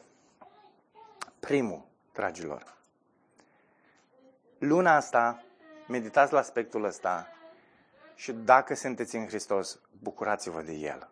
Primul, 1.40 1.84
dragilor, 2.12 2.76
luna 4.58 4.96
asta, 4.96 5.42
meditați 5.88 6.32
la 6.32 6.38
aspectul 6.38 6.84
ăsta 6.84 7.26
și 8.14 8.32
dacă 8.32 8.74
sunteți 8.74 9.16
în 9.16 9.26
Hristos, 9.26 9.80
bucurați-vă 10.02 10.62
de 10.62 10.72
El. 10.72 11.10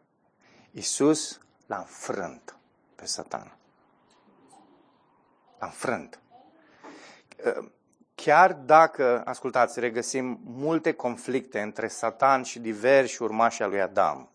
Iisus 0.71 1.41
l-a 1.67 1.77
înfrânt 1.77 2.57
pe 2.95 3.07
Satan. 3.07 3.56
L-a 5.59 5.67
înfrânt 5.67 6.21
chiar 8.17 8.53
dacă, 8.53 9.23
ascultați, 9.25 9.81
regăsim 9.81 10.41
multe 10.45 10.93
conflicte 10.93 11.61
între 11.61 11.89
Satan 11.89 12.43
și 12.43 12.59
diversi 12.59 13.23
urmași 13.23 13.63
al 13.63 13.71
lui 13.71 13.81
Adam, 13.81 14.29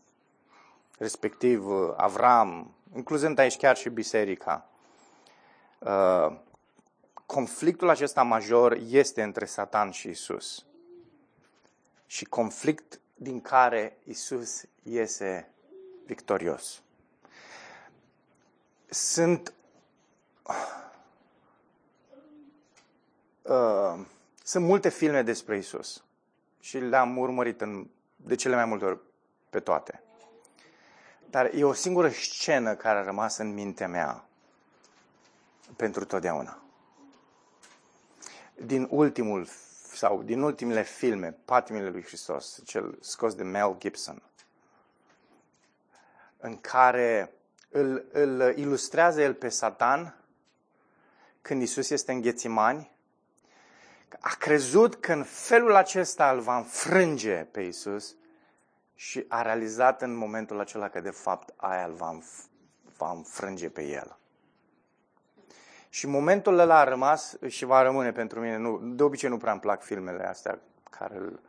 respectiv 0.98 1.68
uh, 1.68 1.94
Avram, 1.96 2.74
incluzând 2.96 3.40
aici 3.40 3.58
chiar 3.58 3.76
și 3.76 3.90
biserica, 3.90 4.70
uh, 5.80 6.38
conflictul 7.26 7.90
acesta 7.90 8.24
major 8.24 8.78
este 8.90 9.22
între 9.22 9.46
Satan 9.46 9.92
și 9.92 10.10
Isus. 10.10 10.66
Și 12.06 12.26
conflict 12.26 13.00
din 13.16 13.42
care 13.42 13.98
Isus 14.04 14.64
iese 14.84 15.50
victorios. 16.06 16.82
Sunt 18.90 19.54
uh, 23.42 24.06
sunt 24.44 24.66
multe 24.66 24.90
filme 24.90 25.22
despre 25.22 25.58
Isus 25.58 26.04
și 26.60 26.78
le-am 26.78 27.18
urmărit 27.18 27.62
în, 27.62 27.88
de 28.16 28.36
cele 28.36 28.56
mai 28.56 28.66
multe 28.66 28.86
ori 28.86 29.00
pe 29.50 29.60
toate. 29.60 30.04
Dar 31.30 31.52
e 31.54 31.64
o 31.64 31.74
singură 31.74 32.10
scenă 32.10 32.76
care 32.76 33.00
a 33.00 33.04
rămas 33.04 33.38
în 33.38 33.54
mintea 33.54 33.88
mea 33.88 34.26
pentru 35.76 36.06
totdeauna. 36.06 36.62
Din 38.56 38.88
ultimul 38.90 39.48
sau 39.94 40.24
din 40.24 40.42
ultimele 40.42 40.84
filme, 40.84 41.38
Patimile 41.46 41.90
lui 41.90 42.04
Hristos, 42.04 42.62
cel 42.66 42.98
scos 43.02 43.36
de 43.36 43.44
Mel 43.44 43.76
Gibson, 43.78 44.22
în 46.38 46.62
care 46.62 47.34
îl, 47.70 48.06
îl 48.12 48.58
ilustrează 48.58 49.22
el 49.22 49.34
pe 49.34 49.50
Satan 49.50 50.16
când 51.42 51.62
Isus 51.62 51.90
este 51.90 52.12
în 52.12 52.22
Ghețimani 52.22 52.92
a 54.20 54.36
crezut 54.40 54.96
că 54.96 55.14
în 55.14 55.24
felul 55.24 55.76
acesta 55.76 56.32
îl 56.32 56.40
va 56.40 56.58
înfrânge 56.58 57.36
pe 57.36 57.62
Isus 57.62 58.16
și 58.96 59.26
a 59.28 59.42
realizat 59.42 60.02
în 60.02 60.16
momentul 60.16 60.60
acela 60.60 60.90
că 60.90 61.02
de 61.02 61.10
fapt 61.10 61.54
aia 61.56 61.86
îl 61.86 61.94
va, 61.94 62.18
va 62.98 63.12
înfrânge 63.12 63.70
pe 63.70 63.84
el. 63.84 64.18
Și 65.90 66.08
momentul 66.08 66.60
ăla 66.60 66.80
a 66.80 66.84
rămas 66.84 67.38
și 67.48 67.66
va 67.66 67.82
rămâne 67.82 68.12
pentru 68.12 68.40
mine. 68.40 68.58
Nu, 68.58 68.80
de 68.84 69.04
obicei 69.04 69.30
nu 69.30 69.38
prea 69.38 69.52
îmi 69.52 69.62
plac 69.62 69.84
filmele 69.84 70.28
astea 70.28 70.60
care 70.90 71.18
îl 71.18 71.40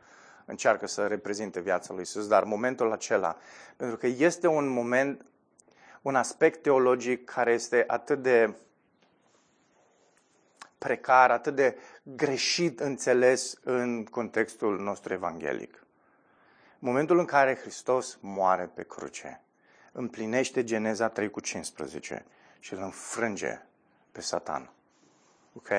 încearcă 0.45 0.87
să 0.87 1.07
reprezinte 1.07 1.59
viața 1.59 1.93
lui 1.93 2.01
Isus, 2.01 2.27
dar 2.27 2.43
momentul 2.43 2.91
acela, 2.91 3.37
pentru 3.75 3.97
că 3.97 4.07
este 4.07 4.47
un 4.47 4.67
moment, 4.67 5.25
un 6.01 6.15
aspect 6.15 6.61
teologic 6.61 7.25
care 7.25 7.51
este 7.51 7.83
atât 7.87 8.21
de 8.21 8.53
precar, 10.83 11.31
atât 11.31 11.55
de 11.55 11.77
greșit 12.03 12.79
înțeles 12.79 13.55
în 13.63 14.05
contextul 14.05 14.79
nostru 14.79 15.13
evanghelic. 15.13 15.85
Momentul 16.79 17.19
în 17.19 17.25
care 17.25 17.55
Hristos 17.55 18.17
moare 18.21 18.71
pe 18.73 18.83
cruce, 18.83 19.41
împlinește 19.91 20.63
Geneza 20.63 21.09
3 21.09 21.29
cu 21.29 21.39
15 21.39 22.25
și 22.59 22.73
îl 22.73 22.79
înfrânge 22.79 23.61
pe 24.11 24.21
Satan. 24.21 24.71
Ok? 25.53 25.69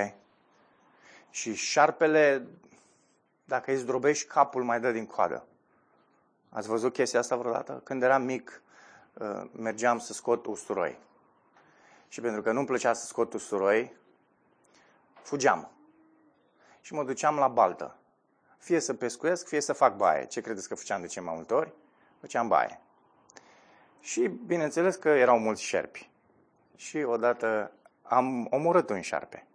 Și 1.30 1.54
șarpele, 1.54 2.46
dacă 3.44 3.70
îi 3.70 3.76
zdrobești 3.76 4.26
capul, 4.26 4.62
mai 4.62 4.80
dă 4.80 4.92
din 4.92 5.06
coadă. 5.06 5.46
Ați 6.48 6.68
văzut 6.68 6.92
chestia 6.92 7.18
asta 7.18 7.36
vreodată? 7.36 7.80
Când 7.84 8.02
eram 8.02 8.22
mic, 8.22 8.62
uh, 9.12 9.44
mergeam 9.52 9.98
să 9.98 10.12
scot 10.12 10.46
usturoi. 10.46 10.98
Și 12.08 12.20
pentru 12.20 12.42
că 12.42 12.52
nu-mi 12.52 12.66
plăcea 12.66 12.92
să 12.92 13.06
scot 13.06 13.32
usturoi, 13.32 14.02
fugeam. 15.24 15.70
Și 16.80 16.94
mă 16.94 17.04
duceam 17.04 17.36
la 17.36 17.48
baltă. 17.48 17.96
Fie 18.58 18.80
să 18.80 18.94
pescuiesc, 18.94 19.46
fie 19.46 19.60
să 19.60 19.72
fac 19.72 19.96
baie. 19.96 20.26
Ce 20.26 20.40
credeți 20.40 20.68
că 20.68 20.74
făceam 20.74 21.00
de 21.00 21.06
ce 21.06 21.20
mai 21.20 21.34
multe 21.34 21.54
ori? 21.54 21.72
Făceam 22.20 22.48
baie. 22.48 22.80
Și 24.00 24.28
bineînțeles 24.28 24.96
că 24.96 25.08
erau 25.08 25.38
mulți 25.38 25.62
șerpi. 25.62 26.10
Și 26.76 26.96
odată 26.96 27.72
am 28.02 28.46
omorât 28.50 28.90
un 28.90 29.00
șarpe. 29.00 29.46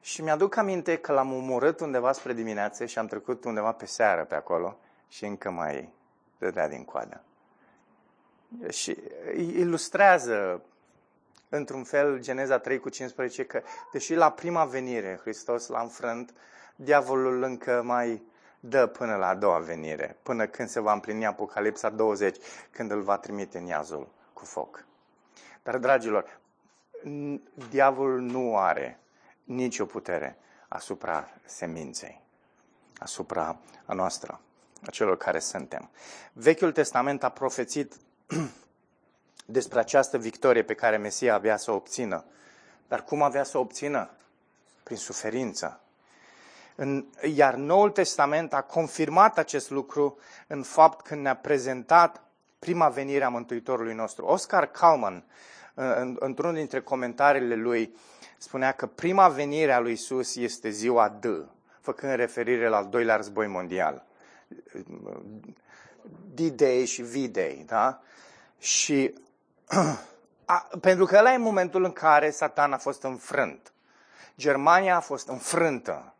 Și 0.00 0.22
mi-aduc 0.22 0.56
aminte 0.56 0.98
că 0.98 1.12
l-am 1.12 1.32
omorât 1.32 1.80
undeva 1.80 2.12
spre 2.12 2.32
dimineață 2.32 2.86
și 2.86 2.98
am 2.98 3.06
trecut 3.06 3.44
undeva 3.44 3.72
pe 3.72 3.86
seară 3.86 4.24
pe 4.24 4.34
acolo 4.34 4.78
și 5.08 5.24
încă 5.24 5.50
mai 5.50 5.92
dădea 6.38 6.68
din 6.68 6.84
coadă. 6.84 7.24
Și 8.68 8.96
ilustrează 9.36 10.62
într-un 11.50 11.84
fel, 11.84 12.20
Geneza 12.20 12.58
3 12.58 12.78
cu 12.78 12.88
15, 12.88 13.44
că 13.44 13.62
deși 13.92 14.14
la 14.14 14.30
prima 14.30 14.64
venire 14.64 15.18
Hristos 15.22 15.66
l-a 15.66 15.80
înfrânt, 15.80 16.34
diavolul 16.76 17.42
încă 17.42 17.82
mai 17.84 18.22
dă 18.60 18.86
până 18.86 19.16
la 19.16 19.28
a 19.28 19.34
doua 19.34 19.58
venire, 19.58 20.16
până 20.22 20.46
când 20.46 20.68
se 20.68 20.80
va 20.80 20.92
împlini 20.92 21.26
Apocalipsa 21.26 21.90
20, 21.90 22.36
când 22.70 22.90
îl 22.90 23.02
va 23.02 23.18
trimite 23.18 23.58
în 23.58 23.66
iazul 23.66 24.08
cu 24.32 24.44
foc. 24.44 24.84
Dar, 25.62 25.78
dragilor, 25.78 26.40
diavolul 27.70 28.20
nu 28.20 28.56
are 28.56 29.00
nicio 29.44 29.84
putere 29.84 30.38
asupra 30.68 31.28
seminței, 31.44 32.22
asupra 32.98 33.58
a 33.84 33.94
noastră, 33.94 34.40
a 34.86 34.90
celor 34.90 35.16
care 35.16 35.38
suntem. 35.38 35.90
Vechiul 36.32 36.72
Testament 36.72 37.24
a 37.24 37.28
profețit 37.28 37.96
despre 39.50 39.78
această 39.78 40.18
victorie 40.18 40.62
pe 40.62 40.74
care 40.74 40.96
Mesia 40.96 41.34
avea 41.34 41.56
să 41.56 41.70
o 41.70 41.74
obțină. 41.74 42.24
Dar 42.88 43.04
cum 43.04 43.22
avea 43.22 43.44
să 43.44 43.56
o 43.56 43.60
obțină? 43.60 44.10
Prin 44.82 44.96
suferință. 44.96 45.80
În, 46.74 47.04
iar 47.34 47.54
Noul 47.54 47.90
Testament 47.90 48.54
a 48.54 48.62
confirmat 48.62 49.38
acest 49.38 49.70
lucru 49.70 50.18
în 50.46 50.62
fapt 50.62 51.06
când 51.06 51.20
ne-a 51.20 51.36
prezentat 51.36 52.22
prima 52.58 52.88
venire 52.88 53.24
a 53.24 53.28
Mântuitorului 53.28 53.94
nostru. 53.94 54.24
Oscar 54.24 54.66
Kalman, 54.70 55.24
în, 55.74 56.16
într-unul 56.20 56.54
dintre 56.54 56.80
comentariile 56.80 57.54
lui, 57.54 57.96
spunea 58.38 58.72
că 58.72 58.86
prima 58.86 59.28
venire 59.28 59.72
a 59.72 59.80
lui 59.80 59.92
Isus 59.92 60.36
este 60.36 60.70
ziua 60.70 61.08
D, 61.08 61.24
făcând 61.80 62.14
referire 62.14 62.68
la 62.68 62.76
al 62.76 62.88
doilea 62.88 63.16
război 63.16 63.46
mondial. 63.46 64.04
D-Day 66.34 66.84
și 66.84 67.02
V-Day, 67.02 67.64
da? 67.66 68.02
Și 68.58 69.14
a, 70.44 70.68
pentru 70.80 71.04
că 71.04 71.16
ăla 71.16 71.32
e 71.32 71.36
momentul 71.36 71.84
în 71.84 71.92
care 71.92 72.30
Satan 72.30 72.72
a 72.72 72.78
fost 72.78 73.02
înfrânt. 73.02 73.72
Germania 74.36 74.96
a 74.96 75.00
fost 75.00 75.28
înfrântă. 75.28 76.14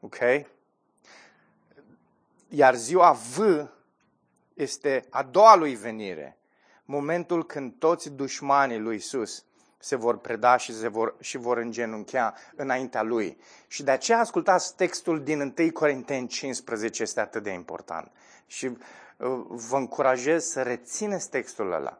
Ok? 0.00 0.16
Iar 2.48 2.74
ziua 2.74 3.12
V 3.12 3.66
este 4.54 5.06
a 5.10 5.22
doua 5.22 5.56
lui 5.56 5.74
venire. 5.74 6.38
Momentul 6.84 7.46
când 7.46 7.74
toți 7.78 8.10
dușmanii 8.10 8.78
lui 8.78 8.96
Isus 8.96 9.44
se 9.78 9.96
vor 9.96 10.18
preda 10.18 10.56
și, 10.56 10.74
se 10.74 10.88
vor, 10.88 11.14
și 11.20 11.36
vor 11.36 11.56
îngenunchea 11.56 12.34
înaintea 12.56 13.02
lui. 13.02 13.38
Și 13.66 13.82
de 13.82 13.90
aceea 13.90 14.18
ascultați 14.18 14.76
textul 14.76 15.22
din 15.22 15.54
1 15.58 15.72
Corinteni 15.72 16.28
15, 16.28 17.02
este 17.02 17.20
atât 17.20 17.42
de 17.42 17.50
important. 17.50 18.12
Și 18.46 18.66
uh, 18.66 18.76
vă 19.48 19.76
încurajez 19.76 20.44
să 20.44 20.62
rețineți 20.62 21.30
textul 21.30 21.72
ăla. 21.72 21.98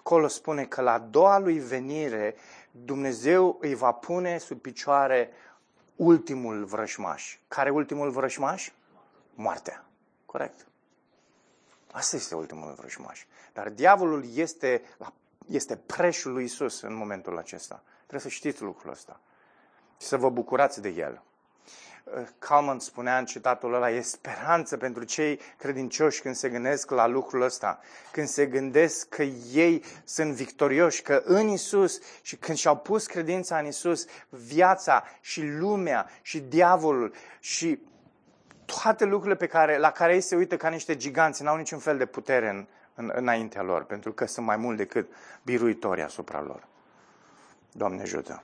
Acolo 0.00 0.26
spune 0.26 0.64
că 0.64 0.80
la 0.80 0.92
a 0.92 0.98
doua 0.98 1.38
lui 1.38 1.58
venire 1.58 2.34
Dumnezeu 2.70 3.56
îi 3.60 3.74
va 3.74 3.92
pune 3.92 4.38
sub 4.38 4.60
picioare 4.60 5.30
ultimul 5.96 6.64
vrășmaș. 6.64 7.38
Care 7.48 7.70
ultimul 7.70 8.10
vrășmaș? 8.10 8.70
Moartea. 9.34 9.84
Corect. 10.26 10.66
Asta 11.92 12.16
este 12.16 12.34
ultimul 12.34 12.72
vrăjmaș. 12.72 13.24
Dar 13.52 13.68
diavolul 13.68 14.24
este, 14.34 14.82
este 15.46 15.76
preșul 15.76 16.32
lui 16.32 16.44
Isus 16.44 16.80
în 16.80 16.94
momentul 16.94 17.38
acesta. 17.38 17.82
Trebuie 17.96 18.20
să 18.20 18.28
știți 18.28 18.62
lucrul 18.62 18.90
ăsta. 18.90 19.20
Și 19.98 20.06
să 20.06 20.16
vă 20.16 20.30
bucurați 20.30 20.80
de 20.80 20.88
el. 20.88 21.22
Calman 22.38 22.78
spunea 22.78 23.18
în 23.18 23.24
citatul 23.24 23.74
ăla, 23.74 23.90
e 23.90 24.00
speranță 24.00 24.76
pentru 24.76 25.04
cei 25.04 25.40
credincioși 25.58 26.22
când 26.22 26.34
se 26.34 26.48
gândesc 26.48 26.90
la 26.90 27.06
lucrul 27.06 27.42
ăsta, 27.42 27.80
când 28.12 28.26
se 28.26 28.46
gândesc 28.46 29.08
că 29.08 29.22
ei 29.52 29.84
sunt 30.04 30.32
victorioși, 30.32 31.02
că 31.02 31.22
în 31.24 31.48
Isus 31.48 32.00
și 32.22 32.36
când 32.36 32.58
și-au 32.58 32.76
pus 32.76 33.06
credința 33.06 33.58
în 33.58 33.66
Isus, 33.66 34.06
viața 34.28 35.04
și 35.20 35.42
lumea 35.42 36.10
și 36.22 36.40
diavolul 36.40 37.12
și 37.40 37.82
toate 38.64 39.04
lucrurile 39.04 39.36
pe 39.36 39.46
care, 39.46 39.78
la 39.78 39.90
care 39.90 40.14
ei 40.14 40.20
se 40.20 40.36
uită 40.36 40.56
ca 40.56 40.68
niște 40.68 40.96
giganți, 40.96 41.42
n-au 41.42 41.56
niciun 41.56 41.78
fel 41.78 41.98
de 41.98 42.06
putere 42.06 42.48
în, 42.48 42.66
în, 42.94 43.12
înaintea 43.14 43.62
lor, 43.62 43.84
pentru 43.84 44.12
că 44.12 44.26
sunt 44.26 44.46
mai 44.46 44.56
mult 44.56 44.76
decât 44.76 45.08
biruitori 45.42 46.02
asupra 46.02 46.42
lor. 46.42 46.66
Doamne 47.72 48.02
ajută! 48.02 48.42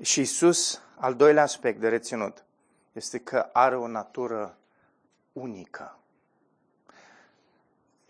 Și 0.00 0.20
Isus, 0.20 0.82
al 0.96 1.14
doilea 1.14 1.42
aspect 1.42 1.80
de 1.80 1.88
reținut, 1.88 2.44
este 2.92 3.18
că 3.18 3.48
are 3.52 3.76
o 3.76 3.86
natură 3.86 4.56
unică. 5.32 5.98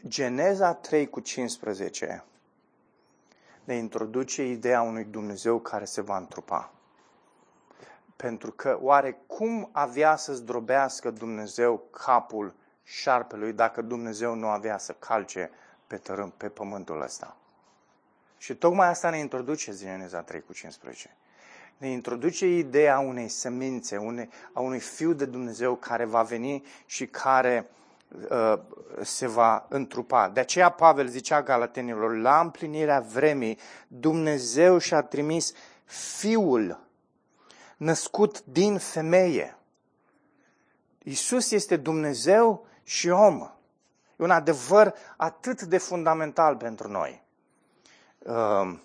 Geneza 0.07 0.74
3 0.74 1.09
cu 1.09 1.20
15 1.20 2.24
ne 3.64 3.74
introduce 3.74 4.43
ideea 4.43 4.82
unui 4.82 5.05
Dumnezeu 5.05 5.59
care 5.59 5.84
se 5.84 6.01
va 6.01 6.16
întrupa. 6.16 6.72
Pentru 8.16 8.51
că 8.51 8.78
oare 8.80 9.20
cum 9.26 9.68
avea 9.72 10.16
să 10.16 10.32
zdrobească 10.32 11.11
Dumnezeu 11.11 11.78
capul 11.91 12.55
șarpelui 12.82 13.53
dacă 13.53 13.82
Dumnezeu 13.82 14.34
nu 14.34 14.47
avea 14.47 14.78
să 14.78 14.93
calce 14.93 15.51
pe 15.86 15.97
tărâm, 15.97 16.30
pe 16.36 16.49
pământul 16.49 17.01
ăsta? 17.01 17.36
Și 18.36 18.55
tocmai 18.55 18.88
asta 18.88 19.11
ne 19.11 19.18
introduce 19.18 19.72
Geneza 19.76 20.22
3 20.22 20.41
cu 20.41 20.53
15. 20.53 21.16
Ne 21.81 21.89
introduce 21.89 22.47
ideea 22.47 22.99
unei 22.99 23.28
semințe, 23.28 23.97
une, 23.97 24.28
a 24.53 24.61
unui 24.61 24.81
fiu 24.81 25.12
de 25.12 25.24
Dumnezeu 25.24 25.74
care 25.74 26.05
va 26.05 26.22
veni 26.22 26.64
și 26.87 27.07
care 27.07 27.70
uh, 28.31 28.59
se 29.03 29.26
va 29.26 29.66
întrupa. 29.68 30.28
De 30.28 30.41
aceea 30.41 30.68
Pavel 30.68 31.09
zicea 31.09 31.43
Galatenilor, 31.43 32.16
la 32.16 32.41
împlinirea 32.41 33.01
vremii, 33.01 33.59
Dumnezeu 33.89 34.78
și-a 34.78 35.03
trimis 35.03 35.53
Fiul 36.18 36.81
născut 37.76 38.45
din 38.45 38.78
femeie. 38.78 39.57
Isus 40.99 41.51
este 41.51 41.76
Dumnezeu 41.76 42.66
și 42.83 43.09
om. 43.09 43.41
E 44.16 44.24
un 44.24 44.31
adevăr 44.31 44.95
atât 45.16 45.62
de 45.62 45.78
fundamental 45.78 46.57
pentru 46.57 46.89
noi. 46.89 47.22
Uh, 48.18 48.78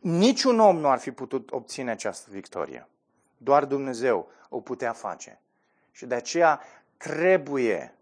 niciun 0.00 0.60
om 0.60 0.76
nu 0.76 0.88
ar 0.88 0.98
fi 0.98 1.10
putut 1.10 1.50
obține 1.50 1.90
această 1.90 2.28
victorie. 2.30 2.88
Doar 3.36 3.64
Dumnezeu 3.64 4.28
o 4.48 4.60
putea 4.60 4.92
face. 4.92 5.40
Și 5.90 6.06
de 6.06 6.14
aceea 6.14 6.60
trebuie 6.96 7.98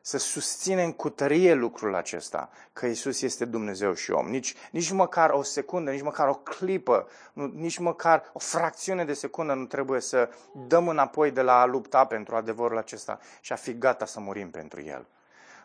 să 0.00 0.18
susținem 0.18 0.92
cu 0.92 1.10
tărie 1.10 1.54
lucrul 1.54 1.94
acesta, 1.94 2.50
că 2.72 2.86
Isus 2.86 3.22
este 3.22 3.44
Dumnezeu 3.44 3.94
și 3.94 4.10
om. 4.10 4.28
Nici, 4.28 4.54
nici 4.70 4.90
măcar 4.90 5.30
o 5.30 5.42
secundă, 5.42 5.90
nici 5.90 6.02
măcar 6.02 6.28
o 6.28 6.34
clipă, 6.34 7.08
nu, 7.32 7.46
nici 7.46 7.78
măcar 7.78 8.30
o 8.32 8.38
fracțiune 8.38 9.04
de 9.04 9.12
secundă 9.12 9.54
nu 9.54 9.64
trebuie 9.64 10.00
să 10.00 10.28
dăm 10.66 10.88
înapoi 10.88 11.30
de 11.30 11.42
la 11.42 11.60
a 11.60 11.64
lupta 11.64 12.04
pentru 12.04 12.36
adevărul 12.36 12.78
acesta 12.78 13.18
și 13.40 13.52
a 13.52 13.56
fi 13.56 13.78
gata 13.78 14.04
să 14.04 14.20
murim 14.20 14.50
pentru 14.50 14.80
el. 14.80 15.06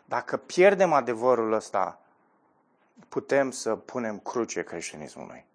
Dacă 0.04 0.36
pierdem 0.36 0.92
adevărul 0.92 1.52
ăsta, 1.52 2.00
putem 3.08 3.50
să 3.50 3.76
punem 3.76 4.18
cruce 4.18 4.62
creștinismului. 4.62 5.46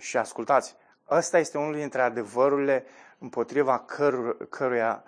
Și 0.00 0.16
ascultați, 0.16 0.76
ăsta 1.10 1.38
este 1.38 1.58
unul 1.58 1.74
dintre 1.74 2.00
adevărurile 2.02 2.84
împotriva 3.18 3.78
căru- 3.78 4.36
căruia 4.48 5.04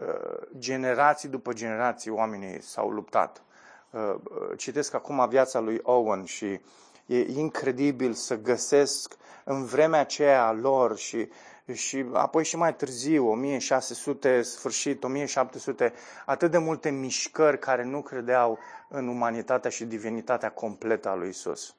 Uh, 0.00 0.46
generații 0.58 1.28
după 1.28 1.52
generații 1.52 2.10
oamenii 2.10 2.62
s-au 2.62 2.90
luptat. 2.90 3.42
Uh, 3.90 4.00
uh, 4.00 4.58
citesc 4.58 4.94
acum 4.94 5.28
viața 5.28 5.58
lui 5.60 5.80
Owen 5.82 6.24
și 6.24 6.60
e 7.06 7.18
incredibil 7.18 8.12
să 8.12 8.36
găsesc 8.40 9.16
în 9.44 9.64
vremea 9.64 10.00
aceea 10.00 10.52
lor 10.52 10.96
și, 10.96 11.28
și 11.72 12.06
apoi 12.12 12.44
și 12.44 12.56
mai 12.56 12.74
târziu, 12.74 13.28
1600, 13.28 14.42
sfârșit, 14.42 15.04
1700, 15.04 15.92
atât 16.26 16.50
de 16.50 16.58
multe 16.58 16.90
mișcări 16.90 17.58
care 17.58 17.84
nu 17.84 18.02
credeau 18.02 18.58
în 18.88 19.08
umanitatea 19.08 19.70
și 19.70 19.84
divinitatea 19.84 20.50
completă 20.50 21.08
a 21.08 21.14
lui 21.14 21.28
Isus. 21.28 21.74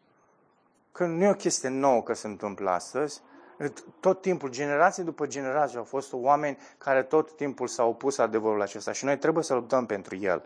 Că 0.98 1.06
nu 1.06 1.24
e 1.24 1.30
o 1.30 1.34
chestie 1.34 1.70
nouă 1.70 2.04
că 2.04 2.14
se 2.14 2.28
întâmplă 2.28 2.70
astăzi, 2.70 3.22
tot 4.00 4.22
timpul, 4.22 4.50
generație 4.50 5.04
după 5.04 5.28
generație, 5.28 5.78
au 5.78 5.84
fost 5.84 6.14
oameni 6.14 6.58
care 6.78 7.04
tot 7.04 7.36
timpul 7.36 7.68
s-au 7.68 7.90
opus 7.90 8.18
adevărul 8.18 8.62
acesta 8.62 8.92
și 8.92 9.06
noi 9.06 9.18
trebuie 9.18 9.44
să 9.44 9.54
luptăm 9.54 9.86
pentru 9.86 10.16
el. 10.16 10.44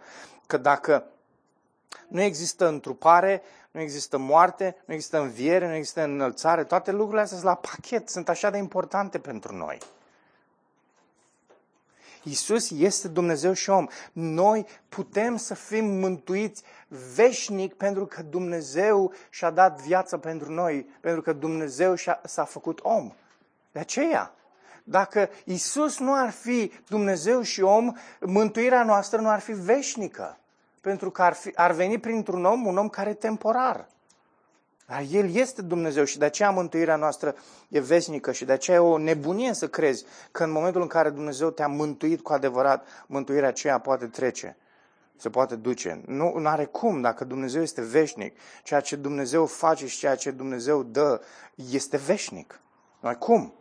Că 0.48 0.58
dacă 0.58 1.06
nu 2.08 2.22
există 2.22 2.68
întrupare, 2.68 3.42
nu 3.72 3.80
există 3.80 4.18
moarte, 4.18 4.76
nu 4.86 4.94
există 4.94 5.20
înviere, 5.20 5.68
nu 5.68 5.74
există 5.74 6.04
înălțare, 6.04 6.64
toate 6.64 6.92
lucrurile 6.92 7.22
astea 7.22 7.38
sunt 7.38 7.50
la 7.50 7.56
pachet, 7.56 8.10
sunt 8.10 8.30
așa 8.30 8.50
de 8.50 8.58
importante 8.58 9.20
pentru 9.20 9.56
noi. 9.56 9.78
Isus 12.24 12.72
este 12.72 13.08
Dumnezeu 13.08 13.54
și 13.54 13.70
om. 13.70 13.88
Noi 14.12 14.66
putem 14.90 15.36
să 15.36 15.54
fim 15.54 15.86
mântuiți 15.86 16.64
veșnic 17.16 17.74
pentru 17.74 18.06
că 18.06 18.22
Dumnezeu 18.22 19.14
și-a 19.30 19.50
dat 19.50 19.82
viața 19.82 20.18
pentru 20.18 20.52
noi, 20.52 20.86
pentru 21.00 21.22
că 21.22 21.34
Dumnezeu 21.34 21.96
s-a 22.24 22.44
făcut 22.44 22.80
om. 22.84 23.12
De 23.72 23.80
aceea, 23.80 24.36
dacă 24.84 25.30
Isus 25.46 26.00
nu 26.00 26.14
ar 26.14 26.30
fi 26.30 26.72
Dumnezeu 26.88 27.42
și 27.42 27.62
om, 27.62 27.94
mântuirea 28.20 28.84
noastră 28.84 29.20
nu 29.20 29.30
ar 29.30 29.40
fi 29.40 29.52
veșnică. 29.52 30.38
Pentru 30.82 31.12
că 31.12 31.22
ar, 31.22 31.34
fi, 31.34 31.52
ar 31.56 31.72
veni 31.72 31.98
printr-un 31.98 32.46
om, 32.46 32.66
un 32.66 32.78
om 32.78 32.90
care 32.90 33.10
e 33.10 33.14
temporar. 33.14 33.88
Dar 34.92 35.06
El 35.10 35.36
este 35.36 35.62
Dumnezeu 35.62 36.04
și 36.04 36.18
de 36.18 36.26
aceea 36.26 36.50
mântuirea 36.50 36.96
noastră 36.96 37.36
e 37.68 37.80
vesnică 37.80 38.32
și 38.32 38.46
de 38.46 38.52
aceea 38.52 38.78
e 38.78 38.80
o 38.80 38.98
nebunie 38.98 39.54
să 39.54 39.68
crezi 39.68 40.06
că 40.32 40.44
în 40.44 40.52
momentul 40.52 40.82
în 40.82 40.88
care 40.88 41.10
Dumnezeu 41.10 41.50
te-a 41.50 41.68
mântuit 41.68 42.22
cu 42.22 42.34
adevărat, 42.34 42.88
mântuirea 43.08 43.48
aceea 43.48 43.80
poate 43.80 44.06
trece, 44.06 44.58
se 45.18 45.30
poate 45.30 45.56
duce. 45.56 46.02
Nu 46.06 46.42
are 46.44 46.66
cum 46.66 47.02
dacă 47.02 47.24
Dumnezeu 47.24 47.62
este 47.62 47.82
veșnic. 47.82 48.38
Ceea 48.64 48.80
ce 48.80 48.96
Dumnezeu 48.96 49.46
face 49.46 49.88
și 49.88 49.98
ceea 49.98 50.16
ce 50.16 50.32
Dumnezeu 50.32 50.84
dă 50.84 51.22
este 51.72 51.98
veșnic. 51.98 52.60
Nu 53.00 53.10
ai 53.10 53.18
cum. 53.18 53.54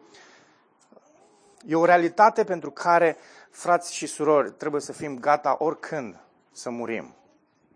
E 1.66 1.74
o 1.74 1.85
realitate 1.85 2.45
pentru 2.45 2.70
care, 2.70 3.16
frați 3.51 3.95
și 3.95 4.07
surori, 4.07 4.53
trebuie 4.53 4.81
să 4.81 4.93
fim 4.93 5.18
gata 5.18 5.57
oricând 5.59 6.16
să 6.53 6.70
murim, 6.70 7.14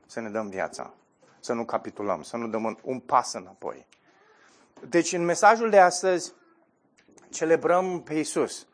să 0.07 0.20
ne 0.20 0.28
dăm 0.28 0.48
viața, 0.48 0.94
să 1.45 1.53
nu 1.53 1.64
capitulăm, 1.64 2.22
să 2.22 2.36
nu 2.36 2.49
dăm 2.49 2.78
un 2.82 3.01
pas 3.01 3.32
înapoi. 3.32 3.86
Deci, 4.88 5.12
în 5.12 5.24
mesajul 5.24 5.70
de 5.70 5.78
astăzi, 5.78 6.32
celebrăm 7.30 8.03
pe 8.03 8.14
Isus, 8.14 8.66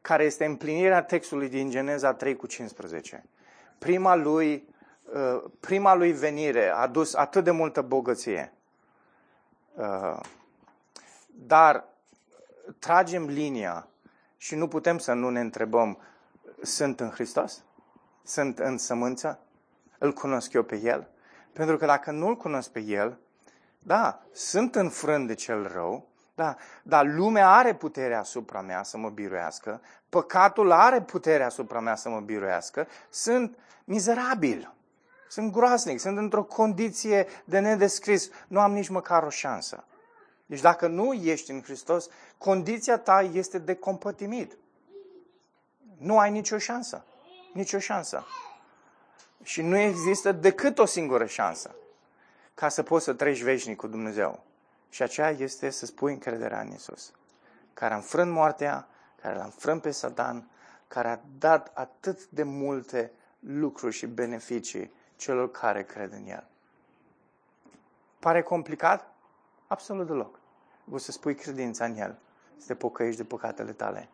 care 0.00 0.24
este 0.24 0.44
împlinirea 0.44 1.02
textului 1.02 1.48
din 1.48 1.70
Geneza 1.70 2.14
3 2.14 2.36
cu 2.36 2.46
15. 2.46 3.24
Prima 3.78 4.14
lui, 4.14 4.68
uh, 5.14 5.44
prima 5.60 5.94
lui 5.94 6.12
venire 6.12 6.68
a 6.68 6.86
dus 6.86 7.14
atât 7.14 7.44
de 7.44 7.50
multă 7.50 7.82
bogăție. 7.82 8.52
Uh, 9.74 10.20
dar 11.26 11.84
tragem 12.78 13.26
linia 13.26 13.88
și 14.36 14.54
nu 14.54 14.68
putem 14.68 14.98
să 14.98 15.12
nu 15.12 15.30
ne 15.30 15.40
întrebăm, 15.40 15.98
sunt 16.62 17.00
în 17.00 17.10
Hristos? 17.10 17.64
Sunt 18.22 18.58
în 18.58 18.78
sămânță? 18.78 19.40
Îl 19.98 20.12
cunosc 20.12 20.52
eu 20.52 20.62
pe 20.62 20.76
El? 20.76 21.08
Pentru 21.58 21.76
că 21.76 21.86
dacă 21.86 22.10
nu-L 22.10 22.36
cunosc 22.36 22.70
pe 22.70 22.80
El, 22.80 23.18
da, 23.78 24.22
sunt 24.32 24.74
înfrânt 24.74 25.26
de 25.26 25.34
cel 25.34 25.70
rău, 25.72 26.06
da, 26.34 26.56
dar 26.82 27.06
lumea 27.06 27.50
are 27.50 27.74
puterea 27.74 28.18
asupra 28.18 28.60
mea 28.60 28.82
să 28.82 28.96
mă 28.96 29.08
biruiască, 29.08 29.80
păcatul 30.08 30.70
are 30.70 31.02
puterea 31.02 31.46
asupra 31.46 31.80
mea 31.80 31.94
să 31.94 32.08
mă 32.08 32.20
biruiască, 32.20 32.86
sunt 33.10 33.58
mizerabil, 33.84 34.74
sunt 35.28 35.52
groaznic, 35.52 36.00
sunt 36.00 36.18
într-o 36.18 36.44
condiție 36.44 37.26
de 37.44 37.58
nedescris, 37.58 38.30
nu 38.48 38.60
am 38.60 38.72
nici 38.72 38.88
măcar 38.88 39.22
o 39.22 39.30
șansă. 39.30 39.84
Deci 40.46 40.60
dacă 40.60 40.86
nu 40.86 41.12
ești 41.12 41.50
în 41.50 41.62
Hristos, 41.62 42.08
condiția 42.36 42.98
ta 42.98 43.20
este 43.32 43.58
de 43.58 43.74
compătimit. 43.74 44.56
Nu 45.96 46.18
ai 46.18 46.30
nicio 46.30 46.58
șansă. 46.58 47.04
Nicio 47.52 47.78
șansă. 47.78 48.24
Și 49.42 49.62
nu 49.62 49.78
există 49.78 50.32
decât 50.32 50.78
o 50.78 50.84
singură 50.84 51.26
șansă 51.26 51.74
ca 52.54 52.68
să 52.68 52.82
poți 52.82 53.04
să 53.04 53.12
treci 53.12 53.42
veșnic 53.42 53.76
cu 53.76 53.86
Dumnezeu. 53.86 54.44
Și 54.88 55.02
aceea 55.02 55.30
este 55.30 55.70
să 55.70 55.86
spui 55.86 56.12
încrederea 56.12 56.60
în 56.60 56.72
Isus, 56.72 57.12
care 57.74 57.92
a 57.94 57.96
înfrânt 57.96 58.32
moartea, 58.32 58.88
care 59.22 59.36
l-a 59.36 59.44
înfrânt 59.44 59.82
pe 59.82 59.90
Satan, 59.90 60.48
care 60.88 61.08
a 61.08 61.18
dat 61.38 61.70
atât 61.74 62.26
de 62.26 62.42
multe 62.42 63.12
lucruri 63.40 63.94
și 63.94 64.06
beneficii 64.06 64.92
celor 65.16 65.50
care 65.50 65.84
cred 65.84 66.12
în 66.12 66.26
El. 66.26 66.46
Pare 68.18 68.42
complicat? 68.42 69.14
Absolut 69.66 70.06
deloc. 70.06 70.38
Vreau 70.84 70.98
să 70.98 71.12
spui 71.12 71.34
credința 71.34 71.84
în 71.84 71.96
El, 71.96 72.18
să 72.56 72.66
te 72.66 72.74
pocăiești 72.74 73.20
de 73.20 73.26
păcatele 73.26 73.72
tale 73.72 74.08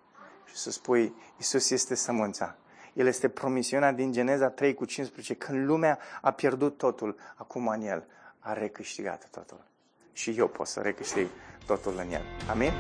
și 0.44 0.56
să 0.56 0.70
spui, 0.70 1.14
Isus 1.36 1.70
este 1.70 1.94
sămânța. 1.94 2.56
El 2.94 3.06
este 3.06 3.28
promisiunea 3.28 3.92
din 3.92 4.12
Geneza 4.12 4.48
3 4.48 4.74
cu 4.74 4.84
15, 4.84 5.34
când 5.34 5.66
lumea 5.66 5.98
a 6.20 6.30
pierdut 6.30 6.76
totul, 6.76 7.16
acum 7.34 7.68
în 7.68 7.82
El 7.82 8.06
a 8.38 8.52
recâștigat 8.52 9.28
totul. 9.30 9.64
Și 10.12 10.34
eu 10.36 10.48
pot 10.48 10.66
să 10.66 10.80
recâștig 10.80 11.26
totul 11.66 11.94
în 11.98 12.12
El. 12.12 12.22
Amin? 12.50 12.72